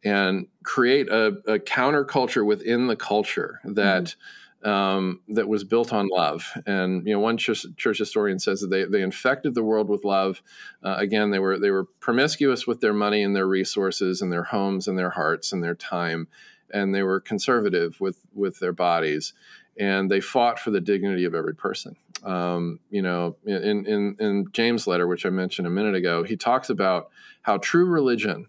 and 0.05 0.47
create 0.65 1.09
a, 1.09 1.27
a 1.47 1.59
counterculture 1.59 2.45
within 2.45 2.89
the 2.89 2.97
culture 2.97 3.61
that 3.65 4.17
mm-hmm. 4.65 4.69
um, 4.69 5.21
that 5.29 5.49
was 5.49 5.65
built 5.65 5.93
on 5.93 6.09
love. 6.09 6.51
And 6.67 7.07
you 7.07 7.13
know, 7.13 7.21
one 7.21 7.37
church, 7.37 7.65
church 7.77 7.99
historian 7.99 8.39
says 8.39 8.61
that 8.61 8.69
they, 8.69 8.85
they 8.85 9.03
infected 9.03 9.55
the 9.55 9.63
world 9.63 9.89
with 9.89 10.05
love. 10.05 10.43
Uh, 10.83 10.97
again, 10.99 11.31
they 11.31 11.39
were 11.39 11.59
they 11.59 11.71
were 11.71 11.85
promiscuous 12.01 12.67
with 12.67 12.81
their 12.81 12.95
money 12.95 13.23
and 13.23 13.35
their 13.35 13.47
resources 13.47 14.21
and 14.21 14.33
their 14.33 14.45
homes 14.45 14.89
and 14.89 14.99
their 14.99 15.11
hearts 15.11 15.53
and 15.53 15.63
their 15.63 15.75
time, 15.77 16.29
and 16.73 16.95
they 16.95 17.03
were 17.03 17.21
conservative 17.21 18.01
with 18.01 18.19
with 18.35 18.59
their 18.59 18.73
bodies. 18.73 19.33
And 19.79 20.11
they 20.11 20.21
fought 20.21 20.59
for 20.59 20.71
the 20.71 20.83
dignity 20.83 21.25
of 21.25 21.35
every 21.35 21.55
person. 21.55 21.97
Um, 22.25 22.79
you 22.91 23.03
know, 23.03 23.37
in, 23.45 23.87
in 23.87 24.17
in 24.19 24.47
James' 24.53 24.87
letter, 24.87 25.07
which 25.07 25.27
I 25.27 25.31
mentioned 25.31 25.67
a 25.67 25.71
minute 25.71 25.95
ago, 25.95 26.23
he 26.23 26.37
talks 26.37 26.71
about 26.71 27.11
how 27.43 27.59
true 27.59 27.85
religion 27.85 28.47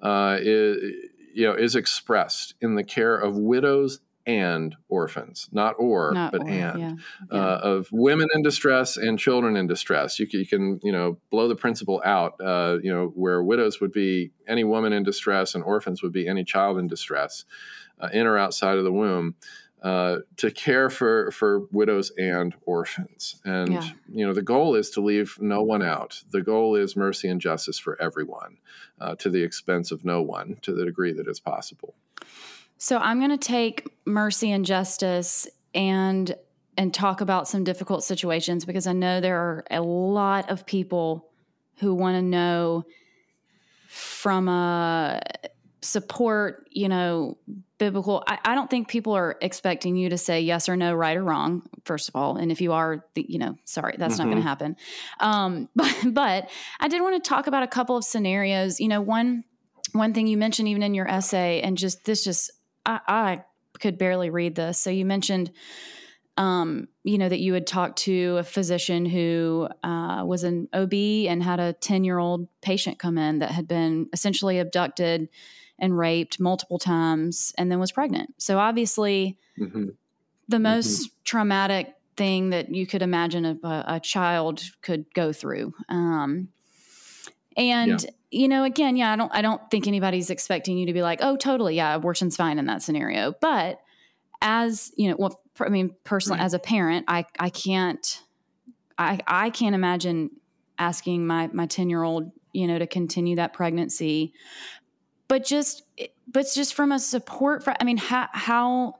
uh, 0.00 0.38
is, 0.40 0.76
you 1.34 1.46
know, 1.46 1.54
is 1.54 1.74
expressed 1.74 2.54
in 2.60 2.76
the 2.76 2.84
care 2.84 3.16
of 3.16 3.36
widows 3.36 4.00
and 4.28 4.76
orphans, 4.90 5.48
not 5.52 5.74
or, 5.78 6.12
Not 6.12 6.32
but 6.32 6.42
or, 6.42 6.48
and 6.48 6.80
yeah, 6.80 6.92
uh, 7.32 7.36
yeah. 7.36 7.56
of 7.56 7.88
women 7.90 8.28
in 8.34 8.42
distress 8.42 8.98
and 8.98 9.18
children 9.18 9.56
in 9.56 9.66
distress. 9.66 10.18
You 10.18 10.26
can, 10.26 10.40
you 10.40 10.46
can 10.46 10.80
you 10.82 10.92
know 10.92 11.18
blow 11.30 11.48
the 11.48 11.56
principle 11.56 12.02
out. 12.04 12.34
Uh, 12.38 12.76
you 12.82 12.92
know 12.92 13.06
where 13.14 13.42
widows 13.42 13.80
would 13.80 13.90
be 13.90 14.32
any 14.46 14.64
woman 14.64 14.92
in 14.92 15.02
distress 15.02 15.54
and 15.54 15.64
orphans 15.64 16.02
would 16.02 16.12
be 16.12 16.28
any 16.28 16.44
child 16.44 16.78
in 16.78 16.88
distress, 16.88 17.46
uh, 18.00 18.10
in 18.12 18.26
or 18.26 18.36
outside 18.36 18.76
of 18.76 18.84
the 18.84 18.92
womb. 18.92 19.34
Uh, 19.82 20.18
to 20.36 20.50
care 20.50 20.90
for 20.90 21.30
for 21.30 21.60
widows 21.70 22.10
and 22.18 22.52
orphans, 22.66 23.40
and 23.44 23.74
Yeah. 23.74 23.88
you 24.08 24.26
know 24.26 24.32
the 24.32 24.42
goal 24.42 24.74
is 24.74 24.90
to 24.90 25.00
leave 25.00 25.36
no 25.40 25.62
one 25.62 25.82
out. 25.82 26.20
The 26.30 26.42
goal 26.42 26.74
is 26.74 26.96
mercy 26.96 27.28
and 27.28 27.40
justice 27.40 27.78
for 27.78 28.00
everyone, 28.02 28.58
uh, 29.00 29.14
to 29.16 29.30
the 29.30 29.44
expense 29.44 29.92
of 29.92 30.04
no 30.04 30.20
one, 30.20 30.56
to 30.62 30.72
the 30.72 30.84
degree 30.84 31.12
that 31.12 31.28
is 31.28 31.38
possible. 31.38 31.94
So 32.76 32.98
I'm 32.98 33.18
going 33.20 33.30
to 33.30 33.36
take 33.36 33.88
mercy 34.04 34.50
and 34.50 34.64
justice 34.64 35.46
and 35.74 36.34
and 36.76 36.92
talk 36.92 37.20
about 37.20 37.46
some 37.46 37.62
difficult 37.62 38.02
situations 38.02 38.64
because 38.64 38.86
I 38.88 38.92
know 38.92 39.20
there 39.20 39.38
are 39.38 39.64
a 39.70 39.80
lot 39.80 40.50
of 40.50 40.66
people 40.66 41.28
who 41.78 41.94
want 41.94 42.16
to 42.16 42.22
know 42.22 42.84
from 43.88 44.48
a 44.48 45.20
support, 45.80 46.68
you 46.70 46.88
know, 46.88 47.38
biblical. 47.78 48.22
I, 48.26 48.38
I 48.44 48.54
don't 48.54 48.68
think 48.68 48.88
people 48.88 49.12
are 49.14 49.36
expecting 49.40 49.96
you 49.96 50.10
to 50.10 50.18
say 50.18 50.40
yes 50.40 50.68
or 50.68 50.76
no, 50.76 50.92
right 50.94 51.16
or 51.16 51.24
wrong. 51.24 51.62
First 51.84 52.08
of 52.08 52.16
all, 52.16 52.36
and 52.36 52.50
if 52.50 52.60
you 52.60 52.72
are, 52.72 53.04
the, 53.14 53.24
you 53.28 53.38
know, 53.38 53.56
sorry, 53.64 53.96
that's 53.98 54.18
not 54.18 54.24
going 54.24 54.36
to 54.38 54.42
happen. 54.42 54.76
Um, 55.20 55.68
but 55.76 55.96
but 56.06 56.50
I 56.80 56.88
did 56.88 57.00
want 57.02 57.22
to 57.22 57.28
talk 57.28 57.46
about 57.46 57.62
a 57.62 57.68
couple 57.68 57.96
of 57.96 58.04
scenarios. 58.04 58.80
You 58.80 58.88
know, 58.88 59.00
one 59.00 59.44
one 59.92 60.12
thing 60.12 60.26
you 60.26 60.36
mentioned 60.36 60.68
even 60.68 60.82
in 60.82 60.94
your 60.94 61.08
essay, 61.08 61.60
and 61.62 61.78
just 61.78 62.04
this 62.04 62.24
just 62.24 62.50
I, 62.84 63.00
I 63.06 63.44
could 63.78 63.98
barely 63.98 64.30
read 64.30 64.54
this. 64.54 64.78
So 64.78 64.90
you 64.90 65.04
mentioned, 65.04 65.52
um, 66.36 66.88
you 67.04 67.18
know, 67.18 67.28
that 67.28 67.40
you 67.40 67.54
had 67.54 67.66
talked 67.66 67.98
to 68.00 68.38
a 68.38 68.44
physician 68.44 69.06
who 69.06 69.68
uh, 69.82 70.24
was 70.24 70.44
an 70.44 70.68
OB 70.72 70.94
and 70.94 71.42
had 71.42 71.60
a 71.60 71.72
10 71.74 72.04
year 72.04 72.18
old 72.18 72.48
patient 72.60 72.98
come 72.98 73.18
in 73.18 73.40
that 73.40 73.50
had 73.50 73.68
been 73.68 74.08
essentially 74.12 74.58
abducted 74.58 75.28
and 75.78 75.96
raped 75.96 76.40
multiple 76.40 76.78
times 76.78 77.52
and 77.56 77.70
then 77.70 77.78
was 77.78 77.92
pregnant. 77.92 78.34
So 78.38 78.58
obviously, 78.58 79.38
Mhm. 79.58 79.96
the 80.48 80.58
most 80.58 81.10
traumatic 81.24 81.94
thing 82.16 82.50
that 82.50 82.74
you 82.74 82.86
could 82.86 83.02
imagine 83.02 83.44
a, 83.44 83.84
a, 83.86 84.00
child 84.00 84.62
could 84.82 85.04
go 85.14 85.32
through. 85.32 85.72
Um, 85.88 86.48
and 87.56 88.04
you 88.30 88.48
know, 88.48 88.64
again, 88.64 88.96
yeah, 88.96 89.12
I 89.12 89.16
don't, 89.16 89.34
I 89.34 89.40
don't 89.40 89.62
think 89.70 89.86
anybody's 89.86 90.30
expecting 90.30 90.76
you 90.76 90.86
to 90.86 90.92
be 90.92 91.02
like, 91.02 91.20
oh, 91.22 91.36
totally, 91.36 91.76
yeah, 91.76 91.94
abortion's 91.94 92.36
fine 92.36 92.58
in 92.58 92.66
that 92.66 92.82
scenario. 92.82 93.34
But 93.40 93.80
as 94.42 94.92
you 94.96 95.08
know, 95.08 95.16
well, 95.18 95.40
I 95.60 95.68
mean, 95.68 95.94
personally, 96.04 96.38
Right. 96.38 96.44
as 96.44 96.54
a 96.54 96.58
parent, 96.58 97.06
I, 97.08 97.24
I 97.38 97.50
can't, 97.50 98.22
I, 98.96 99.18
I 99.26 99.50
can't 99.50 99.74
imagine 99.74 100.30
asking 100.78 101.26
my 101.26 101.48
my 101.52 101.66
ten 101.66 101.90
year 101.90 102.02
old, 102.02 102.30
you 102.52 102.66
know, 102.66 102.78
to 102.78 102.86
continue 102.86 103.36
that 103.36 103.52
pregnancy. 103.52 104.32
But 105.28 105.44
just, 105.44 105.82
but 106.26 106.46
just 106.54 106.74
from 106.74 106.90
a 106.90 106.98
support, 106.98 107.62
for, 107.62 107.74
I 107.78 107.84
mean, 107.84 107.98
how 107.98 108.28
how 108.32 108.94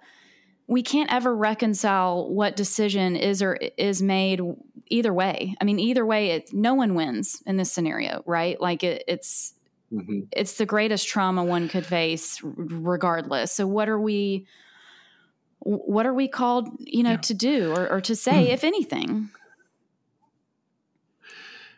we 0.67 0.83
can't 0.83 1.11
ever 1.11 1.35
reconcile 1.35 2.29
what 2.29 2.55
decision 2.55 3.17
is 3.17 3.43
or 3.43 3.55
is 3.79 4.03
made 4.03 4.41
either 4.89 5.13
way. 5.15 5.55
I 5.61 5.65
mean, 5.65 5.79
either 5.79 6.05
way, 6.05 6.33
it 6.33 6.53
no 6.53 6.75
one 6.75 6.95
wins 6.95 7.43
in 7.47 7.57
this 7.57 7.73
scenario, 7.73 8.23
right? 8.27 8.61
Like 8.61 8.85
it, 8.85 9.05
it's 9.09 9.55
Mhm. 9.91 10.29
it's 10.33 10.59
the 10.59 10.67
greatest 10.67 11.09
trauma 11.09 11.43
one 11.43 11.69
could 11.69 11.87
face, 11.87 12.41
regardless. 12.45 13.53
So, 13.53 13.67
what 13.67 13.89
are 13.89 13.99
we? 13.99 14.47
What 15.61 16.07
are 16.07 16.15
we 16.15 16.29
called, 16.29 16.69
you 16.79 17.03
know, 17.03 17.13
Yeah. 17.13 17.17
to 17.17 17.35
do 17.35 17.73
or, 17.73 17.91
or 17.91 18.01
to 18.03 18.15
say, 18.15 18.51
if 18.51 18.65
anything? 18.65 19.31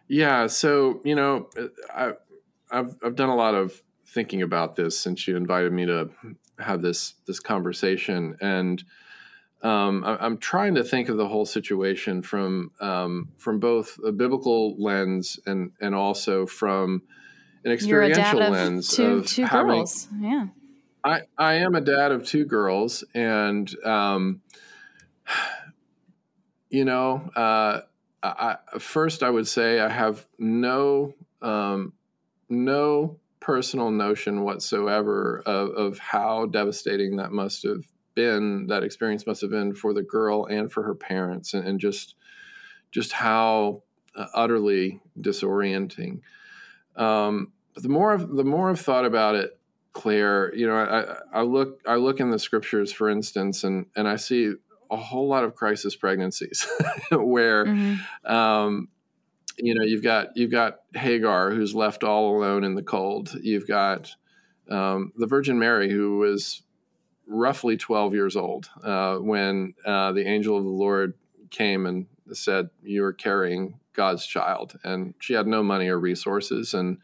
Yeah, 0.08 0.48
so 0.48 1.00
you 1.04 1.14
know, 1.14 1.48
I, 1.94 2.14
I've 2.70 2.96
I've 3.02 3.14
done 3.14 3.28
a 3.28 3.36
lot 3.36 3.54
of 3.54 3.80
thinking 4.12 4.42
about 4.42 4.76
this 4.76 4.98
since 4.98 5.28
you 5.28 5.36
invited 5.36 5.72
me 5.72 5.86
to 5.86 6.10
have 6.58 6.82
this 6.82 7.14
this 7.26 7.40
conversation, 7.40 8.36
and 8.40 8.82
um, 9.62 10.02
I, 10.04 10.16
I'm 10.16 10.38
trying 10.38 10.74
to 10.74 10.84
think 10.84 11.08
of 11.08 11.16
the 11.16 11.28
whole 11.28 11.46
situation 11.46 12.22
from 12.22 12.72
um, 12.80 13.28
from 13.38 13.60
both 13.60 13.98
a 14.04 14.12
biblical 14.12 14.76
lens 14.78 15.38
and 15.46 15.72
and 15.80 15.94
also 15.94 16.46
from 16.46 17.02
an 17.64 17.76
You're 17.80 18.02
a 18.02 18.08
dad 18.08 18.18
experiential 18.18 18.42
of 18.42 18.52
lens 18.52 18.88
two 18.88 19.04
of 19.04 19.26
two 19.26 19.44
having. 19.44 19.68
girls, 19.68 20.08
yeah. 20.18 20.46
I 21.04 21.22
I 21.38 21.54
am 21.54 21.74
a 21.74 21.80
dad 21.80 22.12
of 22.12 22.26
two 22.26 22.44
girls, 22.44 23.04
and 23.14 23.72
um, 23.84 24.40
you 26.70 26.84
know, 26.84 27.30
uh, 27.36 27.82
I, 28.22 28.56
I, 28.72 28.78
first 28.78 29.22
I 29.22 29.30
would 29.30 29.46
say 29.46 29.80
I 29.80 29.88
have 29.88 30.26
no 30.38 31.14
um, 31.40 31.92
no 32.48 33.19
personal 33.40 33.90
notion 33.90 34.42
whatsoever 34.42 35.42
of, 35.46 35.70
of 35.70 35.98
how 35.98 36.46
devastating 36.46 37.16
that 37.16 37.32
must 37.32 37.62
have 37.64 37.84
been. 38.14 38.66
That 38.66 38.82
experience 38.82 39.26
must 39.26 39.40
have 39.40 39.50
been 39.50 39.74
for 39.74 39.94
the 39.94 40.02
girl 40.02 40.44
and 40.46 40.70
for 40.70 40.82
her 40.82 40.94
parents, 40.94 41.54
and, 41.54 41.66
and 41.66 41.80
just 41.80 42.14
just 42.90 43.12
how 43.12 43.82
uh, 44.14 44.26
utterly 44.34 45.00
disorienting. 45.18 46.20
Um, 46.96 47.52
the 47.76 47.88
more 47.88 48.12
I've, 48.12 48.28
the 48.28 48.44
more 48.44 48.70
I've 48.70 48.80
thought 48.80 49.04
about 49.04 49.36
it, 49.36 49.58
Claire, 49.92 50.54
you 50.54 50.66
know, 50.66 50.76
I, 50.76 51.38
I 51.40 51.42
look 51.42 51.80
I 51.86 51.96
look 51.96 52.20
in 52.20 52.30
the 52.30 52.38
scriptures, 52.38 52.92
for 52.92 53.08
instance, 53.08 53.64
and 53.64 53.86
and 53.96 54.06
I 54.08 54.16
see 54.16 54.54
a 54.90 54.96
whole 54.96 55.28
lot 55.28 55.44
of 55.44 55.54
crisis 55.54 55.94
pregnancies 55.94 56.66
where 57.12 57.66
Mhm. 57.66 58.00
um, 58.28 58.88
you 59.58 59.74
know 59.74 59.84
you've 59.84 60.02
got 60.02 60.36
you've 60.36 60.50
got 60.50 60.80
Hagar 60.94 61.50
who's 61.50 61.74
left 61.74 62.04
all 62.04 62.36
alone 62.36 62.64
in 62.64 62.74
the 62.74 62.82
cold. 62.82 63.34
You've 63.42 63.66
got 63.66 64.14
um, 64.70 65.12
the 65.16 65.26
Virgin 65.26 65.58
Mary 65.58 65.90
who 65.90 66.18
was 66.18 66.62
roughly 67.26 67.76
12 67.76 68.14
years 68.14 68.36
old 68.36 68.68
uh, 68.82 69.16
when 69.16 69.74
uh, 69.86 70.12
the 70.12 70.26
angel 70.26 70.56
of 70.56 70.64
the 70.64 70.70
Lord 70.70 71.14
came 71.50 71.86
and 71.86 72.06
said, 72.32 72.70
"You 72.82 73.04
are 73.04 73.12
carrying 73.12 73.78
God's 73.92 74.26
child," 74.26 74.78
and 74.84 75.14
she 75.18 75.34
had 75.34 75.46
no 75.46 75.62
money 75.62 75.88
or 75.88 75.98
resources 75.98 76.74
and 76.74 76.98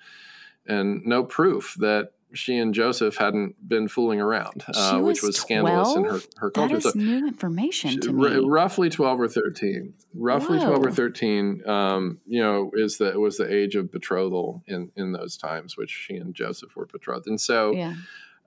and 0.67 1.05
no 1.05 1.25
proof 1.25 1.77
that 1.79 2.13
she 2.37 2.57
and 2.59 2.73
Joseph 2.75 3.17
hadn't 3.17 3.57
been 3.69 3.89
fooling 3.89 4.21
around, 4.21 4.65
uh, 4.69 4.97
She 4.97 5.03
which 5.03 5.23
was 5.23 5.29
was 5.29 5.37
scandalous 5.41 5.97
in 5.97 6.05
her, 6.05 6.21
her 6.39 6.51
culture. 6.51 6.77
is 6.77 6.85
So 6.85 6.93
new 6.95 7.27
information 7.27 7.91
she- 7.91 7.99
to 8.01 8.09
r- 8.11 8.31
me. 8.41 8.47
roughly 8.49 8.89
12 8.91 9.21
or 9.21 9.29
13 9.29 9.95
roughly 10.15 10.59
12 10.59 10.87
or 10.87 10.91
13 10.91 11.69
um, 11.69 12.19
you 12.27 12.41
know 12.43 12.71
is 12.75 12.99
the 12.99 13.19
was 13.19 13.37
the 13.37 13.53
age 13.53 13.75
of 13.75 13.91
betrothal 13.93 14.63
in 14.67 14.91
in 14.97 15.13
those 15.13 15.37
times 15.37 15.77
which 15.77 15.91
she 15.91 16.15
and 16.17 16.35
joseph 16.35 16.75
were 16.77 16.87
betrothed. 16.87 17.27
And 17.27 17.41
so 17.41 17.73
yeah, 17.73 17.95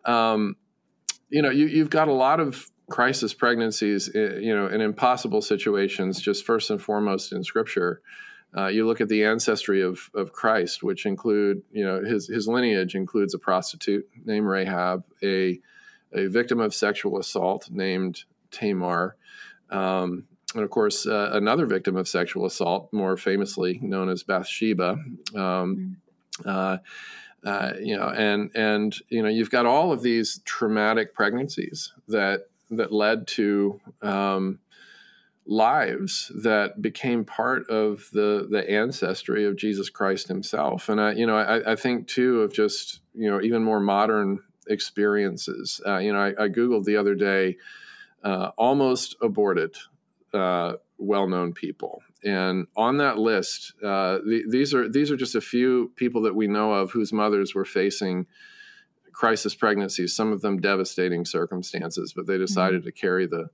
um, 0.05 0.55
you 1.29 1.41
know 1.41 1.49
you, 1.49 1.67
you've 1.67 1.89
got 1.89 2.07
a 2.07 2.13
lot 2.13 2.39
of 2.39 2.69
crisis 2.89 3.33
pregnancies 3.35 4.09
eh, 4.15 4.39
you 4.39 4.55
know 4.55 4.65
in 4.67 4.81
impossible 4.81 5.41
situations 5.43 6.19
just 6.19 6.43
first 6.43 6.71
and 6.71 6.81
foremost 6.81 7.31
in 7.31 7.43
scripture 7.43 8.01
uh, 8.57 8.67
you 8.67 8.85
look 8.85 9.01
at 9.01 9.09
the 9.09 9.23
ancestry 9.23 9.81
of, 9.81 10.09
of 10.15 10.31
Christ, 10.31 10.81
which 10.81 11.05
include, 11.05 11.61
you 11.71 11.85
know, 11.85 12.03
his, 12.03 12.27
his 12.27 12.47
lineage 12.47 12.95
includes 12.95 13.33
a 13.33 13.39
prostitute 13.39 14.07
named 14.25 14.47
Rahab, 14.47 15.03
a, 15.23 15.59
a 16.13 16.27
victim 16.27 16.59
of 16.59 16.73
sexual 16.73 17.19
assault 17.19 17.69
named 17.69 18.23
Tamar, 18.51 19.15
um, 19.69 20.25
and 20.55 20.63
of 20.63 20.71
course, 20.71 21.05
uh, 21.05 21.29
another 21.33 21.67
victim 21.67 21.95
of 21.95 22.07
sexual 22.07 22.45
assault, 22.45 22.91
more 22.91 23.15
famously 23.17 23.79
known 23.83 24.09
as 24.09 24.23
Bathsheba. 24.23 24.97
Um, 25.35 25.97
uh, 26.43 26.77
uh, 27.45 27.73
you 27.79 27.95
know, 27.95 28.09
and 28.09 28.49
and 28.55 28.95
you 29.09 29.21
know, 29.21 29.29
you've 29.29 29.51
got 29.51 29.65
all 29.65 29.91
of 29.91 30.01
these 30.01 30.41
traumatic 30.45 31.13
pregnancies 31.13 31.93
that 32.07 32.47
that 32.71 32.91
led 32.91 33.27
to 33.27 33.79
um, 34.01 34.59
lives 35.49 36.31
that 36.43 36.79
became 36.79 37.25
part 37.25 37.67
of 37.71 38.07
the 38.13 38.47
the 38.49 38.69
ancestry 38.69 39.45
of 39.45 39.57
Jesus 39.57 39.89
Christ 39.89 40.27
Himself. 40.27 40.89
And 40.89 41.01
I, 41.01 41.13
you 41.13 41.25
know, 41.25 41.35
I, 41.35 41.71
I 41.71 41.75
think 41.75 42.07
too 42.07 42.41
of 42.41 42.53
just 42.53 43.01
you 43.15 43.29
know 43.29 43.41
even 43.41 43.63
more 43.63 43.79
modern 43.79 44.39
experiences. 44.67 45.81
Uh, 45.85 45.97
you 45.97 46.13
know, 46.13 46.19
I, 46.19 46.45
I 46.45 46.47
googled 46.49 46.85
the 46.85 46.97
other 46.97 47.15
day, 47.15 47.57
uh, 48.23 48.51
almost 48.57 49.15
aborted, 49.23 49.75
uh, 50.35 50.73
well-known 50.99 51.53
people, 51.53 52.03
and 52.23 52.67
on 52.77 52.97
that 52.97 53.17
list, 53.17 53.73
uh, 53.83 54.19
the, 54.23 54.43
these 54.47 54.75
are 54.75 54.87
these 54.87 55.09
are 55.09 55.17
just 55.17 55.33
a 55.33 55.41
few 55.41 55.91
people 55.95 56.21
that 56.21 56.35
we 56.35 56.47
know 56.47 56.73
of 56.73 56.91
whose 56.91 57.11
mothers 57.11 57.55
were 57.55 57.65
facing 57.65 58.27
crisis 59.13 59.55
pregnancies. 59.55 60.15
Some 60.15 60.31
of 60.31 60.41
them 60.41 60.61
devastating 60.61 61.25
circumstances, 61.25 62.13
but 62.15 62.27
they 62.27 62.37
decided 62.37 62.83
to 62.83 62.91
carry 62.91 63.25
the 63.25 63.49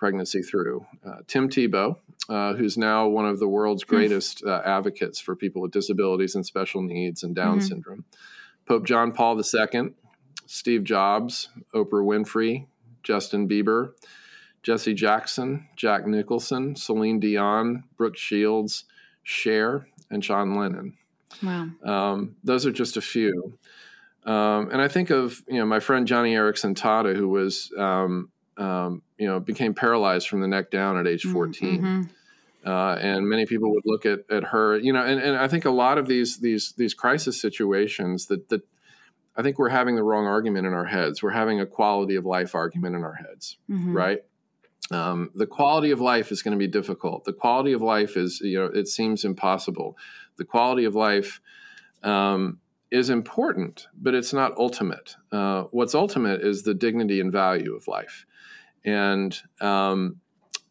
pregnancy 0.00 0.40
through. 0.42 0.84
Uh, 1.06 1.18
Tim 1.28 1.48
Tebow, 1.50 1.96
uh, 2.28 2.54
who's 2.54 2.76
now 2.78 3.06
one 3.06 3.26
of 3.26 3.38
the 3.38 3.46
world's 3.46 3.84
greatest 3.84 4.42
uh, 4.44 4.62
advocates 4.64 5.20
for 5.20 5.36
people 5.36 5.60
with 5.62 5.70
disabilities 5.70 6.34
and 6.34 6.44
special 6.44 6.80
needs 6.82 7.22
and 7.22 7.36
Down 7.36 7.58
Mhm. 7.58 7.62
syndrome. 7.68 8.04
Pope 8.66 8.86
John 8.86 9.12
Paul 9.12 9.38
II, 9.38 9.90
Steve 10.46 10.84
Jobs, 10.84 11.50
Oprah 11.74 12.02
Winfrey, 12.04 12.66
Justin 13.02 13.46
Bieber, 13.46 13.92
Jesse 14.62 14.94
Jackson, 14.94 15.68
Jack 15.76 16.06
Nicholson, 16.06 16.76
Celine 16.76 17.20
Dion, 17.20 17.84
Brooke 17.96 18.16
Shields, 18.16 18.84
Cher, 19.22 19.86
and 20.10 20.22
John 20.22 20.54
Lennon. 20.54 20.96
Wow. 21.42 21.68
Um, 21.84 22.36
those 22.42 22.66
are 22.66 22.72
just 22.72 22.96
a 22.96 23.00
few. 23.02 23.58
Um, 24.24 24.70
and 24.70 24.80
I 24.82 24.88
think 24.88 25.10
of 25.10 25.42
you 25.48 25.58
know 25.58 25.66
my 25.66 25.80
friend 25.80 26.06
Joni 26.06 26.32
Eareckson 26.32 26.74
Tada, 26.74 27.16
who 27.16 27.28
was 27.28 27.72
um, 27.78 28.30
um, 28.60 29.02
you 29.18 29.26
know 29.26 29.40
became 29.40 29.74
paralyzed 29.74 30.28
from 30.28 30.40
the 30.40 30.48
neck 30.48 30.70
down 30.70 30.96
at 30.96 31.06
age 31.06 31.24
14. 31.24 31.82
Mm-hmm. 31.82 32.02
Uh, 32.62 32.94
and 32.96 33.26
many 33.26 33.46
people 33.46 33.72
would 33.72 33.84
look 33.86 34.04
at, 34.04 34.20
at 34.30 34.44
her, 34.44 34.76
you 34.76 34.92
know, 34.92 35.02
and, 35.02 35.18
and 35.18 35.34
I 35.34 35.48
think 35.48 35.64
a 35.64 35.70
lot 35.70 35.96
of 35.96 36.06
these 36.06 36.38
these 36.40 36.72
these 36.76 36.92
crisis 36.92 37.40
situations 37.40 38.26
that 38.26 38.50
that 38.50 38.62
I 39.36 39.42
think 39.42 39.58
we're 39.58 39.70
having 39.70 39.96
the 39.96 40.02
wrong 40.02 40.26
argument 40.26 40.66
in 40.66 40.74
our 40.74 40.84
heads. 40.84 41.22
We're 41.22 41.30
having 41.30 41.58
a 41.60 41.66
quality 41.66 42.16
of 42.16 42.26
life 42.26 42.54
argument 42.54 42.94
in 42.96 43.02
our 43.02 43.14
heads, 43.14 43.56
Mhm. 43.70 43.94
right? 43.94 44.18
Um, 44.90 45.30
the 45.34 45.46
quality 45.46 45.92
of 45.92 46.00
life 46.00 46.32
is 46.32 46.42
going 46.42 46.52
to 46.52 46.58
be 46.58 46.66
difficult. 46.66 47.24
The 47.24 47.32
quality 47.32 47.72
of 47.72 47.80
life 47.80 48.16
is, 48.16 48.40
you 48.40 48.58
know, 48.58 48.66
it 48.66 48.88
seems 48.88 49.24
impossible. 49.24 49.96
The 50.36 50.44
quality 50.44 50.84
of 50.84 50.94
life 50.94 51.40
um, 52.02 52.58
is 52.90 53.08
important, 53.08 53.86
but 53.94 54.14
it's 54.14 54.32
not 54.32 54.56
ultimate. 54.58 55.16
Uh, 55.30 55.64
what's 55.70 55.94
ultimate 55.94 56.40
is 56.42 56.62
the 56.64 56.74
dignity 56.74 57.20
and 57.20 57.30
value 57.30 57.74
of 57.74 57.86
life, 57.86 58.26
and 58.84 59.36
um, 59.60 60.20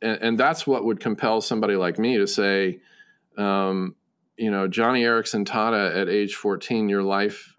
and, 0.01 0.21
and 0.21 0.39
that's 0.39 0.65
what 0.65 0.85
would 0.85 0.99
compel 0.99 1.41
somebody 1.41 1.75
like 1.75 1.99
me 1.99 2.17
to 2.17 2.27
say, 2.27 2.79
um, 3.37 3.95
you 4.37 4.51
know, 4.51 4.67
Joni 4.67 5.01
Eareckson 5.01 5.45
Tada 5.45 5.95
at 5.95 6.07
age 6.07 6.35
14, 6.35 6.89
your 6.89 7.03
life 7.03 7.55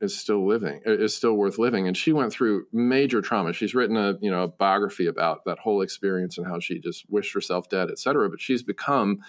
is 0.00 0.16
still 0.16 0.46
living, 0.46 0.80
is 0.84 1.16
still 1.16 1.34
worth 1.34 1.58
living. 1.58 1.86
And 1.86 1.96
she 1.96 2.12
went 2.12 2.32
through 2.32 2.66
major 2.72 3.20
trauma. 3.20 3.52
She's 3.52 3.74
written 3.74 3.96
a, 3.96 4.14
you 4.20 4.30
know, 4.30 4.44
a 4.44 4.48
biography 4.48 5.06
about 5.06 5.44
that 5.44 5.58
whole 5.60 5.82
experience 5.82 6.38
and 6.38 6.46
how 6.46 6.58
she 6.58 6.78
just 6.78 7.04
wished 7.08 7.34
herself 7.34 7.68
dead, 7.68 7.88
et 7.90 7.98
cetera. 7.98 8.28
But 8.28 8.40
she's 8.40 8.62
become 8.62 9.20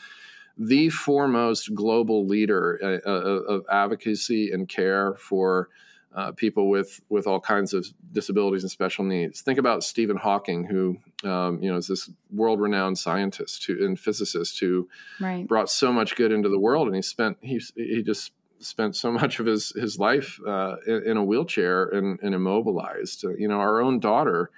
the 0.57 0.89
foremost 0.89 1.73
global 1.73 2.27
leader 2.27 2.79
uh, 3.05 3.09
uh, 3.09 3.53
of 3.53 3.65
advocacy 3.71 4.51
and 4.51 4.67
care 4.67 5.15
for 5.15 5.69
uh, 6.15 6.31
people 6.31 6.69
with 6.69 7.01
with 7.09 7.25
all 7.27 7.39
kinds 7.39 7.73
of 7.73 7.85
disabilities 8.11 8.63
and 8.63 8.71
special 8.71 9.03
needs. 9.03 9.41
Think 9.41 9.57
about 9.59 9.83
Stephen 9.83 10.17
Hawking, 10.17 10.65
who 10.65 10.97
um, 11.27 11.61
you 11.61 11.71
know 11.71 11.77
is 11.77 11.87
this 11.87 12.09
world 12.31 12.59
renowned 12.61 12.97
scientist 12.97 13.65
who, 13.65 13.85
and 13.85 13.99
physicist 13.99 14.59
who 14.59 14.87
Right. 15.19 15.47
brought 15.47 15.69
so 15.69 15.91
much 15.91 16.15
good 16.15 16.31
into 16.31 16.49
the 16.49 16.59
world, 16.59 16.87
and 16.87 16.95
he 16.95 17.01
spent 17.01 17.37
he 17.41 17.59
he 17.75 18.03
just 18.03 18.31
spent 18.59 18.95
so 18.95 19.11
much 19.11 19.39
of 19.39 19.45
his 19.45 19.71
his 19.71 19.97
life 19.99 20.39
uh, 20.47 20.75
in, 20.87 21.03
in 21.11 21.17
a 21.17 21.23
wheelchair 21.23 21.85
and, 21.89 22.19
and 22.21 22.33
immobilized. 22.35 23.25
Uh, 23.25 23.29
you 23.37 23.47
know, 23.47 23.59
our 23.59 23.81
own 23.81 23.99
daughter, 23.99 24.51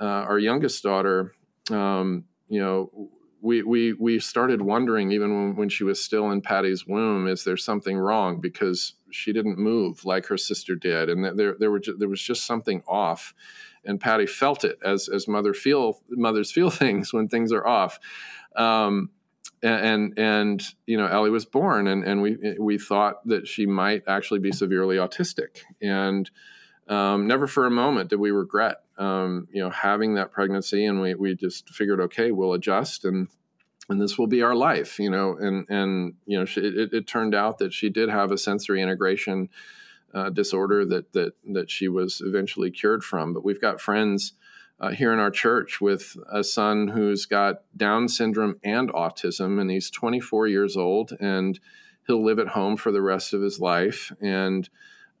uh, 0.00 0.04
our 0.04 0.38
youngest 0.38 0.82
daughter, 0.82 1.32
um, 1.70 2.24
you 2.48 2.60
know. 2.60 3.10
We, 3.42 3.62
we, 3.62 3.94
we 3.94 4.18
started 4.18 4.60
wondering 4.60 5.12
even 5.12 5.30
when, 5.30 5.56
when 5.56 5.68
she 5.68 5.84
was 5.84 6.02
still 6.02 6.30
in 6.30 6.42
Patty's 6.42 6.86
womb, 6.86 7.26
is 7.26 7.44
there 7.44 7.56
something 7.56 7.96
wrong? 7.96 8.40
Because 8.40 8.94
she 9.10 9.32
didn't 9.32 9.58
move 9.58 10.04
like 10.04 10.26
her 10.26 10.36
sister 10.36 10.74
did, 10.74 11.08
and 11.08 11.38
there 11.38 11.56
there 11.58 11.70
were 11.70 11.80
there 11.98 12.08
was 12.08 12.22
just 12.22 12.46
something 12.46 12.82
off, 12.86 13.34
and 13.84 14.00
Patty 14.00 14.26
felt 14.26 14.64
it 14.64 14.78
as 14.84 15.08
as 15.08 15.26
mother 15.26 15.54
feel 15.54 16.00
mothers 16.10 16.52
feel 16.52 16.70
things 16.70 17.12
when 17.12 17.28
things 17.28 17.52
are 17.52 17.66
off. 17.66 17.98
Um, 18.56 19.10
and 19.62 20.18
and 20.18 20.62
you 20.86 20.96
know 20.96 21.06
Ellie 21.06 21.30
was 21.30 21.44
born 21.44 21.86
and 21.86 22.04
and 22.04 22.22
we 22.22 22.56
we 22.58 22.78
thought 22.78 23.26
that 23.28 23.46
she 23.46 23.66
might 23.66 24.02
actually 24.06 24.40
be 24.40 24.52
severely 24.52 24.96
autistic. 24.96 25.58
And 25.82 26.30
um, 26.90 27.26
never 27.26 27.46
for 27.46 27.66
a 27.66 27.70
moment 27.70 28.10
did 28.10 28.20
we 28.20 28.30
regret 28.30 28.82
um, 28.98 29.48
you 29.52 29.62
know 29.62 29.70
having 29.70 30.14
that 30.14 30.32
pregnancy 30.32 30.84
and 30.84 31.00
we 31.00 31.14
we 31.14 31.34
just 31.34 31.68
figured 31.70 32.00
okay 32.00 32.30
we'll 32.30 32.52
adjust 32.52 33.04
and 33.04 33.28
and 33.88 34.00
this 34.00 34.18
will 34.18 34.26
be 34.26 34.42
our 34.42 34.54
life 34.54 34.98
you 34.98 35.10
know 35.10 35.36
and 35.38 35.66
and 35.70 36.14
you 36.26 36.38
know 36.38 36.44
she, 36.44 36.60
it, 36.60 36.92
it 36.92 37.06
turned 37.06 37.34
out 37.34 37.58
that 37.58 37.72
she 37.72 37.88
did 37.88 38.08
have 38.08 38.30
a 38.30 38.38
sensory 38.38 38.82
integration 38.82 39.48
uh, 40.12 40.28
disorder 40.28 40.84
that 40.84 41.12
that 41.12 41.32
that 41.52 41.70
she 41.70 41.88
was 41.88 42.20
eventually 42.24 42.70
cured 42.70 43.02
from 43.02 43.32
but 43.32 43.44
we've 43.44 43.60
got 43.60 43.80
friends 43.80 44.34
uh, 44.80 44.90
here 44.90 45.12
in 45.12 45.18
our 45.18 45.30
church 45.30 45.80
with 45.80 46.16
a 46.32 46.42
son 46.42 46.88
who's 46.88 47.26
got 47.26 47.62
Down 47.76 48.08
syndrome 48.08 48.58
and 48.64 48.90
autism, 48.90 49.60
and 49.60 49.70
he's 49.70 49.90
24 49.90 50.48
years 50.48 50.76
old, 50.76 51.12
and 51.20 51.60
he'll 52.06 52.24
live 52.24 52.38
at 52.38 52.48
home 52.48 52.76
for 52.76 52.90
the 52.90 53.02
rest 53.02 53.34
of 53.34 53.42
his 53.42 53.60
life. 53.60 54.10
And 54.20 54.68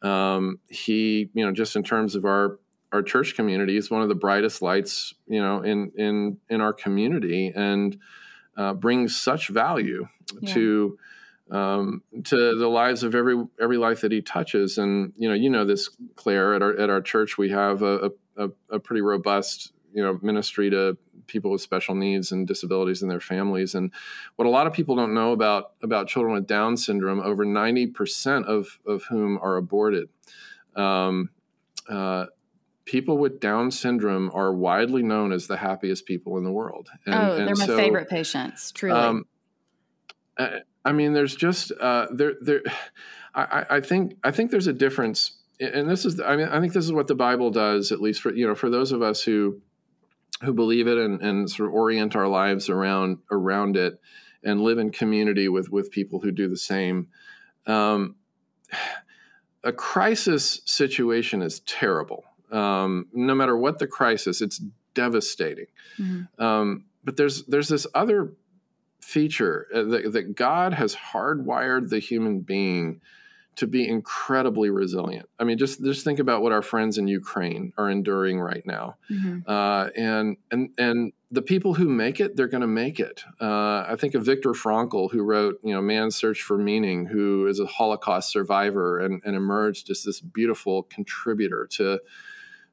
um, 0.02 0.58
he, 0.68 1.30
you 1.34 1.44
know, 1.44 1.52
just 1.52 1.76
in 1.76 1.82
terms 1.82 2.14
of 2.14 2.24
our 2.24 2.58
our 2.92 3.02
church 3.02 3.36
community, 3.36 3.76
is 3.76 3.90
one 3.90 4.02
of 4.02 4.08
the 4.08 4.14
brightest 4.16 4.62
lights, 4.62 5.14
you 5.28 5.40
know, 5.40 5.62
in 5.62 5.92
in 5.96 6.38
in 6.48 6.60
our 6.60 6.72
community, 6.72 7.52
and 7.54 7.96
uh, 8.56 8.74
brings 8.74 9.16
such 9.16 9.48
value 9.48 10.08
Yeah. 10.40 10.54
to 10.54 10.98
um, 11.50 12.02
to 12.24 12.56
the 12.56 12.68
lives 12.68 13.02
of 13.02 13.14
every 13.14 13.44
every 13.60 13.76
life 13.76 14.00
that 14.02 14.12
he 14.12 14.22
touches. 14.22 14.78
And 14.78 15.12
you 15.16 15.28
know, 15.28 15.34
you 15.34 15.50
know 15.50 15.64
this, 15.64 15.90
Claire. 16.16 16.54
At 16.54 16.62
our 16.62 16.76
at 16.78 16.90
our 16.90 17.00
church, 17.00 17.38
we 17.38 17.50
have 17.50 17.82
a, 17.82 18.10
a, 18.36 18.48
a 18.70 18.78
pretty 18.78 19.02
robust 19.02 19.72
you 19.92 20.02
know 20.02 20.18
ministry 20.22 20.70
to 20.70 20.96
people 21.26 21.50
with 21.50 21.60
special 21.60 21.94
needs 21.94 22.32
and 22.32 22.46
disabilities 22.46 23.02
and 23.02 23.10
their 23.10 23.20
families. 23.20 23.74
And 23.74 23.92
what 24.36 24.46
a 24.46 24.50
lot 24.50 24.66
of 24.66 24.72
people 24.72 24.96
don't 24.96 25.14
know 25.14 25.32
about 25.32 25.72
about 25.82 26.08
children 26.08 26.34
with 26.34 26.46
Down 26.46 26.76
syndrome, 26.76 27.20
over 27.20 27.44
ninety 27.44 27.86
percent 27.86 28.46
of 28.46 28.78
of 28.86 29.04
whom 29.04 29.38
are 29.42 29.56
aborted. 29.56 30.08
Um, 30.76 31.30
uh, 31.88 32.26
people 32.84 33.18
with 33.18 33.40
Down 33.40 33.70
syndrome 33.70 34.30
are 34.34 34.52
widely 34.52 35.02
known 35.02 35.32
as 35.32 35.46
the 35.46 35.56
happiest 35.56 36.06
people 36.06 36.38
in 36.38 36.44
the 36.44 36.52
world. 36.52 36.88
And, 37.06 37.14
oh, 37.14 37.36
they're 37.36 37.54
my 37.54 37.66
so, 37.66 37.76
favorite 37.76 38.08
patients. 38.08 38.72
Truly. 38.72 38.98
um, 38.98 39.24
I, 40.38 40.60
I 40.84 40.92
mean, 40.92 41.12
there's 41.12 41.36
just 41.36 41.72
uh, 41.80 42.06
there 42.12 42.34
there. 42.40 42.62
I, 43.34 43.42
I- 43.42 43.76
I 43.76 43.80
think 43.80 44.16
I 44.24 44.30
think 44.30 44.50
there's 44.50 44.66
a 44.66 44.72
difference, 44.72 45.38
and 45.60 45.88
this 45.88 46.04
is 46.04 46.20
I 46.20 46.36
mean 46.36 46.48
I 46.48 46.60
think 46.60 46.72
this 46.72 46.84
is 46.84 46.92
what 46.92 47.06
the 47.06 47.14
Bible 47.14 47.50
does 47.50 47.92
at 47.92 48.00
least 48.00 48.22
for 48.22 48.34
you 48.34 48.46
know 48.46 48.54
for 48.54 48.70
those 48.70 48.90
of 48.90 49.02
us 49.02 49.22
who 49.22 49.60
who 50.42 50.52
believe 50.52 50.86
it 50.86 50.98
and, 50.98 51.20
and 51.20 51.50
sort 51.50 51.68
of 51.68 51.74
orient 51.74 52.16
our 52.16 52.28
lives 52.28 52.68
around 52.68 53.18
around 53.30 53.76
it 53.76 54.00
and 54.42 54.62
live 54.62 54.78
in 54.78 54.90
community 54.90 55.48
with 55.48 55.70
with 55.70 55.90
people 55.90 56.20
who 56.20 56.30
do 56.30 56.48
the 56.48 56.56
same. 56.56 57.08
Um, 57.66 58.16
a 59.64 59.72
crisis 59.72 60.62
situation 60.64 61.42
is 61.42 61.60
terrible. 61.60 62.24
Um, 62.50 63.08
no 63.12 63.34
matter 63.34 63.56
what 63.56 63.78
the 63.78 63.86
crisis, 63.86 64.40
it's 64.40 64.60
devastating. 64.94 65.66
Mhm. 65.98 66.28
Um, 66.40 66.84
but 67.04 67.16
there's 67.16 67.44
there's 67.46 67.68
this 67.68 67.86
other 67.94 68.32
feature 69.00 69.66
uh, 69.74 69.82
that, 69.82 70.12
that 70.12 70.34
God 70.36 70.74
has 70.74 70.94
hardwired 70.94 71.88
the 71.88 71.98
human 71.98 72.40
being 72.40 73.00
to 73.56 73.66
be 73.66 73.86
incredibly 73.88 74.70
resilient. 74.70 75.28
I 75.38 75.44
mean, 75.44 75.58
just 75.58 75.82
just 75.82 76.04
think 76.04 76.18
about 76.18 76.42
what 76.42 76.52
our 76.52 76.62
friends 76.62 76.98
in 76.98 77.08
Ukraine 77.08 77.72
are 77.76 77.90
enduring 77.90 78.40
right 78.40 78.64
now, 78.64 78.96
Mhm. 79.10 79.42
uh, 79.46 79.90
and 79.96 80.36
and 80.50 80.70
and 80.78 81.12
the 81.32 81.42
people 81.42 81.74
who 81.74 81.88
make 81.88 82.18
it, 82.20 82.34
they're 82.36 82.48
going 82.48 82.60
to 82.60 82.66
make 82.66 82.98
it. 82.98 83.22
Uh, 83.40 83.84
I 83.86 83.96
think 83.98 84.14
of 84.14 84.24
Viktor 84.24 84.50
Frankl, 84.50 85.12
who 85.12 85.22
wrote, 85.22 85.60
you 85.62 85.72
know, 85.72 85.80
Man's 85.80 86.16
Search 86.16 86.42
for 86.42 86.58
Meaning, 86.58 87.06
who 87.06 87.46
is 87.46 87.60
a 87.60 87.66
Holocaust 87.66 88.32
survivor 88.32 88.98
and, 88.98 89.22
and 89.24 89.36
emerged 89.36 89.90
as 89.90 90.02
this 90.02 90.20
beautiful 90.20 90.82
contributor 90.84 91.66
to 91.72 92.00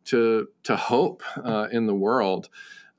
to 0.06 0.48
to 0.64 0.76
hope 0.76 1.22
uh, 1.44 1.68
in 1.72 1.86
the 1.86 1.94
world 1.94 2.50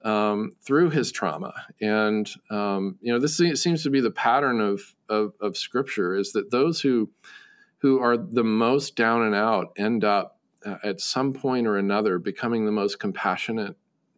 um, 0.05 0.53
through 0.63 0.91
his 0.91 1.11
trauma. 1.11 1.55
And 1.81 2.31
um, 2.51 2.99
you 3.01 3.13
know, 3.13 3.19
this 3.19 3.37
seems 3.37 3.83
to 3.83 3.91
be 3.91 4.01
the 4.01 4.11
pattern 4.11 4.61
of, 4.61 4.95
of 5.09 5.33
of 5.41 5.57
Scripture 5.57 6.15
is 6.15 6.33
that 6.33 6.51
those 6.51 6.81
who 6.83 7.11
who 7.79 8.01
are 8.01 8.17
the 8.17 8.45
most 8.45 8.97
down 8.97 9.23
and 9.23 9.35
out 9.35 9.73
end 9.77 10.05
up 10.05 10.39
uh, 10.65 10.77
at 10.83 11.01
some 11.01 11.33
point 11.33 11.67
or 11.67 11.77
another 11.77 12.19
becoming 12.19 12.67
the 12.67 12.73
most 12.73 12.99
compassionate 12.99 13.77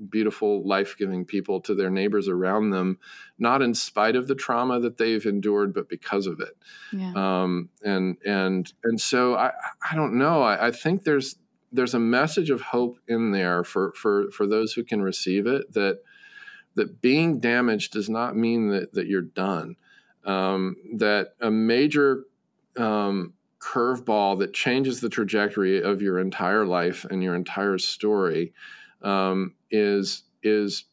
beautiful 0.09 0.67
life-giving 0.67 1.27
people 1.27 1.61
to 1.61 1.75
their 1.75 1.91
neighbors 1.91 2.27
around 2.27 2.71
them 2.71 2.99
not 3.39 3.61
in 3.61 3.75
spite 3.75 4.17
of 4.17 4.29
the 4.29 4.35
trauma 4.35 4.81
that 4.81 4.97
they've 4.97 5.27
endured 5.27 5.75
but 5.75 5.89
because 5.91 6.27
of 6.27 6.41
it. 6.41 6.57
Yeah. 6.93 7.13
um, 7.15 7.69
and 7.83 8.17
and 8.25 8.73
and 8.83 9.01
so 9.01 9.35
I 9.35 9.53
I 9.91 9.95
don't 9.95 10.15
know. 10.15 10.43
I, 10.43 10.69
I 10.69 10.71
think 10.71 11.03
there's 11.03 11.37
there's 11.73 11.95
a 11.95 12.01
message 12.01 12.51
of 12.51 12.61
hope 12.61 12.99
in 13.09 13.33
there 13.33 13.63
for 13.63 13.93
for 13.93 14.31
for 14.31 14.47
those 14.47 14.73
who 14.73 14.85
can 14.85 15.03
receive 15.03 15.47
it 15.47 15.73
that 15.75 16.01
that 16.75 17.01
being 17.01 17.41
damaged 17.41 17.93
does 17.93 18.09
not 18.09 18.37
mean 18.37 18.69
that 18.71 18.95
that 18.95 19.07
you're 19.07 19.23
done. 19.23 19.77
Um, 20.25 20.77
that 20.97 21.35
a 21.41 21.51
major 21.51 22.25
um, 22.77 23.33
curveball 23.61 24.39
that 24.39 24.55
changes 24.55 25.01
the 25.01 25.09
trajectory 25.09 25.83
of 25.83 26.01
your 26.03 26.19
entire 26.19 26.65
life 26.65 27.05
and 27.11 27.23
your 27.23 27.35
entire 27.35 27.79
story 27.79 28.53
um, 29.03 29.55
is 29.71 30.23
is 30.43 30.85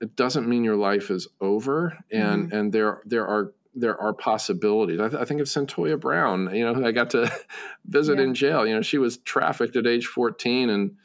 it 0.00 0.14
doesn't 0.16 0.48
mean 0.48 0.64
your 0.64 0.76
life 0.76 1.10
is 1.10 1.28
over 1.40 1.96
and 2.10 2.52
and 2.52 2.72
there 2.72 3.00
there 3.06 3.26
are 3.26 3.52
there 3.78 4.00
are 4.00 4.14
possibilities. 4.14 4.98
I, 4.98 5.08
th- 5.10 5.20
I 5.20 5.26
think 5.26 5.42
of 5.42 5.48
Cyntoia 5.48 6.00
Brown, 6.00 6.54
you 6.54 6.64
know, 6.64 6.72
who 6.72 6.86
I 6.86 6.92
got 6.92 7.10
to 7.10 7.30
visit 7.86 8.16
Yeah. 8.16 8.24
in 8.24 8.34
jail. 8.34 8.66
You 8.66 8.74
know, 8.74 8.80
she 8.80 8.96
was 8.96 9.18
trafficked 9.18 9.76
at 9.76 9.86
age 9.86 10.06
14 10.06 10.70
and 10.70 10.96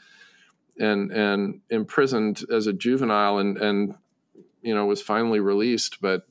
and 0.80 1.11
and 1.11 1.59
imprisoned 1.69 2.43
as 2.49 2.67
a 2.67 2.74
juvenile 2.74 3.38
and 3.39 3.57
and 3.57 3.95
you 4.61 4.74
know 4.74 4.86
was 4.86 5.01
finally 5.01 5.39
released 5.41 5.99
but 6.01 6.26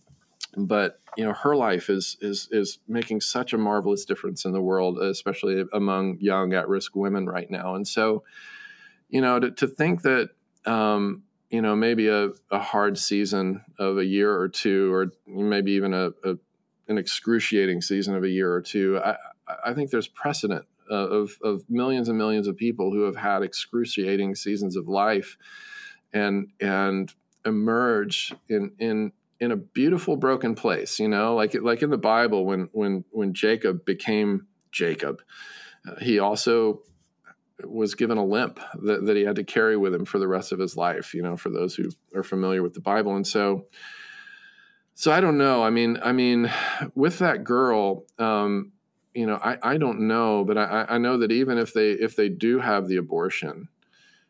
but 0.56 1.00
you 1.16 1.24
know 1.24 1.32
her 1.32 1.56
life 1.56 1.88
is 1.88 2.16
is 2.20 2.48
is 2.50 2.78
making 2.88 3.20
such 3.20 3.52
a 3.52 3.58
marvelous 3.58 4.04
difference 4.04 4.44
in 4.44 4.52
the 4.52 4.60
world 4.60 4.98
especially 4.98 5.64
among 5.72 6.18
young 6.20 6.52
at-risk 6.52 6.94
women 6.94 7.26
right 7.26 7.50
now. 7.50 7.74
And 7.74 7.86
so 7.86 8.24
you 9.08 9.20
know 9.20 9.38
to, 9.38 9.50
to 9.50 9.66
think 9.66 10.02
that 10.02 10.30
um, 10.66 11.22
you 11.50 11.60
know 11.60 11.74
maybe 11.74 12.08
a, 12.08 12.30
a 12.50 12.58
hard 12.58 12.98
season 12.98 13.64
of 13.78 13.98
a 13.98 14.04
year 14.04 14.36
or 14.36 14.48
two 14.48 14.92
or 14.92 15.12
maybe 15.26 15.72
even 15.72 15.94
a, 15.94 16.10
a 16.24 16.36
an 16.88 16.98
excruciating 16.98 17.80
season 17.80 18.16
of 18.16 18.24
a 18.24 18.28
year 18.28 18.52
or 18.52 18.60
two 18.60 19.00
i 19.04 19.16
i 19.64 19.72
think 19.72 19.90
there's 19.90 20.08
precedent 20.08 20.64
uh, 20.90 20.94
of 20.94 21.38
of 21.42 21.62
millions 21.68 22.08
and 22.08 22.18
millions 22.18 22.48
of 22.48 22.56
people 22.56 22.92
who 22.92 23.02
have 23.02 23.16
had 23.16 23.42
excruciating 23.42 24.34
seasons 24.34 24.76
of 24.76 24.88
life 24.88 25.36
and 26.12 26.48
and 26.60 27.14
emerge 27.44 28.32
in 28.48 28.72
in 28.78 29.12
in 29.40 29.52
a 29.52 29.56
beautiful 29.56 30.16
broken 30.16 30.54
place 30.54 30.98
you 30.98 31.08
know 31.08 31.34
like 31.34 31.54
like 31.54 31.82
in 31.82 31.90
the 31.90 31.98
bible 31.98 32.44
when 32.44 32.68
when 32.72 33.04
when 33.10 33.32
jacob 33.32 33.84
became 33.84 34.46
jacob 34.70 35.20
uh, 35.88 35.96
he 36.00 36.18
also 36.18 36.82
was 37.64 37.94
given 37.94 38.18
a 38.18 38.24
limp 38.24 38.58
that, 38.82 39.04
that 39.04 39.16
he 39.16 39.22
had 39.22 39.36
to 39.36 39.44
carry 39.44 39.76
with 39.76 39.94
him 39.94 40.04
for 40.04 40.18
the 40.18 40.28
rest 40.28 40.52
of 40.52 40.58
his 40.58 40.76
life 40.76 41.14
you 41.14 41.22
know 41.22 41.36
for 41.36 41.50
those 41.50 41.74
who 41.74 41.90
are 42.14 42.22
familiar 42.22 42.62
with 42.62 42.74
the 42.74 42.80
bible. 42.80 43.16
And 43.16 43.26
so 43.26 43.66
so 44.94 45.12
i 45.12 45.20
don't 45.20 45.38
know. 45.38 45.62
I 45.62 45.70
mean 45.70 45.98
i 46.02 46.12
mean 46.12 46.50
with 46.94 47.18
that 47.18 47.44
girl 47.44 48.04
um 48.18 48.72
you 49.14 49.26
know 49.26 49.36
i 49.42 49.58
i 49.62 49.76
don't 49.76 50.00
know 50.00 50.44
but 50.44 50.56
i 50.56 50.86
i 50.88 50.98
know 50.98 51.18
that 51.18 51.32
even 51.32 51.58
if 51.58 51.72
they 51.72 51.90
if 51.90 52.16
they 52.16 52.28
do 52.28 52.60
have 52.60 52.88
the 52.88 52.96
abortion 52.96 53.68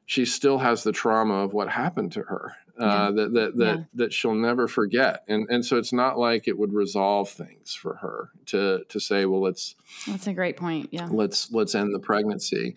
she 0.06 0.24
still 0.24 0.58
has 0.58 0.82
the 0.82 0.92
trauma 0.92 1.34
of 1.34 1.52
what 1.52 1.68
happened 1.68 2.12
to 2.12 2.22
her 2.22 2.56
uh, 2.80 3.10
that 3.12 3.32
that 3.34 3.56
that, 3.56 3.78
yeah. 3.78 3.84
that 3.94 4.12
she'll 4.12 4.34
never 4.34 4.66
forget. 4.66 5.24
And 5.28 5.48
and 5.50 5.64
so 5.64 5.76
it's 5.76 5.92
not 5.92 6.18
like 6.18 6.48
it 6.48 6.58
would 6.58 6.72
resolve 6.72 7.28
things 7.28 7.74
for 7.74 7.96
her 7.96 8.30
to 8.46 8.84
to 8.88 9.00
say, 9.00 9.24
well, 9.26 9.42
let's. 9.42 9.76
That's 10.06 10.26
a 10.26 10.32
great 10.32 10.56
point. 10.56 10.88
Yeah. 10.90 11.08
Let's 11.10 11.50
let's 11.52 11.74
end 11.74 11.94
the 11.94 11.98
pregnancy, 11.98 12.76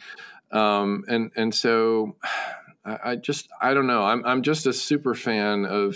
um, 0.52 1.06
and 1.08 1.32
and 1.36 1.54
so 1.54 2.16
I, 2.86 3.00
I 3.04 3.16
just 3.16 3.50
I 3.62 3.74
don't 3.74 3.88
know. 3.88 4.04
I'm 4.04 4.26
I'm 4.26 4.42
just 4.42 4.66
a 4.66 4.74
super 4.74 5.14
fan 5.14 5.66
of 5.66 5.96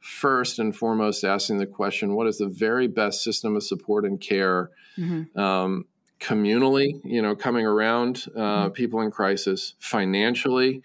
first 0.00 0.58
and 0.58 0.74
foremost 0.74 1.24
asking 1.24 1.58
the 1.58 1.66
question, 1.66 2.14
what 2.14 2.26
is 2.26 2.38
the 2.38 2.46
very 2.46 2.86
best 2.86 3.22
system 3.22 3.56
of 3.56 3.62
support 3.62 4.04
and 4.04 4.20
care. 4.20 4.70
Mm-hmm. 4.96 5.38
Um, 5.38 5.86
communally, 6.20 7.00
you 7.04 7.22
know, 7.22 7.36
coming 7.36 7.64
around 7.64 8.26
uh, 8.34 8.40
mm-hmm. 8.40 8.72
people 8.72 9.00
in 9.00 9.10
crisis, 9.10 9.74
financially, 9.78 10.82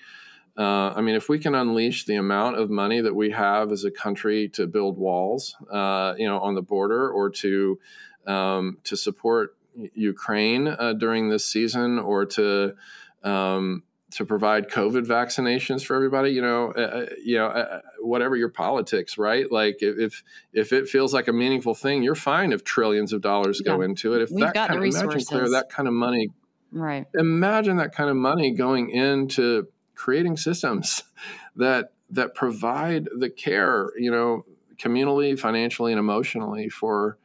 uh, 0.58 0.94
I 0.96 1.02
mean, 1.02 1.16
if 1.16 1.30
we 1.30 1.40
can 1.40 1.56
unleash 1.56 2.06
the 2.06 2.16
amount 2.16 2.58
of 2.58 2.70
money 2.70 3.02
that 3.02 3.16
we 3.16 3.32
have 3.32 3.72
as 3.72 3.86
a 3.86 3.92
country 3.92 4.50
to 4.50 4.68
build 4.68 4.98
walls, 4.98 5.56
uh, 5.72 6.14
you 6.18 6.28
know, 6.28 6.40
on 6.40 6.54
the 6.54 6.62
border 6.62 7.10
or 7.10 7.30
to 7.32 7.80
um, 8.28 8.78
to 8.84 8.96
support 8.96 9.58
Ukraine 9.94 10.68
uh, 10.68 10.94
during 10.94 11.30
this 11.30 11.46
season, 11.46 11.98
or 11.98 12.26
to 12.26 12.76
um, 13.24 13.84
to 14.12 14.26
provide 14.26 14.70
COVID 14.70 15.08
vaccinations 15.08 15.84
for 15.84 15.96
everybody, 15.96 16.30
you 16.30 16.42
know, 16.42 16.72
uh, 16.78 16.82
uh, 16.82 17.06
you 17.24 17.36
know, 17.36 17.48
uh, 17.48 17.82
whatever 18.00 18.36
your 18.36 18.50
politics, 18.50 19.18
right? 19.18 19.52
Like 19.52 19.78
if 19.82 20.24
if 20.54 20.72
it 20.72 20.88
feels 20.88 21.16
like 21.16 21.28
a 21.28 21.34
meaningful 21.34 21.74
thing, 21.74 22.04
you're 22.04 22.14
fine 22.14 22.52
if 22.52 22.64
trillions 22.64 23.12
of 23.12 23.22
dollars 23.22 23.60
yeah. 23.66 23.74
go 23.74 23.82
into 23.82 24.14
it. 24.14 24.22
If 24.22 24.30
We've 24.30 24.42
that 24.42 24.54
kind 24.54 24.76
of, 24.78 24.84
imagine 24.84 25.26
Claire, 25.26 25.50
that 25.50 25.70
kind 25.70 25.88
of 25.88 25.96
money, 25.96 26.30
right? 26.72 27.08
Imagine 27.16 27.78
that 27.78 27.96
kind 27.96 28.12
of 28.12 28.16
money 28.16 28.52
going 28.52 28.92
into 28.92 29.68
creating 29.96 30.38
systems 30.38 31.04
that 31.56 31.94
that 32.10 32.36
provide 32.36 33.10
the 33.18 33.30
care, 33.30 33.92
you 33.98 34.12
know, 34.12 34.46
communally, 34.78 35.38
financially, 35.38 35.92
and 35.92 36.00
emotionally 36.00 36.70
for 36.70 37.18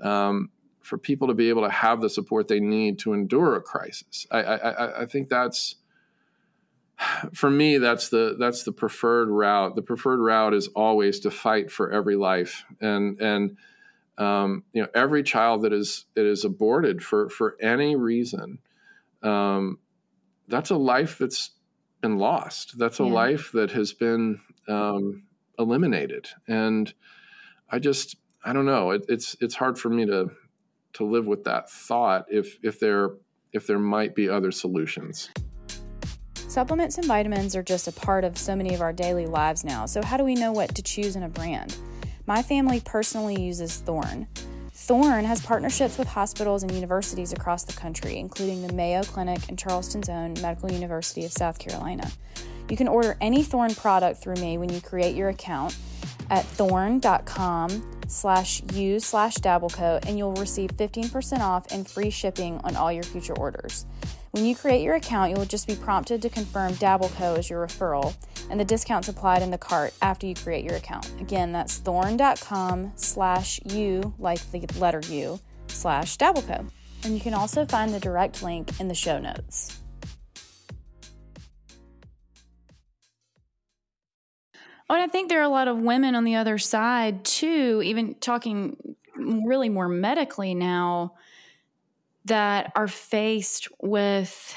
um, 0.00 0.50
for 0.80 0.98
people 0.98 1.28
to 1.28 1.34
be 1.34 1.48
able 1.48 1.62
to 1.62 1.70
have 1.70 2.00
the 2.00 2.10
support 2.10 2.48
they 2.48 2.60
need 2.60 2.98
to 2.98 3.12
endure 3.12 3.54
a 3.54 3.60
crisis. 3.60 4.26
I, 4.30 4.42
I, 4.42 5.02
I 5.02 5.06
think 5.06 5.28
that's 5.28 5.76
for 7.32 7.50
me 7.50 7.78
that's 7.78 8.08
the 8.08 8.36
that's 8.38 8.64
the 8.64 8.72
preferred 8.72 9.28
route. 9.28 9.76
The 9.76 9.82
preferred 9.82 10.20
route 10.20 10.54
is 10.54 10.68
always 10.68 11.20
to 11.20 11.30
fight 11.30 11.70
for 11.70 11.90
every 11.90 12.16
life 12.16 12.64
and 12.80 13.20
and 13.20 13.56
um, 14.18 14.64
you 14.72 14.82
know 14.82 14.88
every 14.94 15.22
child 15.22 15.62
that 15.62 15.72
is 15.72 16.06
that 16.14 16.26
is 16.26 16.44
aborted 16.44 17.02
for 17.02 17.28
for 17.28 17.56
any 17.60 17.96
reason. 17.96 18.58
Um, 19.22 19.78
that's 20.48 20.70
a 20.70 20.76
life 20.76 21.18
that's 21.18 21.50
been 22.02 22.18
lost. 22.18 22.78
That's 22.78 23.00
a 23.00 23.04
yeah. 23.04 23.12
life 23.12 23.50
that 23.52 23.70
has 23.70 23.94
been 23.94 24.40
um, 24.68 25.22
eliminated, 25.58 26.28
and 26.46 26.92
I 27.70 27.78
just 27.78 28.16
I 28.44 28.52
don't 28.52 28.66
know. 28.66 28.90
It, 28.90 29.06
it's 29.08 29.36
it's 29.40 29.54
hard 29.54 29.78
for 29.78 29.88
me 29.88 30.04
to 30.06 30.30
to 30.94 31.04
live 31.04 31.26
with 31.26 31.44
that 31.44 31.70
thought 31.70 32.26
if 32.28 32.58
if 32.62 32.78
there 32.78 33.12
if 33.52 33.66
there 33.66 33.78
might 33.78 34.14
be 34.14 34.28
other 34.28 34.50
solutions. 34.50 35.30
Supplements 36.34 36.98
and 36.98 37.06
vitamins 37.06 37.56
are 37.56 37.62
just 37.62 37.88
a 37.88 37.92
part 37.92 38.24
of 38.24 38.36
so 38.36 38.54
many 38.54 38.74
of 38.74 38.82
our 38.82 38.92
daily 38.92 39.26
lives 39.26 39.64
now. 39.64 39.86
So 39.86 40.02
how 40.02 40.18
do 40.18 40.24
we 40.24 40.34
know 40.34 40.52
what 40.52 40.74
to 40.74 40.82
choose 40.82 41.16
in 41.16 41.22
a 41.22 41.28
brand? 41.28 41.74
My 42.26 42.42
family 42.42 42.80
personally 42.84 43.40
uses 43.40 43.78
Thorne. 43.78 44.28
Thorne 44.82 45.24
has 45.24 45.40
partnerships 45.40 45.96
with 45.96 46.08
hospitals 46.08 46.64
and 46.64 46.72
universities 46.72 47.32
across 47.32 47.62
the 47.62 47.72
country, 47.72 48.18
including 48.18 48.66
the 48.66 48.72
Mayo 48.72 49.04
Clinic 49.04 49.48
and 49.48 49.56
Charleston's 49.56 50.08
own 50.08 50.34
Medical 50.42 50.72
University 50.72 51.24
of 51.24 51.30
South 51.30 51.56
Carolina. 51.60 52.10
You 52.68 52.76
can 52.76 52.88
order 52.88 53.16
any 53.20 53.44
Thorne 53.44 53.76
product 53.76 54.20
through 54.20 54.34
me 54.34 54.58
when 54.58 54.70
you 54.70 54.80
create 54.80 55.14
your 55.14 55.28
account 55.28 55.76
at 56.30 56.44
thorne.com 56.44 58.00
slash 58.08 58.60
use 58.72 59.04
slash 59.04 59.36
dabbleco 59.36 60.04
and 60.04 60.18
you'll 60.18 60.34
receive 60.34 60.70
15% 60.70 61.38
off 61.38 61.70
and 61.70 61.86
free 61.86 62.10
shipping 62.10 62.60
on 62.64 62.74
all 62.74 62.92
your 62.92 63.04
future 63.04 63.34
orders. 63.34 63.86
When 64.32 64.46
you 64.46 64.56
create 64.56 64.80
your 64.80 64.94
account, 64.94 65.30
you 65.30 65.36
will 65.36 65.44
just 65.44 65.66
be 65.66 65.76
prompted 65.76 66.22
to 66.22 66.30
confirm 66.30 66.72
Dabbleco 66.72 67.36
as 67.36 67.50
your 67.50 67.66
referral, 67.66 68.14
and 68.48 68.58
the 68.58 68.64
discount's 68.64 69.08
applied 69.08 69.42
in 69.42 69.50
the 69.50 69.58
cart 69.58 69.92
after 70.00 70.26
you 70.26 70.34
create 70.34 70.64
your 70.64 70.76
account. 70.76 71.12
Again, 71.20 71.52
that's 71.52 71.76
thorne.com 71.76 72.92
slash 72.96 73.60
u, 73.66 74.14
like 74.18 74.40
the 74.50 74.66
letter 74.78 75.02
U, 75.10 75.38
slash 75.66 76.16
Dabbleco. 76.16 76.66
And 77.04 77.12
you 77.12 77.20
can 77.20 77.34
also 77.34 77.66
find 77.66 77.92
the 77.92 78.00
direct 78.00 78.42
link 78.42 78.80
in 78.80 78.88
the 78.88 78.94
show 78.94 79.18
notes. 79.18 79.78
Oh, 84.88 84.94
and 84.94 85.02
I 85.02 85.08
think 85.08 85.28
there 85.28 85.40
are 85.40 85.42
a 85.42 85.48
lot 85.50 85.68
of 85.68 85.76
women 85.76 86.14
on 86.14 86.24
the 86.24 86.36
other 86.36 86.56
side 86.56 87.26
too, 87.26 87.82
even 87.84 88.14
talking 88.14 88.96
really 89.14 89.68
more 89.68 89.88
medically 89.88 90.54
now 90.54 91.16
that 92.26 92.72
are 92.76 92.88
faced 92.88 93.68
with 93.80 94.56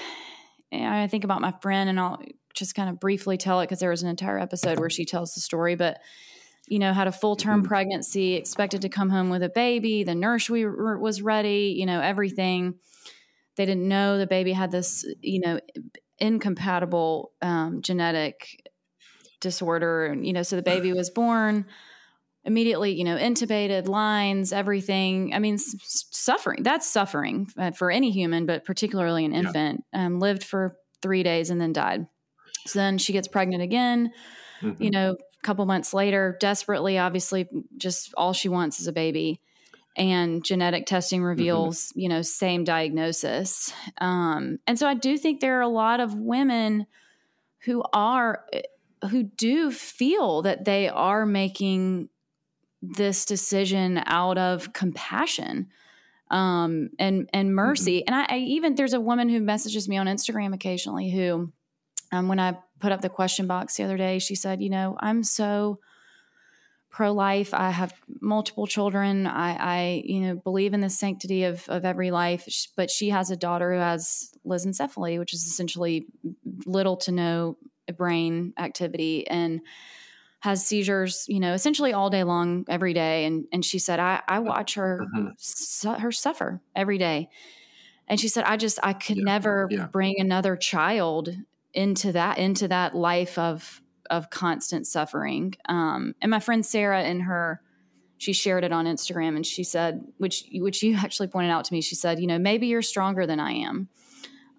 I 0.72 1.07
think 1.07 1.24
about 1.24 1.41
my 1.41 1.53
friend 1.61 1.89
and 1.89 1.99
I'll 1.99 2.22
just 2.53 2.76
kind 2.76 2.89
of 2.89 2.99
briefly 2.99 3.38
tell 3.38 3.59
it 3.61 3.66
because 3.66 3.80
there 3.80 3.89
was 3.89 4.03
an 4.03 4.09
entire 4.09 4.39
episode 4.39 4.80
where 4.80 4.89
she 4.89 5.05
tells 5.05 5.34
the 5.34 5.41
story, 5.41 5.76
but 5.76 5.99
you 6.68 6.80
know, 6.80 6.93
had 6.93 7.07
a 7.07 7.11
full 7.11 7.36
term 7.36 7.59
mm-hmm. 7.59 7.68
pregnancy, 7.68 8.34
expected 8.34 8.82
to 8.82 8.89
come 8.89 9.09
home 9.09 9.30
with 9.30 9.43
a 9.43 9.49
baby. 9.49 10.03
The 10.03 10.16
nurse 10.16 10.49
we 10.49 10.66
were, 10.66 10.97
was 10.97 11.22
ready, 11.22 11.76
you 11.78 11.86
know, 11.86 12.01
everything. 12.01 12.76
They 13.55 13.66
didn't 13.66 13.88
know 13.88 14.18
the 14.18 14.28
baby 14.28 14.51
had 14.51 14.72
this, 14.72 15.05
you 15.22 15.41
know, 15.41 15.59
incompatible 16.18 17.32
um, 17.41 17.82
genetic 17.82 18.70
disorder. 19.41 20.07
And, 20.07 20.26
you 20.26 20.34
know, 20.34 20.43
so 20.43 20.55
the 20.55 20.63
baby 20.63 20.91
was 20.91 21.09
born 21.09 21.68
immediately, 22.46 22.93
you 22.93 23.04
know, 23.04 23.18
intubated, 23.18 23.88
lines, 23.88 24.54
everything. 24.54 25.34
I 25.34 25.39
mean, 25.39 25.56
s- 25.56 26.06
suffering. 26.12 26.64
That's 26.64 26.88
suffering 26.88 27.48
uh, 27.58 27.72
for 27.72 27.91
any 27.91 28.12
human, 28.12 28.46
but 28.46 28.64
particularly 28.64 29.26
an 29.26 29.34
infant. 29.34 29.84
Yeah. 29.93 30.06
Um, 30.06 30.20
lived 30.20 30.43
for 30.43 30.78
three 31.02 31.24
days 31.24 31.50
and 31.50 31.60
then 31.60 31.74
died. 31.74 32.08
So 32.68 32.80
then 32.80 32.98
she 32.98 33.14
gets 33.14 33.28
pregnant 33.28 33.64
again. 33.64 34.12
Mm-hmm. 34.62 34.82
You 34.82 34.91
know, 34.91 35.12
a 35.12 35.46
couple 35.46 35.66
months 35.66 35.93
later, 35.93 36.38
desperately, 36.39 36.98
obviously, 36.98 37.48
just 37.78 38.14
all 38.16 38.34
she 38.34 38.50
wants 38.50 38.80
is 38.80 38.88
a 38.88 38.93
baby. 38.93 39.41
And 39.98 40.43
genetic 40.43 40.86
testing 40.86 41.20
mm-hmm. 41.20 41.28
reveals, 41.30 41.89
mm-hmm. 41.89 42.00
you 42.00 42.10
know, 42.10 42.22
same 42.22 42.64
diagnosis. 42.64 43.74
Um, 44.00 44.60
and 44.68 44.78
so 44.78 44.88
I 44.88 44.93
do 44.93 45.18
think 45.18 45.39
there 45.39 45.58
are 45.58 45.62
a 45.62 45.68
lot 45.68 46.00
of 46.00 46.14
women 46.16 46.86
who 47.60 47.84
are 47.93 48.46
who 49.10 49.24
do 49.24 49.72
feel 49.72 50.41
that 50.43 50.66
they 50.66 50.89
are 50.89 51.26
making 51.26 52.10
this 52.93 53.25
decision 53.25 54.01
out 54.05 54.38
of 54.38 54.73
compassion 54.73 55.67
um, 56.31 56.89
and 56.99 57.29
and 57.33 57.49
mm-hmm. 57.49 57.55
mercy. 57.55 57.99
Mm-hmm. 57.99 58.13
And 58.13 58.27
I, 58.29 58.36
I, 58.36 58.38
even 58.39 58.75
there's 58.75 58.93
a 58.93 58.99
woman 58.99 59.29
who 59.29 59.39
messages 59.39 59.88
me 59.88 59.97
on 59.97 60.07
Instagram 60.07 60.53
occasionally 60.53 61.11
who, 61.11 61.51
um, 62.11 62.27
when 62.27 62.39
I 62.39 62.57
put 62.79 62.91
up 62.91 63.01
the 63.01 63.09
question 63.09 63.47
box 63.47 63.77
the 63.77 63.83
other 63.83 63.97
day, 63.97 64.19
she 64.19 64.36
said, 64.36 64.61
you 64.61 64.69
know, 64.69 64.97
I'm 64.99 65.23
so 65.23 65.79
pro 66.89 67.11
life. 67.11 67.53
I 67.53 67.71
have 67.71 67.93
multiple 68.21 68.67
children. 68.67 69.27
I, 69.27 69.55
I, 69.55 70.03
you 70.05 70.21
know, 70.21 70.36
believe 70.36 70.73
in 70.73 70.81
the 70.81 70.89
sanctity 70.89 71.43
of 71.43 71.67
of 71.67 71.86
every 71.86 72.11
life. 72.11 72.47
But 72.75 72.89
she 72.89 73.09
has 73.09 73.29
a 73.31 73.36
daughter 73.36 73.73
who 73.73 73.79
has 73.79 74.31
lissencephaly, 74.45 75.19
which 75.19 75.33
is 75.33 75.43
essentially 75.43 76.07
little 76.65 76.97
to 76.97 77.11
no 77.11 77.57
brain 77.97 78.53
activity 78.57 79.27
and 79.27 79.61
has 80.46 80.64
seizures, 80.64 81.26
you 81.28 81.39
know, 81.39 81.54
essentially 81.54 81.91
all 81.91 82.12
day 82.12 82.24
long, 82.24 82.66
every 82.70 82.93
day. 82.93 83.26
And 83.26 83.46
and 83.52 83.66
she 83.66 83.80
said, 83.80 84.00
I, 84.00 84.22
I 84.28 84.39
watch 84.39 84.76
her 84.76 85.02
mm-hmm. 85.04 85.30
su- 85.38 85.89
her 85.89 86.12
suffer 86.12 86.62
every 86.76 87.00
day. 87.00 87.30
And 88.08 88.20
she 88.20 88.28
said, 88.28 88.43
I 88.43 88.56
just 88.56 88.80
I 88.84 88.93
could 88.93 89.18
yeah. 89.18 89.24
never 89.24 89.68
yeah. 89.72 89.88
bring 89.88 90.20
another 90.20 90.56
child 90.56 91.36
into 91.74 92.12
that 92.12 92.38
into 92.38 92.68
that 92.68 92.96
life 92.96 93.39
of 93.39 93.82
of 94.12 94.30
constant 94.30 94.86
suffering. 94.86 95.56
Um, 95.68 96.14
and 96.22 96.30
my 96.30 96.39
friend 96.39 96.64
Sarah 96.64 97.04
in 97.04 97.22
her 97.22 97.60
she 98.18 98.32
shared 98.32 98.64
it 98.64 98.72
on 98.72 98.86
Instagram 98.86 99.36
and 99.36 99.46
she 99.46 99.64
said, 99.64 100.06
which 100.20 100.46
which 100.54 100.84
you 100.84 100.96
actually 100.96 101.28
pointed 101.28 101.50
out 101.50 101.66
to 101.66 101.74
me, 101.74 101.82
she 101.82 101.96
said, 101.96 102.20
you 102.20 102.28
know, 102.28 102.38
maybe 102.38 102.68
you're 102.68 102.84
stronger 102.84 103.26
than 103.26 103.39
I 103.39 103.52
am. 103.54 103.89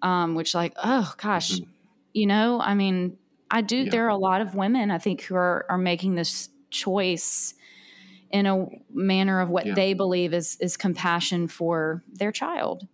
Um, 0.01 0.35
which 0.35 0.53
like, 0.53 0.73
oh 0.83 1.13
gosh, 1.17 1.53
mm-hmm. 1.53 1.71
you 2.11 2.27
know, 2.27 2.59
I 2.59 2.73
mean, 2.73 3.17
I 3.49 3.61
do 3.61 3.77
yeah. 3.77 3.89
there 3.89 4.05
are 4.05 4.09
a 4.09 4.17
lot 4.17 4.41
of 4.41 4.55
women 4.55 4.91
I 4.91 4.97
think 4.97 5.21
who 5.21 5.35
are 5.35 5.65
are 5.69 5.77
making 5.77 6.15
this 6.15 6.49
choice 6.69 7.53
in 8.29 8.45
a 8.45 8.67
manner 8.91 9.39
of 9.39 9.49
what 9.49 9.65
yeah. 9.65 9.73
they 9.73 9.93
believe 9.93 10.33
is 10.33 10.57
is 10.59 10.77
compassion 10.77 11.47
for 11.47 12.03
their 12.13 12.31
child. 12.31 12.87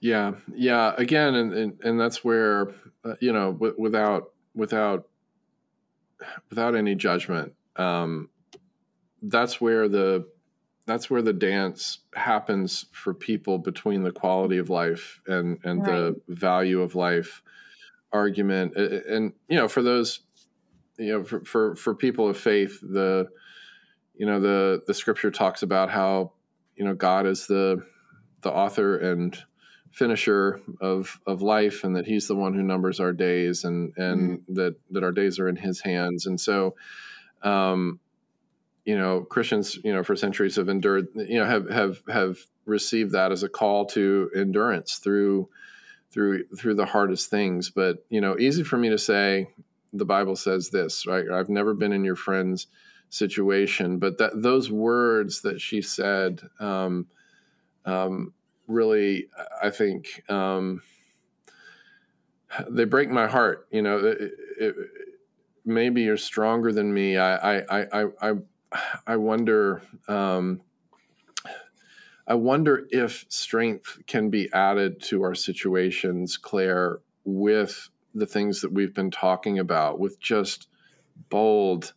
Yeah, 0.00 0.32
yeah. 0.54 0.92
Again, 0.98 1.34
and 1.34 1.52
and, 1.52 1.80
and 1.82 2.00
that's 2.00 2.24
where 2.24 2.74
uh, 3.04 3.14
you 3.20 3.32
know, 3.32 3.52
w- 3.52 3.74
without 3.78 4.32
without 4.54 5.08
without 6.50 6.74
any 6.74 6.94
judgment, 6.94 7.52
um, 7.76 8.28
that's 9.22 9.60
where 9.60 9.88
the 9.88 10.26
that's 10.86 11.08
where 11.08 11.22
the 11.22 11.32
dance 11.32 11.98
happens 12.14 12.86
for 12.92 13.14
people 13.14 13.58
between 13.58 14.02
the 14.02 14.12
quality 14.12 14.58
of 14.58 14.70
life 14.70 15.20
and 15.26 15.58
and 15.64 15.86
right. 15.86 15.90
the 15.90 16.20
value 16.28 16.80
of 16.80 16.94
life 16.94 17.42
argument 18.14 18.76
and 18.76 19.32
you 19.48 19.56
know 19.56 19.68
for 19.68 19.82
those 19.82 20.20
you 20.98 21.12
know 21.12 21.24
for, 21.24 21.44
for 21.44 21.76
for 21.76 21.94
people 21.94 22.28
of 22.28 22.38
faith 22.38 22.80
the 22.80 23.28
you 24.14 24.24
know 24.24 24.40
the 24.40 24.82
the 24.86 24.94
scripture 24.94 25.30
talks 25.30 25.62
about 25.62 25.90
how 25.90 26.32
you 26.76 26.84
know 26.84 26.94
god 26.94 27.26
is 27.26 27.46
the 27.46 27.84
the 28.42 28.52
author 28.52 28.96
and 28.96 29.42
finisher 29.90 30.60
of 30.80 31.20
of 31.26 31.42
life 31.42 31.84
and 31.84 31.96
that 31.96 32.06
he's 32.06 32.28
the 32.28 32.34
one 32.34 32.54
who 32.54 32.62
numbers 32.62 33.00
our 33.00 33.12
days 33.12 33.64
and 33.64 33.92
and 33.96 34.38
mm-hmm. 34.38 34.54
that 34.54 34.76
that 34.90 35.02
our 35.02 35.12
days 35.12 35.38
are 35.38 35.48
in 35.48 35.56
his 35.56 35.80
hands 35.80 36.26
and 36.26 36.40
so 36.40 36.74
um, 37.42 38.00
you 38.84 38.98
know, 38.98 39.22
Christians, 39.22 39.78
you 39.82 39.92
know, 39.92 40.02
for 40.02 40.14
centuries 40.14 40.56
have 40.56 40.68
endured, 40.68 41.08
you 41.14 41.38
know, 41.38 41.46
have 41.46 41.70
have 41.70 42.02
have 42.12 42.38
received 42.66 43.12
that 43.12 43.32
as 43.32 43.42
a 43.42 43.48
call 43.48 43.86
to 43.86 44.30
endurance 44.36 44.96
through 44.96 45.48
through 46.14 46.46
through 46.56 46.76
the 46.76 46.86
hardest 46.86 47.28
things. 47.28 47.70
But 47.70 48.06
you 48.08 48.20
know, 48.20 48.38
easy 48.38 48.62
for 48.62 48.78
me 48.78 48.88
to 48.90 48.98
say. 48.98 49.50
The 49.92 50.04
Bible 50.04 50.36
says 50.36 50.70
this, 50.70 51.06
right? 51.06 51.28
I've 51.30 51.48
never 51.48 51.74
been 51.74 51.92
in 51.92 52.04
your 52.04 52.16
friend's 52.16 52.68
situation, 53.10 53.98
but 53.98 54.18
that 54.18 54.42
those 54.42 54.70
words 54.70 55.42
that 55.42 55.60
she 55.60 55.82
said, 55.82 56.40
um, 56.58 57.06
um, 57.84 58.32
really, 58.66 59.28
I 59.62 59.70
think, 59.70 60.22
um, 60.28 60.82
they 62.68 62.84
break 62.84 63.10
my 63.10 63.26
heart. 63.26 63.68
You 63.70 63.82
know, 63.82 63.98
it, 63.98 64.32
it, 64.58 64.74
maybe 65.64 66.02
you're 66.02 66.16
stronger 66.16 66.72
than 66.72 66.92
me. 66.92 67.16
I 67.16 67.58
I 67.58 67.82
I 67.92 68.06
I 68.20 68.32
I 69.06 69.16
wonder. 69.16 69.82
Um, 70.08 70.60
I 72.26 72.34
wonder 72.34 72.86
if 72.90 73.26
strength 73.28 73.98
can 74.06 74.30
be 74.30 74.50
added 74.52 75.02
to 75.04 75.22
our 75.22 75.34
situations, 75.34 76.36
Claire, 76.36 77.00
with 77.24 77.90
the 78.14 78.26
things 78.26 78.60
that 78.62 78.72
we've 78.72 78.94
been 78.94 79.10
talking 79.10 79.58
about, 79.58 79.98
with 79.98 80.18
just 80.20 80.68
bold 81.28 81.92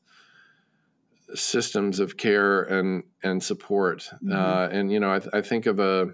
systems 1.33 1.99
of 1.99 2.17
care 2.17 2.63
and 2.63 3.03
and 3.23 3.41
support. 3.41 4.09
Mm-hmm. 4.15 4.31
Uh, 4.33 4.67
and 4.67 4.91
you 4.91 4.99
know, 4.99 5.11
I, 5.11 5.21
I, 5.37 5.41
think 5.41 5.65
of 5.65 5.79
a, 5.79 6.13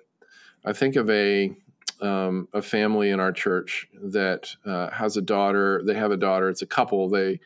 I 0.65 0.73
think 0.73 0.95
of 0.95 1.09
a 1.09 1.55
um, 2.01 2.47
a 2.53 2.61
family 2.61 3.09
in 3.09 3.19
our 3.19 3.31
church 3.31 3.87
that 3.93 4.55
uh, 4.65 4.91
has 4.91 5.17
a 5.17 5.21
daughter. 5.21 5.81
They 5.85 5.93
have 5.95 6.11
a 6.11 6.17
daughter. 6.17 6.49
It's 6.49 6.61
a 6.61 6.67
couple. 6.67 7.09
They 7.09 7.39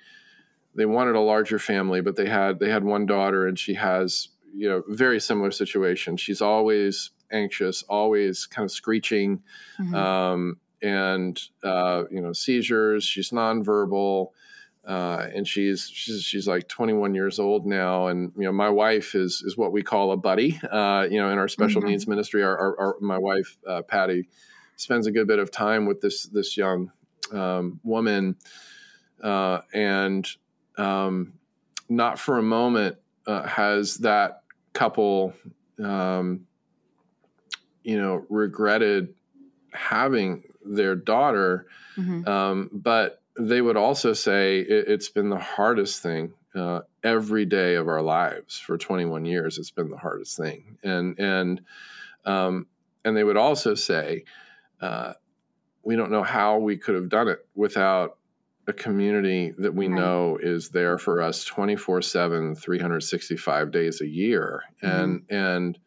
they 0.75 0.85
wanted 0.85 1.15
a 1.15 1.21
larger 1.21 1.59
family, 1.59 2.01
but 2.01 2.15
they 2.15 2.27
had 2.27 2.59
they 2.59 2.69
had 2.69 2.83
one 2.83 3.05
daughter, 3.05 3.47
and 3.47 3.57
she 3.57 3.75
has 3.75 4.29
you 4.57 4.67
know 4.67 4.83
very 4.87 5.19
similar 5.19 5.51
situation. 5.51 6.17
She's 6.17 6.41
always 6.41 7.11
anxious, 7.31 7.83
always 7.83 8.45
kind 8.45 8.65
of 8.65 8.71
screeching, 8.71 9.43
mm-hmm. 9.79 9.95
um, 9.95 10.57
and 10.81 11.39
uh, 11.63 12.03
you 12.09 12.21
know 12.21 12.33
seizures. 12.33 13.03
She's 13.03 13.29
nonverbal. 13.29 14.29
Uh, 14.85 15.27
and 15.35 15.45
she's 15.45 15.91
she's 15.93 16.23
she's 16.23 16.47
like 16.47 16.65
21 16.69 17.13
years 17.13 17.39
old 17.39 17.65
now, 17.65 18.07
and 18.07 18.31
you 18.37 18.43
know 18.43 18.53
my 18.53 18.69
wife 18.69 19.15
is 19.15 19.43
is 19.45 19.57
what 19.57 19.73
we 19.73 19.83
call 19.83 20.13
a 20.13 20.17
buddy. 20.17 20.57
Uh, 20.71 21.05
you 21.11 21.19
know, 21.19 21.29
in 21.29 21.37
our 21.37 21.49
special 21.49 21.81
mm-hmm. 21.81 21.89
needs 21.89 22.07
ministry, 22.07 22.41
our, 22.41 22.57
our, 22.57 22.79
our 22.79 22.95
my 23.01 23.17
wife 23.17 23.57
uh, 23.67 23.81
Patty 23.81 24.29
spends 24.77 25.05
a 25.05 25.11
good 25.11 25.27
bit 25.27 25.39
of 25.39 25.51
time 25.51 25.87
with 25.87 25.99
this 25.99 26.23
this 26.27 26.55
young 26.55 26.89
um, 27.33 27.81
woman, 27.83 28.37
uh, 29.21 29.59
and 29.73 30.25
um, 30.77 31.33
not 31.89 32.17
for 32.17 32.37
a 32.37 32.43
moment 32.43 32.95
uh, 33.27 33.43
has 33.43 33.97
that 33.97 34.43
couple, 34.77 35.33
um, 35.83 36.45
you 37.83 37.99
know, 37.99 38.23
regretted 38.29 39.15
having 39.73 40.43
their 40.63 40.95
daughter, 40.95 41.65
mm-hmm. 41.97 42.27
um, 42.27 42.69
but 42.71 43.21
they 43.39 43.59
would 43.61 43.77
also 43.77 44.13
say 44.13 44.59
it, 44.59 44.87
has 44.87 45.09
been 45.09 45.29
the 45.29 45.39
hardest 45.39 46.03
thing 46.03 46.33
uh, 46.55 46.81
every 47.03 47.45
day 47.45 47.73
of 47.73 47.87
our 47.87 48.01
lives 48.03 48.59
for 48.59 48.77
21 48.77 49.25
years. 49.25 49.57
It's 49.57 49.71
been 49.71 49.89
the 49.89 49.97
hardest 49.97 50.37
thing, 50.37 50.77
and 50.83 51.17
and 51.19 51.61
um, 52.25 52.67
and 53.03 53.17
they 53.17 53.23
would 53.23 53.37
also 53.37 53.73
say 53.73 54.25
uh, 54.79 55.13
we 55.81 55.95
don't 55.95 56.11
know 56.11 56.23
how 56.23 56.59
we 56.59 56.77
could 56.77 56.95
have 56.95 57.09
done 57.09 57.29
it 57.29 57.47
without 57.55 58.16
a 58.67 58.73
community 58.73 59.53
that 59.57 59.73
we 59.73 59.87
right. 59.87 59.95
know 59.95 60.37
is 60.41 60.69
there 60.69 60.97
for 60.97 61.21
us 61.21 61.45
24 61.45 62.01
7 62.01 62.55
365 62.55 63.71
days 63.71 64.01
a 64.01 64.07
year 64.07 64.63
mm-hmm. 64.83 64.95
and 64.95 65.23
and 65.29 65.79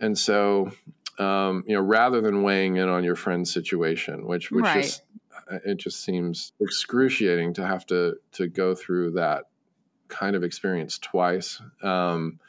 and 0.00 0.18
so 0.18 0.70
um, 1.18 1.64
you 1.66 1.74
know 1.74 1.80
rather 1.80 2.20
than 2.20 2.42
weighing 2.42 2.76
in 2.76 2.88
on 2.88 3.04
your 3.04 3.14
friend's 3.14 3.52
situation 3.52 4.26
which 4.26 4.50
which 4.50 4.64
right. 4.64 4.82
just 4.82 5.02
it 5.64 5.76
just 5.76 6.02
seems 6.02 6.52
excruciating 6.60 7.54
to 7.54 7.64
have 7.64 7.86
to 7.86 8.16
to 8.32 8.48
go 8.48 8.74
through 8.74 9.12
that 9.12 9.44
kind 10.08 10.34
of 10.34 10.42
experience 10.42 10.98
twice 10.98 11.62
um, 11.82 12.40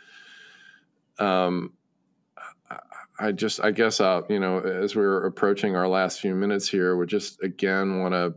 um, 1.19 1.73
I 3.19 3.31
just, 3.31 3.63
I 3.63 3.71
guess, 3.71 3.99
uh, 3.99 4.21
you 4.29 4.39
know, 4.39 4.59
as 4.59 4.95
we're 4.95 5.25
approaching 5.25 5.75
our 5.75 5.87
last 5.87 6.19
few 6.19 6.35
minutes 6.35 6.69
here, 6.69 6.95
we 6.95 7.07
just 7.07 7.41
again 7.41 7.99
want 7.99 8.13
to 8.13 8.35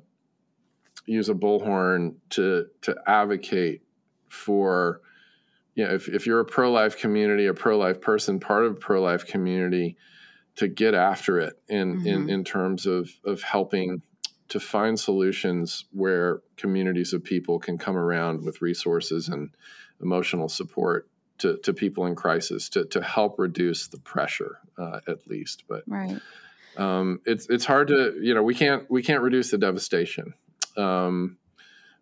use 1.07 1.29
a 1.29 1.35
bullhorn 1.35 2.15
to 2.31 2.67
to 2.83 2.95
advocate 3.07 3.83
for 4.29 5.01
you 5.75 5.85
know 5.85 5.95
if, 5.95 6.09
if 6.09 6.27
you're 6.27 6.41
a 6.41 6.45
pro-life 6.45 6.99
community 6.99 7.47
a 7.47 7.55
pro-life 7.55 8.01
person 8.01 8.41
part 8.41 8.65
of 8.65 8.73
a 8.73 8.77
pro-life 8.77 9.27
community 9.27 9.97
to 10.57 10.69
get 10.69 10.95
after 10.95 11.39
it 11.39 11.55
in 11.69 11.97
mm-hmm. 11.97 12.07
in, 12.07 12.31
in 12.31 12.45
terms 12.45 12.87
of 12.87 13.11
of 13.25 13.43
helping 13.43 14.03
to 14.49 14.59
find 14.59 14.99
solutions 14.99 15.85
where 15.93 16.43
communities 16.57 17.13
of 17.13 17.23
people 17.23 17.59
can 17.59 17.79
come 17.79 17.97
around 17.97 18.45
with 18.45 18.61
resources 18.61 19.29
and 19.29 19.51
emotional 20.03 20.49
support 20.49 21.09
to, 21.39 21.57
to 21.59 21.73
people 21.73 22.05
in 22.05 22.17
crisis 22.17 22.69
to, 22.69 22.85
to 22.87 23.01
help 23.01 23.39
reduce 23.39 23.87
the 23.89 23.99
pressure 23.99 24.59
uh, 24.79 25.01
at 25.09 25.27
least 25.27 25.65
but 25.69 25.83
right 25.87 26.21
um, 26.77 27.21
it's 27.25 27.49
it's 27.49 27.65
hard 27.65 27.89
to 27.89 28.15
you 28.23 28.35
know 28.35 28.43
we 28.43 28.55
can't 28.55 28.91
we 28.91 29.03
can't 29.03 29.23
reduce 29.23 29.51
the 29.51 29.59
devastation 29.59 30.35
um, 30.77 31.39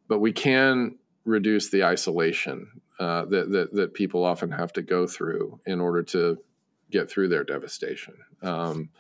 but 0.09 0.21
we 0.21 0.33
can 0.33 0.97
reduce 1.25 1.71
the 1.71 1.85
isolation 1.85 2.81
uh, 2.99 3.25
that, 3.27 3.51
that, 3.51 3.73
that 3.75 3.95
people 3.95 4.25
often 4.25 4.51
have 4.51 4.73
to 4.73 4.83
go 4.83 5.07
through 5.07 5.61
in 5.67 5.81
order 5.81 6.03
to 6.03 6.39
get 6.91 7.11
through 7.11 7.29
their 7.29 7.45
devastation. 7.45 8.15
Um, 8.43 8.91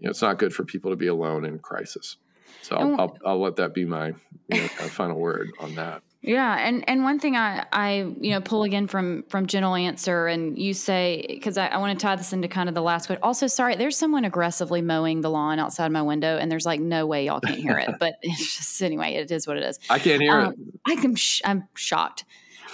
you 0.00 0.04
know, 0.04 0.10
it's 0.10 0.22
not 0.22 0.38
good 0.38 0.54
for 0.54 0.64
people 0.64 0.90
to 0.90 0.96
be 0.96 1.08
alone 1.08 1.44
in 1.44 1.58
crisis. 1.58 2.16
So 2.62 2.76
I'll, 2.76 3.00
I'll, 3.00 3.18
I'll 3.24 3.40
let 3.40 3.56
that 3.56 3.74
be 3.74 3.84
my 3.84 4.08
you 4.48 4.60
know, 4.60 4.68
final 4.68 5.18
word 5.18 5.50
on 5.60 5.74
that. 5.76 6.02
Yeah, 6.20 6.56
and 6.58 6.88
and 6.88 7.04
one 7.04 7.20
thing 7.20 7.36
I 7.36 7.64
I 7.72 8.12
you 8.20 8.32
know 8.32 8.40
pull 8.40 8.64
again 8.64 8.88
from 8.88 9.22
from 9.28 9.46
gentle 9.46 9.76
answer, 9.76 10.26
and 10.26 10.58
you 10.58 10.74
say 10.74 11.24
because 11.28 11.56
I, 11.56 11.68
I 11.68 11.78
want 11.78 11.98
to 11.98 12.02
tie 12.02 12.16
this 12.16 12.32
into 12.32 12.48
kind 12.48 12.68
of 12.68 12.74
the 12.74 12.82
last 12.82 13.06
quote. 13.06 13.20
Also, 13.22 13.46
sorry, 13.46 13.76
there's 13.76 13.96
someone 13.96 14.24
aggressively 14.24 14.82
mowing 14.82 15.20
the 15.20 15.30
lawn 15.30 15.60
outside 15.60 15.92
my 15.92 16.02
window, 16.02 16.36
and 16.36 16.50
there's 16.50 16.66
like 16.66 16.80
no 16.80 17.06
way 17.06 17.26
y'all 17.26 17.40
can't 17.40 17.60
hear 17.60 17.78
it, 17.78 17.90
but 18.00 18.14
it's 18.22 18.56
just 18.56 18.82
anyway, 18.82 19.14
it 19.14 19.30
is 19.30 19.46
what 19.46 19.58
it 19.58 19.62
is. 19.62 19.78
I 19.88 20.00
can't 20.00 20.20
hear 20.20 20.32
um, 20.32 20.52
it. 20.52 20.58
I 20.86 20.96
can. 20.96 21.14
Sh- 21.14 21.42
I'm 21.44 21.68
shocked. 21.76 22.24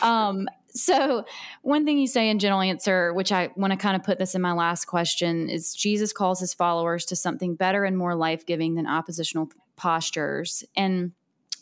Um, 0.00 0.48
so 0.68 1.24
one 1.60 1.84
thing 1.84 1.98
you 1.98 2.06
say 2.06 2.28
in 2.28 2.40
gentle 2.40 2.60
answer 2.60 3.14
which 3.14 3.30
i 3.30 3.48
want 3.54 3.72
to 3.72 3.76
kind 3.76 3.94
of 3.94 4.02
put 4.02 4.18
this 4.18 4.34
in 4.34 4.42
my 4.42 4.50
last 4.50 4.86
question 4.86 5.48
is 5.48 5.72
jesus 5.72 6.12
calls 6.12 6.40
his 6.40 6.52
followers 6.52 7.04
to 7.04 7.14
something 7.14 7.54
better 7.54 7.84
and 7.84 7.96
more 7.96 8.16
life-giving 8.16 8.74
than 8.74 8.84
oppositional 8.84 9.48
postures 9.76 10.64
and 10.74 11.12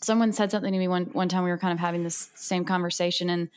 someone 0.03 0.33
said 0.33 0.51
something 0.51 0.71
to 0.71 0.79
me 0.79 0.87
one, 0.87 1.05
one 1.13 1.29
time 1.29 1.43
we 1.43 1.49
were 1.49 1.57
kind 1.57 1.73
of 1.73 1.79
having 1.79 2.03
this 2.03 2.29
same 2.35 2.65
conversation 2.65 3.29
and 3.29 3.49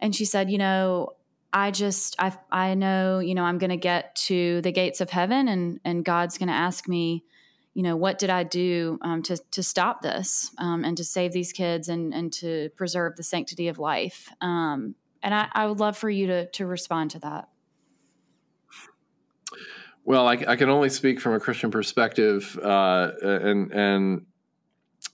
and 0.00 0.14
she 0.14 0.24
said 0.24 0.50
you 0.50 0.58
know 0.58 1.10
i 1.52 1.70
just 1.70 2.14
i 2.18 2.32
i 2.50 2.74
know 2.74 3.18
you 3.18 3.34
know 3.34 3.44
i'm 3.44 3.58
going 3.58 3.70
to 3.70 3.76
get 3.76 4.14
to 4.14 4.60
the 4.62 4.72
gates 4.72 5.00
of 5.00 5.10
heaven 5.10 5.48
and 5.48 5.80
and 5.84 6.04
god's 6.04 6.38
going 6.38 6.48
to 6.48 6.54
ask 6.54 6.88
me 6.88 7.24
you 7.74 7.82
know 7.82 7.96
what 7.96 8.18
did 8.18 8.30
i 8.30 8.42
do 8.42 8.98
um, 9.02 9.22
to 9.22 9.36
to 9.50 9.62
stop 9.62 10.02
this 10.02 10.50
um, 10.58 10.84
and 10.84 10.96
to 10.96 11.04
save 11.04 11.32
these 11.32 11.52
kids 11.52 11.88
and 11.88 12.12
and 12.12 12.32
to 12.32 12.68
preserve 12.76 13.16
the 13.16 13.22
sanctity 13.22 13.68
of 13.68 13.78
life? 13.78 14.28
Um, 14.40 14.94
and 15.22 15.34
I, 15.34 15.48
I 15.52 15.66
would 15.66 15.80
love 15.80 15.96
for 15.96 16.10
you 16.10 16.26
to 16.26 16.46
to 16.50 16.66
respond 16.66 17.12
to 17.12 17.18
that. 17.20 17.48
Well 20.04 20.28
i, 20.28 20.32
I 20.32 20.56
can 20.56 20.68
only 20.68 20.90
speak 20.90 21.20
from 21.20 21.34
a 21.34 21.40
christian 21.40 21.70
perspective 21.70 22.58
uh, 22.62 23.12
and 23.22 23.72
and 23.72 24.26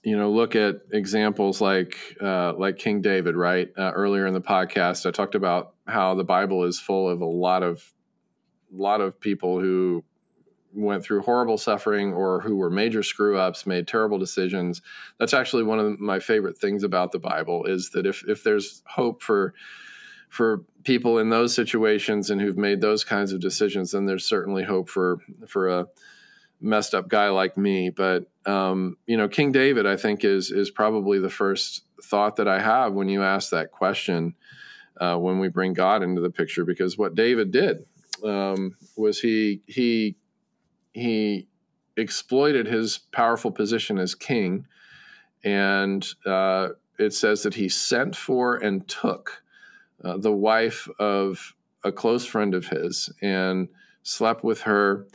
you 0.03 0.17
know 0.17 0.31
look 0.31 0.55
at 0.55 0.81
examples 0.91 1.61
like 1.61 1.97
uh, 2.21 2.53
like 2.53 2.77
king 2.77 3.01
david 3.01 3.35
right 3.35 3.69
uh, 3.77 3.91
earlier 3.91 4.25
in 4.27 4.33
the 4.33 4.41
podcast 4.41 5.05
i 5.05 5.11
talked 5.11 5.35
about 5.35 5.73
how 5.87 6.15
the 6.15 6.23
bible 6.23 6.63
is 6.63 6.79
full 6.79 7.09
of 7.09 7.21
a 7.21 7.25
lot 7.25 7.63
of 7.63 7.93
lot 8.71 9.01
of 9.01 9.19
people 9.19 9.59
who 9.59 10.03
went 10.73 11.03
through 11.03 11.21
horrible 11.21 11.57
suffering 11.57 12.13
or 12.13 12.41
who 12.41 12.55
were 12.55 12.69
major 12.69 13.03
screw 13.03 13.37
ups, 13.37 13.65
made 13.65 13.87
terrible 13.87 14.17
decisions. 14.17 14.81
That's 15.17 15.33
actually 15.33 15.63
one 15.63 15.79
of 15.79 15.99
my 15.99 16.19
favorite 16.19 16.57
things 16.57 16.83
about 16.83 17.11
the 17.11 17.19
Bible 17.19 17.65
is 17.65 17.89
that 17.91 18.05
if 18.05 18.23
if 18.27 18.43
there's 18.43 18.83
hope 18.85 19.21
for 19.21 19.53
for 20.29 20.63
people 20.83 21.17
in 21.17 21.29
those 21.29 21.55
situations 21.55 22.29
and 22.29 22.39
who've 22.39 22.57
made 22.57 22.81
those 22.81 23.03
kinds 23.03 23.31
of 23.31 23.41
decisions, 23.41 23.91
then 23.91 24.05
there's 24.05 24.25
certainly 24.25 24.63
hope 24.63 24.89
for 24.89 25.17
for 25.47 25.67
a 25.67 25.87
messed 26.61 26.93
up 26.93 27.07
guy 27.07 27.29
like 27.29 27.57
me. 27.57 27.89
But 27.89 28.25
um, 28.45 28.97
you 29.05 29.17
know, 29.17 29.27
King 29.27 29.51
David, 29.51 29.85
I 29.85 29.97
think 29.97 30.23
is 30.23 30.51
is 30.51 30.69
probably 30.69 31.19
the 31.19 31.29
first 31.29 31.83
thought 32.03 32.37
that 32.37 32.47
I 32.47 32.59
have 32.59 32.93
when 32.93 33.09
you 33.09 33.23
ask 33.23 33.51
that 33.51 33.71
question. 33.71 34.35
Uh, 34.99 35.15
when 35.15 35.39
we 35.39 35.47
bring 35.47 35.71
God 35.71 36.03
into 36.03 36.19
the 36.19 36.29
picture, 36.29 36.65
because 36.65 36.97
what 36.97 37.15
David 37.15 37.51
did 37.51 37.85
um, 38.23 38.75
was 38.97 39.19
he 39.21 39.61
he 39.65 40.17
he 40.91 41.47
exploited 41.95 42.67
his 42.67 42.97
powerful 42.97 43.51
position 43.51 43.97
as 43.97 44.13
king, 44.15 44.65
and 45.43 46.05
uh, 46.25 46.69
it 46.97 47.13
says 47.13 47.43
that 47.43 47.55
he 47.55 47.69
sent 47.69 48.15
for 48.15 48.55
and 48.55 48.87
took 48.87 49.41
uh, 50.03 50.17
the 50.17 50.31
wife 50.31 50.87
of 50.99 51.55
a 51.83 51.91
close 51.91 52.25
friend 52.25 52.53
of 52.53 52.67
his 52.67 53.09
and 53.21 53.69
slept 54.03 54.43
with 54.43 54.61
her. 54.61 55.07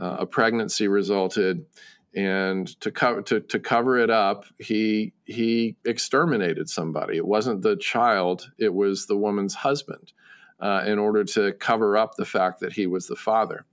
Uh, 0.00 0.16
a 0.20 0.26
pregnancy 0.26 0.88
resulted, 0.88 1.66
and 2.14 2.80
to 2.80 2.90
cover 2.90 3.22
to, 3.22 3.40
to 3.40 3.58
cover 3.58 3.98
it 3.98 4.10
up, 4.10 4.44
he 4.58 5.12
he 5.24 5.76
exterminated 5.84 6.68
somebody. 6.68 7.16
It 7.16 7.26
wasn't 7.26 7.62
the 7.62 7.76
child; 7.76 8.50
it 8.58 8.72
was 8.72 9.06
the 9.06 9.16
woman's 9.16 9.54
husband. 9.54 10.12
Uh, 10.60 10.84
in 10.86 10.96
order 10.96 11.24
to 11.24 11.52
cover 11.54 11.96
up 11.96 12.14
the 12.14 12.24
fact 12.24 12.60
that 12.60 12.72
he 12.72 12.86
was 12.86 13.08
the 13.08 13.16
father 13.16 13.66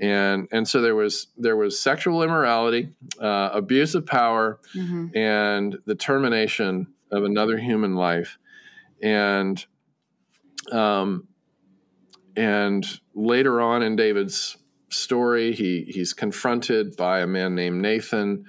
and 0.00 0.48
and 0.50 0.66
so 0.66 0.80
there 0.80 0.94
was 0.94 1.28
there 1.36 1.56
was 1.56 1.78
sexual 1.78 2.22
immorality, 2.22 2.88
uh, 3.20 3.50
abuse 3.52 3.94
of 3.94 4.06
power, 4.06 4.58
mm-hmm. 4.74 5.16
and 5.16 5.78
the 5.84 5.94
termination 5.94 6.86
of 7.10 7.24
another 7.24 7.58
human 7.58 7.94
life, 7.94 8.38
and 9.02 9.64
um, 10.72 11.28
and 12.34 13.00
later 13.14 13.60
on 13.60 13.82
in 13.82 13.94
David's 13.94 14.56
story, 14.90 15.52
he 15.52 15.84
he's 15.88 16.12
confronted 16.12 16.96
by 16.96 17.20
a 17.20 17.26
man 17.26 17.54
named 17.54 17.80
Nathan, 17.80 18.46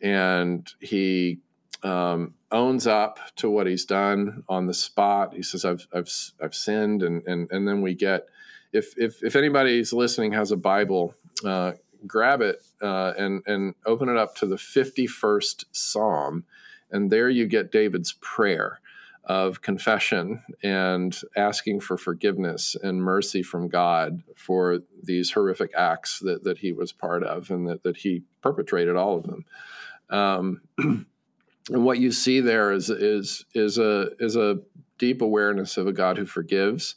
and 0.00 0.70
he 0.80 1.40
um, 1.82 2.34
owns 2.50 2.86
up 2.86 3.18
to 3.36 3.50
what 3.50 3.66
he's 3.66 3.84
done 3.84 4.44
on 4.48 4.66
the 4.66 4.74
spot. 4.74 5.34
He 5.34 5.42
says, 5.42 5.64
"I've 5.64 5.86
I've 5.92 6.12
I've 6.42 6.54
sinned," 6.54 7.02
and 7.02 7.22
and 7.26 7.50
and 7.50 7.66
then 7.66 7.82
we 7.82 7.94
get 7.94 8.26
if 8.72 8.94
if 8.96 9.22
if 9.22 9.36
anybody's 9.36 9.92
listening 9.92 10.32
has 10.32 10.52
a 10.52 10.56
Bible, 10.56 11.14
uh, 11.44 11.72
grab 12.06 12.40
it 12.40 12.62
uh, 12.80 13.12
and 13.18 13.42
and 13.46 13.74
open 13.86 14.08
it 14.08 14.16
up 14.16 14.34
to 14.36 14.46
the 14.46 14.58
fifty 14.58 15.06
first 15.06 15.64
Psalm, 15.72 16.44
and 16.90 17.10
there 17.10 17.28
you 17.28 17.46
get 17.46 17.72
David's 17.72 18.14
prayer 18.20 18.80
of 19.24 19.62
confession 19.62 20.42
and 20.62 21.20
asking 21.36 21.80
for 21.80 21.96
forgiveness 21.96 22.76
and 22.82 23.02
mercy 23.02 23.42
from 23.42 23.68
God 23.68 24.22
for 24.34 24.80
these 25.02 25.30
horrific 25.30 25.72
acts 25.76 26.18
that, 26.20 26.42
that 26.42 26.58
he 26.58 26.72
was 26.72 26.92
part 26.92 27.22
of 27.22 27.50
and 27.50 27.68
that, 27.68 27.84
that 27.84 27.98
he 27.98 28.22
perpetrated 28.40 28.96
all 28.96 29.16
of 29.16 29.24
them. 29.24 29.44
Um, 30.10 30.60
and 31.70 31.84
what 31.84 31.98
you 31.98 32.10
see 32.10 32.40
there 32.40 32.72
is 32.72 32.90
is 32.90 33.44
is 33.54 33.78
a 33.78 34.08
is 34.18 34.36
a 34.36 34.58
deep 34.98 35.22
awareness 35.22 35.76
of 35.76 35.86
a 35.86 35.92
God 35.92 36.18
who 36.18 36.26
forgives, 36.26 36.96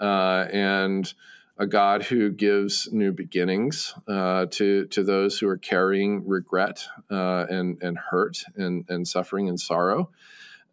uh, 0.00 0.46
and 0.52 1.12
a 1.56 1.66
God 1.66 2.02
who 2.02 2.30
gives 2.30 2.88
new 2.92 3.12
beginnings 3.12 3.94
uh, 4.06 4.46
to 4.50 4.86
to 4.86 5.02
those 5.02 5.38
who 5.38 5.48
are 5.48 5.56
carrying 5.56 6.26
regret 6.28 6.86
uh, 7.10 7.46
and 7.48 7.82
and 7.82 7.98
hurt 7.98 8.44
and 8.56 8.84
and 8.88 9.08
suffering 9.08 9.48
and 9.48 9.58
sorrow, 9.58 10.10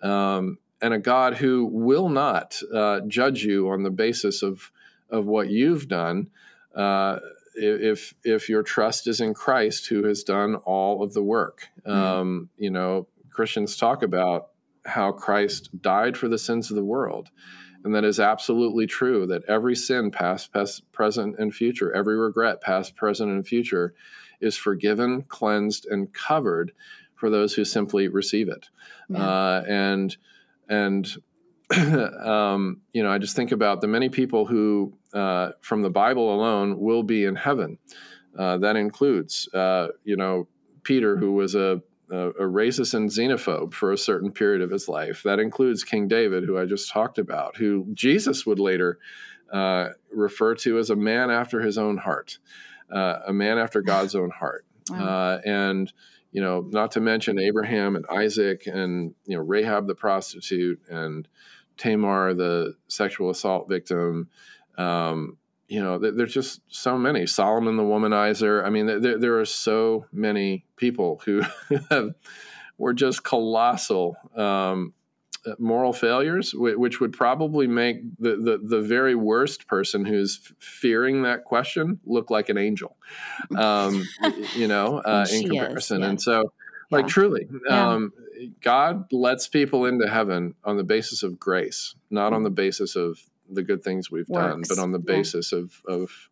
um, 0.01 0.57
and 0.81 0.93
a 0.93 0.99
God 0.99 1.35
who 1.35 1.65
will 1.65 2.09
not 2.09 2.59
uh, 2.73 3.01
judge 3.07 3.43
you 3.43 3.69
on 3.69 3.83
the 3.83 3.91
basis 3.91 4.41
of 4.41 4.71
of 5.09 5.25
what 5.25 5.49
you've 5.49 5.87
done. 5.87 6.29
Uh, 6.75 7.19
if 7.55 8.13
if 8.23 8.49
your 8.49 8.63
trust 8.63 9.07
is 9.07 9.19
in 9.19 9.33
Christ, 9.33 9.87
who 9.87 10.05
has 10.05 10.23
done 10.23 10.55
all 10.55 11.03
of 11.03 11.13
the 11.13 11.23
work, 11.23 11.67
mm-hmm. 11.85 11.91
um, 11.91 12.49
you 12.57 12.69
know 12.69 13.07
Christians 13.29 13.77
talk 13.77 14.03
about 14.03 14.49
how 14.85 15.11
Christ 15.11 15.69
died 15.81 16.17
for 16.17 16.27
the 16.27 16.39
sins 16.39 16.69
of 16.69 16.75
the 16.75 16.83
world. 16.83 17.29
And 17.83 17.95
that 17.95 18.03
is 18.03 18.19
absolutely 18.19 18.85
true 18.85 19.25
that 19.27 19.43
every 19.47 19.75
sin, 19.75 20.11
past, 20.11 20.53
past, 20.53 20.91
present, 20.91 21.37
and 21.39 21.53
future, 21.53 21.91
every 21.93 22.15
regret, 22.15 22.61
past, 22.61 22.95
present, 22.95 23.31
and 23.31 23.45
future, 23.45 23.95
is 24.39 24.55
forgiven, 24.55 25.23
cleansed, 25.23 25.87
and 25.87 26.13
covered 26.13 26.73
for 27.15 27.29
those 27.29 27.55
who 27.55 27.65
simply 27.65 28.07
receive 28.07 28.49
it. 28.49 28.69
Yeah. 29.09 29.17
Uh, 29.17 29.63
and 29.67 30.17
and 30.69 31.07
um, 31.71 32.81
you 32.93 33.03
know, 33.03 33.11
I 33.11 33.17
just 33.17 33.35
think 33.35 33.51
about 33.51 33.81
the 33.81 33.87
many 33.87 34.09
people 34.09 34.45
who, 34.45 34.93
uh, 35.13 35.51
from 35.61 35.81
the 35.81 35.89
Bible 35.89 36.33
alone, 36.33 36.79
will 36.79 37.03
be 37.03 37.25
in 37.25 37.35
heaven. 37.35 37.77
Uh, 38.37 38.57
that 38.57 38.75
includes, 38.75 39.47
uh, 39.53 39.87
you 40.03 40.15
know, 40.15 40.47
Peter, 40.83 41.17
who 41.17 41.33
was 41.33 41.55
a 41.55 41.81
a, 42.11 42.29
a 42.29 42.43
racist 42.43 42.93
and 42.93 43.09
xenophobe 43.09 43.73
for 43.73 43.91
a 43.91 43.97
certain 43.97 44.31
period 44.31 44.61
of 44.61 44.69
his 44.69 44.87
life. 44.87 45.23
That 45.23 45.39
includes 45.39 45.83
King 45.83 46.07
David, 46.07 46.43
who 46.43 46.59
I 46.59 46.65
just 46.65 46.91
talked 46.91 47.17
about, 47.17 47.55
who 47.57 47.87
Jesus 47.93 48.45
would 48.45 48.59
later 48.59 48.99
uh, 49.51 49.89
refer 50.13 50.55
to 50.55 50.77
as 50.77 50.89
a 50.89 50.95
man 50.95 51.31
after 51.31 51.61
his 51.61 51.77
own 51.77 51.97
heart, 51.97 52.37
uh, 52.93 53.19
a 53.25 53.33
man 53.33 53.57
after 53.57 53.81
God's 53.81 54.15
own 54.15 54.29
heart. 54.29 54.65
Wow. 54.89 54.97
Uh, 54.97 55.41
and 55.45 55.93
you 56.31 56.41
know, 56.41 56.65
not 56.69 56.91
to 56.91 56.99
mention 56.99 57.39
Abraham 57.39 57.95
and 57.95 58.05
Isaac 58.09 58.67
and 58.67 59.13
you 59.25 59.35
know 59.35 59.43
Rahab 59.43 59.87
the 59.87 59.95
prostitute 59.95 60.81
and 60.89 61.27
Tamar 61.77 62.33
the 62.33 62.75
sexual 62.87 63.29
assault 63.29 63.67
victim. 63.67 64.29
Um, 64.77 65.37
you 65.67 65.81
know, 65.81 65.97
there's 65.97 66.33
just 66.33 66.61
so 66.67 66.97
many. 66.97 67.25
Solomon 67.25 67.77
the 67.77 67.83
womanizer. 67.83 68.63
I 68.65 68.69
mean, 68.69 68.87
there, 68.87 69.17
there 69.17 69.39
are 69.39 69.45
so 69.45 70.05
many 70.11 70.65
people 70.75 71.21
who 71.23 71.43
have, 71.89 72.13
were 72.77 72.93
just 72.93 73.23
colossal 73.23 74.17
um, 74.35 74.93
moral 75.57 75.93
failures, 75.93 76.53
which 76.53 76.99
would 76.99 77.13
probably 77.13 77.67
make 77.67 78.01
the, 78.19 78.35
the, 78.35 78.59
the, 78.61 78.81
very 78.81 79.15
worst 79.15 79.67
person 79.67 80.05
who's 80.05 80.51
fearing 80.59 81.23
that 81.23 81.45
question 81.45 81.99
look 82.05 82.29
like 82.29 82.49
an 82.49 82.57
angel, 82.57 82.95
um, 83.57 84.07
you 84.55 84.67
know, 84.67 84.97
uh, 85.05 85.25
in 85.31 85.49
comparison. 85.49 85.97
Is, 85.97 86.01
yeah. 86.01 86.09
And 86.09 86.21
so, 86.21 86.53
like, 86.91 87.05
yeah. 87.05 87.09
truly, 87.09 87.47
yeah. 87.67 87.89
Um, 87.89 88.13
God 88.61 89.11
lets 89.11 89.47
people 89.47 89.85
into 89.85 90.07
heaven 90.07 90.55
on 90.63 90.77
the 90.77 90.83
basis 90.83 91.23
of 91.23 91.39
grace, 91.39 91.95
not 92.09 92.33
on 92.33 92.43
the 92.43 92.49
basis 92.49 92.95
of 92.95 93.19
the 93.49 93.63
good 93.63 93.83
things 93.83 94.09
we've 94.09 94.29
Works. 94.29 94.45
done, 94.45 94.63
but 94.67 94.79
on 94.81 94.91
the 94.91 94.99
basis 94.99 95.51
of 95.51 95.81
of 95.87 96.29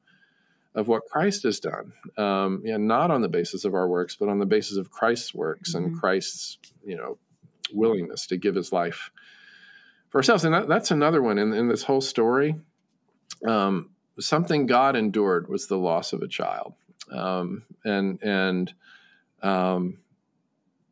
of 0.76 0.88
what 0.88 1.04
Christ 1.12 1.44
has 1.44 1.60
done. 1.60 1.94
Um, 2.18 2.62
yeah, 2.64 2.78
not 2.78 3.12
on 3.12 3.22
the 3.22 3.30
basis 3.30 3.66
of 3.66 3.74
our 3.74 3.88
works, 3.88 4.16
but 4.16 4.30
on 4.30 4.40
the 4.40 4.46
basis 4.46 4.78
of 4.78 4.92
Christ's 4.92 5.34
works 5.34 5.74
mm-hmm. 5.74 5.86
and 5.86 6.00
Christ's 6.00 6.58
you 6.86 6.96
know 6.96 7.18
willingness 7.74 8.28
to 8.28 8.38
give 8.38 8.56
His 8.56 8.72
life 8.72 9.12
for 10.10 10.20
ourselves. 10.20 10.44
And 10.44 10.54
that, 10.54 10.68
that's 10.68 10.92
another 10.92 11.22
one 11.22 11.38
in, 11.38 11.54
in 11.54 11.68
this 11.68 11.84
whole 11.84 12.02
story. 12.02 12.56
Um, 13.48 13.92
something 14.20 14.66
God 14.66 14.96
endured 14.96 15.48
was 15.48 15.68
the 15.68 15.78
loss 15.78 16.14
of 16.14 16.22
a 16.22 16.28
child, 16.28 16.74
um, 17.12 17.64
and 17.86 18.22
and 18.22 18.74
um, 19.42 20.00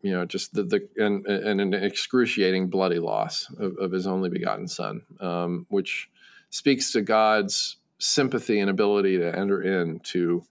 you 0.02 0.12
know, 0.12 0.26
just 0.26 0.54
the, 0.54 0.64
the 0.64 0.88
and, 0.98 1.26
and 1.26 1.60
an 1.60 1.74
excruciating 1.74 2.70
bloody 2.70 3.00
loss 3.00 3.50
of, 3.60 3.78
of 3.78 3.92
his 3.92 4.08
only 4.08 4.30
begotten 4.30 4.68
son, 4.68 5.02
um, 5.20 5.66
which 5.70 6.10
speaks 6.50 6.92
to 6.92 7.02
God's 7.02 7.78
sympathy 8.00 8.60
and 8.60 8.70
ability 8.70 9.18
to 9.18 9.38
enter 9.38 9.62
into 9.62 10.44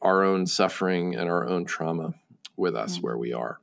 our 0.00 0.22
own 0.22 0.46
suffering 0.46 1.14
and 1.14 1.28
our 1.28 1.46
own 1.46 1.64
trauma 1.64 2.14
with 2.56 2.76
us 2.76 3.00
where 3.00 3.16
we 3.16 3.32
are. 3.32 3.58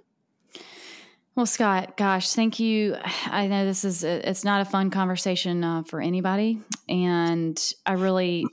Well, 1.40 1.46
Scott, 1.46 1.96
gosh, 1.96 2.34
thank 2.34 2.60
you. 2.60 2.98
I 3.26 3.48
know 3.48 3.64
this 3.64 3.86
is 3.86 4.04
a, 4.04 4.30
it's 4.30 4.44
not 4.44 4.60
a 4.60 4.66
fun 4.66 4.90
conversation 4.90 5.64
uh, 5.64 5.84
for 5.84 6.02
anybody, 6.02 6.60
and 6.90 7.58
I 7.86 7.94
really, 7.94 8.46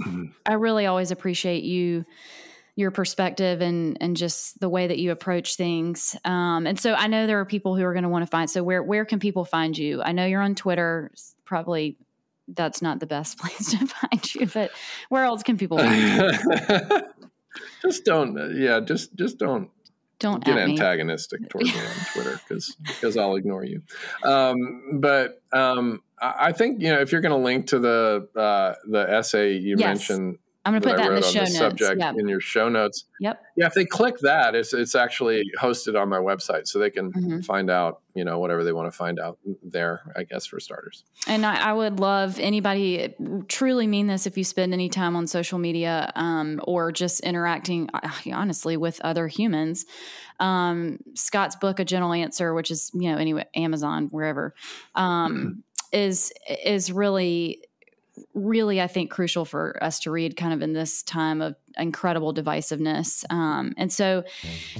I 0.46 0.52
really 0.52 0.86
always 0.86 1.10
appreciate 1.10 1.64
you, 1.64 2.04
your 2.76 2.92
perspective, 2.92 3.60
and 3.60 3.98
and 4.00 4.16
just 4.16 4.60
the 4.60 4.68
way 4.68 4.86
that 4.86 4.98
you 4.98 5.10
approach 5.10 5.56
things. 5.56 6.14
Um, 6.24 6.68
and 6.68 6.78
so 6.78 6.94
I 6.94 7.08
know 7.08 7.26
there 7.26 7.40
are 7.40 7.44
people 7.44 7.74
who 7.74 7.82
are 7.82 7.92
going 7.92 8.04
to 8.04 8.08
want 8.08 8.22
to 8.22 8.30
find. 8.30 8.48
So 8.48 8.62
where 8.62 8.84
where 8.84 9.04
can 9.04 9.18
people 9.18 9.44
find 9.44 9.76
you? 9.76 10.00
I 10.00 10.12
know 10.12 10.24
you're 10.24 10.40
on 10.40 10.54
Twitter. 10.54 11.10
Probably 11.44 11.96
that's 12.46 12.82
not 12.82 13.00
the 13.00 13.06
best 13.06 13.36
place 13.40 13.72
to 13.72 13.84
find 13.84 14.32
you, 14.32 14.46
but 14.46 14.70
where 15.08 15.24
else 15.24 15.42
can 15.42 15.58
people 15.58 15.78
find 15.78 16.00
you? 16.00 17.00
just 17.82 18.04
don't. 18.04 18.56
Yeah, 18.56 18.78
just 18.78 19.16
just 19.16 19.38
don't 19.38 19.70
don't 20.18 20.44
get 20.44 20.56
antagonistic 20.56 21.48
towards 21.50 21.72
me 21.72 21.80
on 21.80 22.12
Twitter 22.12 22.40
because 22.48 22.76
because 22.86 23.16
I'll 23.16 23.36
ignore 23.36 23.64
you. 23.64 23.82
Um, 24.24 25.00
but 25.00 25.42
um, 25.52 26.02
I 26.20 26.52
think 26.52 26.80
you 26.80 26.90
know 26.90 27.00
if 27.00 27.12
you're 27.12 27.20
going 27.20 27.38
to 27.38 27.44
link 27.44 27.68
to 27.68 27.78
the 27.78 28.28
uh, 28.34 28.74
the 28.88 29.10
essay 29.10 29.52
you 29.52 29.76
yes. 29.78 29.86
mentioned 29.86 30.38
I'm 30.66 30.72
going 30.72 30.82
to 30.82 30.88
put 30.88 30.96
that 30.96 31.10
in 31.10 31.14
the 31.14 31.22
show 31.22 31.40
notes. 31.40 31.56
Subject 31.56 32.00
yep. 32.00 32.16
in 32.18 32.26
your 32.26 32.40
show 32.40 32.68
notes. 32.68 33.04
Yep. 33.20 33.40
Yeah, 33.56 33.66
if 33.66 33.74
they 33.74 33.84
click 33.84 34.18
that, 34.22 34.56
it's 34.56 34.74
it's 34.74 34.96
actually 34.96 35.44
hosted 35.60 36.00
on 36.00 36.08
my 36.08 36.18
website, 36.18 36.66
so 36.66 36.80
they 36.80 36.90
can 36.90 37.12
mm-hmm. 37.12 37.40
find 37.42 37.70
out 37.70 38.00
you 38.14 38.24
know 38.24 38.40
whatever 38.40 38.64
they 38.64 38.72
want 38.72 38.90
to 38.90 38.96
find 38.96 39.20
out 39.20 39.38
there. 39.62 40.00
I 40.16 40.24
guess 40.24 40.44
for 40.44 40.58
starters. 40.58 41.04
And 41.28 41.46
I, 41.46 41.70
I 41.70 41.72
would 41.72 42.00
love 42.00 42.40
anybody 42.40 43.14
truly 43.46 43.86
mean 43.86 44.08
this 44.08 44.26
if 44.26 44.36
you 44.36 44.42
spend 44.42 44.72
any 44.72 44.88
time 44.88 45.14
on 45.14 45.28
social 45.28 45.60
media 45.60 46.10
um, 46.16 46.60
or 46.64 46.90
just 46.90 47.20
interacting 47.20 47.88
honestly 48.32 48.76
with 48.76 49.00
other 49.02 49.28
humans. 49.28 49.86
Um, 50.40 50.98
Scott's 51.14 51.54
book, 51.54 51.78
A 51.78 51.84
Gentle 51.84 52.12
Answer, 52.12 52.54
which 52.54 52.72
is 52.72 52.90
you 52.92 53.12
know 53.12 53.18
anyway 53.18 53.44
Amazon 53.54 54.08
wherever, 54.10 54.52
um, 54.96 55.36
mm-hmm. 55.36 55.50
is 55.92 56.32
is 56.64 56.90
really 56.90 57.62
really, 58.34 58.80
I 58.80 58.86
think, 58.86 59.10
crucial 59.10 59.44
for 59.44 59.82
us 59.82 60.00
to 60.00 60.10
read 60.10 60.36
kind 60.36 60.52
of 60.52 60.62
in 60.62 60.72
this 60.72 61.02
time 61.02 61.40
of 61.40 61.56
incredible 61.78 62.32
divisiveness. 62.32 63.24
Um, 63.30 63.74
and 63.76 63.92
so, 63.92 64.24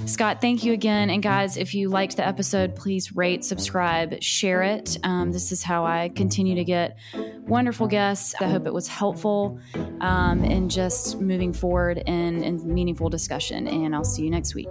Scott, 0.07 0.41
thank 0.41 0.65
you 0.65 0.73
again. 0.73 1.11
And 1.11 1.23
guys, 1.23 1.57
if 1.57 1.75
you 1.75 1.89
liked 1.89 2.17
the 2.17 2.27
episode, 2.27 2.75
please 2.75 3.15
rate, 3.15 3.45
subscribe, 3.45 4.23
share 4.23 4.63
it. 4.63 4.97
Um, 5.05 5.33
this 5.33 5.53
is 5.53 5.63
how 5.63 5.85
I 5.85 6.11
continue 6.15 6.55
to 6.55 6.65
get 6.65 6.99
wonderful 7.47 7.87
guests. 7.87 8.35
I 8.41 8.47
hope 8.47 8.67
it 8.67 8.75
was 8.75 8.89
helpful 8.89 9.61
um, 10.01 10.45
in 10.45 10.69
just 10.69 11.21
moving 11.21 11.53
forward 11.53 11.99
in, 12.07 12.43
in 12.43 12.73
meaningful 12.73 13.09
discussion. 13.09 13.69
And 13.69 13.95
I'll 13.95 14.05
see 14.05 14.23
you 14.23 14.31
next 14.31 14.55
week. 14.55 14.69